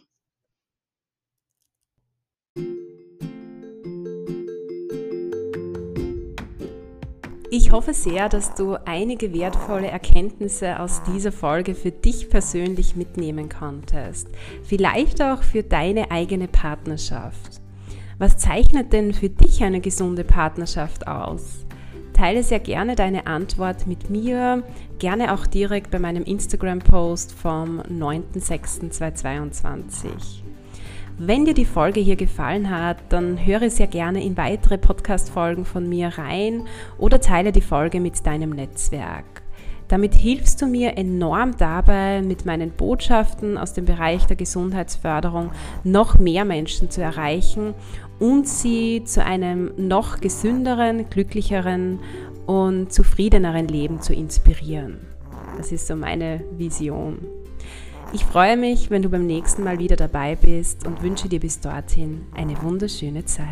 Ich 7.51 7.71
hoffe 7.71 7.93
sehr, 7.93 8.29
dass 8.29 8.53
du 8.53 8.75
einige 8.85 9.33
wertvolle 9.33 9.87
Erkenntnisse 9.87 10.79
aus 10.79 11.01
dieser 11.03 11.31
Folge 11.31 11.75
für 11.75 11.91
dich 11.91 12.29
persönlich 12.29 12.95
mitnehmen 12.95 13.49
konntest. 13.49 14.27
Vielleicht 14.63 15.21
auch 15.21 15.41
für 15.41 15.63
deine 15.63 16.11
eigene 16.11 16.47
Partnerschaft. 16.47 17.59
Was 18.17 18.37
zeichnet 18.37 18.93
denn 18.93 19.13
für 19.13 19.29
dich 19.29 19.63
eine 19.63 19.81
gesunde 19.81 20.23
Partnerschaft 20.23 21.07
aus? 21.07 21.65
Teile 22.19 22.43
sehr 22.43 22.59
gerne 22.59 22.97
deine 22.97 23.27
Antwort 23.27 23.87
mit 23.87 24.09
mir, 24.09 24.61
gerne 24.99 25.33
auch 25.33 25.47
direkt 25.47 25.89
bei 25.89 25.99
meinem 25.99 26.25
Instagram-Post 26.25 27.31
vom 27.31 27.79
9.06.2022. 27.79 30.09
Wenn 31.17 31.45
dir 31.45 31.53
die 31.53 31.63
Folge 31.63 32.01
hier 32.01 32.17
gefallen 32.17 32.69
hat, 32.69 32.97
dann 33.07 33.45
höre 33.45 33.69
sehr 33.69 33.87
gerne 33.87 34.21
in 34.21 34.35
weitere 34.35 34.77
Podcast-Folgen 34.77 35.63
von 35.63 35.87
mir 35.87 36.09
rein 36.17 36.67
oder 36.97 37.21
teile 37.21 37.53
die 37.53 37.61
Folge 37.61 38.01
mit 38.01 38.25
deinem 38.25 38.49
Netzwerk. 38.49 39.38
Damit 39.89 40.13
hilfst 40.13 40.61
du 40.61 40.67
mir 40.67 40.97
enorm 40.97 41.57
dabei, 41.57 42.21
mit 42.21 42.45
meinen 42.45 42.69
Botschaften 42.69 43.57
aus 43.57 43.73
dem 43.73 43.85
Bereich 43.85 44.25
der 44.27 44.35
Gesundheitsförderung 44.35 45.51
noch 45.83 46.19
mehr 46.19 46.45
Menschen 46.45 46.91
zu 46.91 47.01
erreichen 47.01 47.73
und 48.19 48.47
sie 48.47 49.03
zu 49.03 49.25
einem 49.25 49.71
noch 49.77 50.21
gesünderen, 50.21 51.09
glücklicheren 51.09 51.99
und 52.45 52.93
zufriedeneren 52.93 53.67
Leben 53.67 53.99
zu 53.99 54.13
inspirieren. 54.13 54.99
Das 55.57 55.71
ist 55.71 55.87
so 55.87 55.95
meine 55.95 56.41
Vision. 56.55 57.17
Ich 58.13 58.25
freue 58.25 58.57
mich, 58.57 58.91
wenn 58.91 59.01
du 59.01 59.09
beim 59.09 59.25
nächsten 59.25 59.63
Mal 59.63 59.79
wieder 59.79 59.95
dabei 59.95 60.35
bist 60.35 60.85
und 60.85 61.01
wünsche 61.01 61.29
dir 61.29 61.39
bis 61.39 61.59
dorthin 61.59 62.21
eine 62.35 62.61
wunderschöne 62.61 63.25
Zeit. 63.25 63.47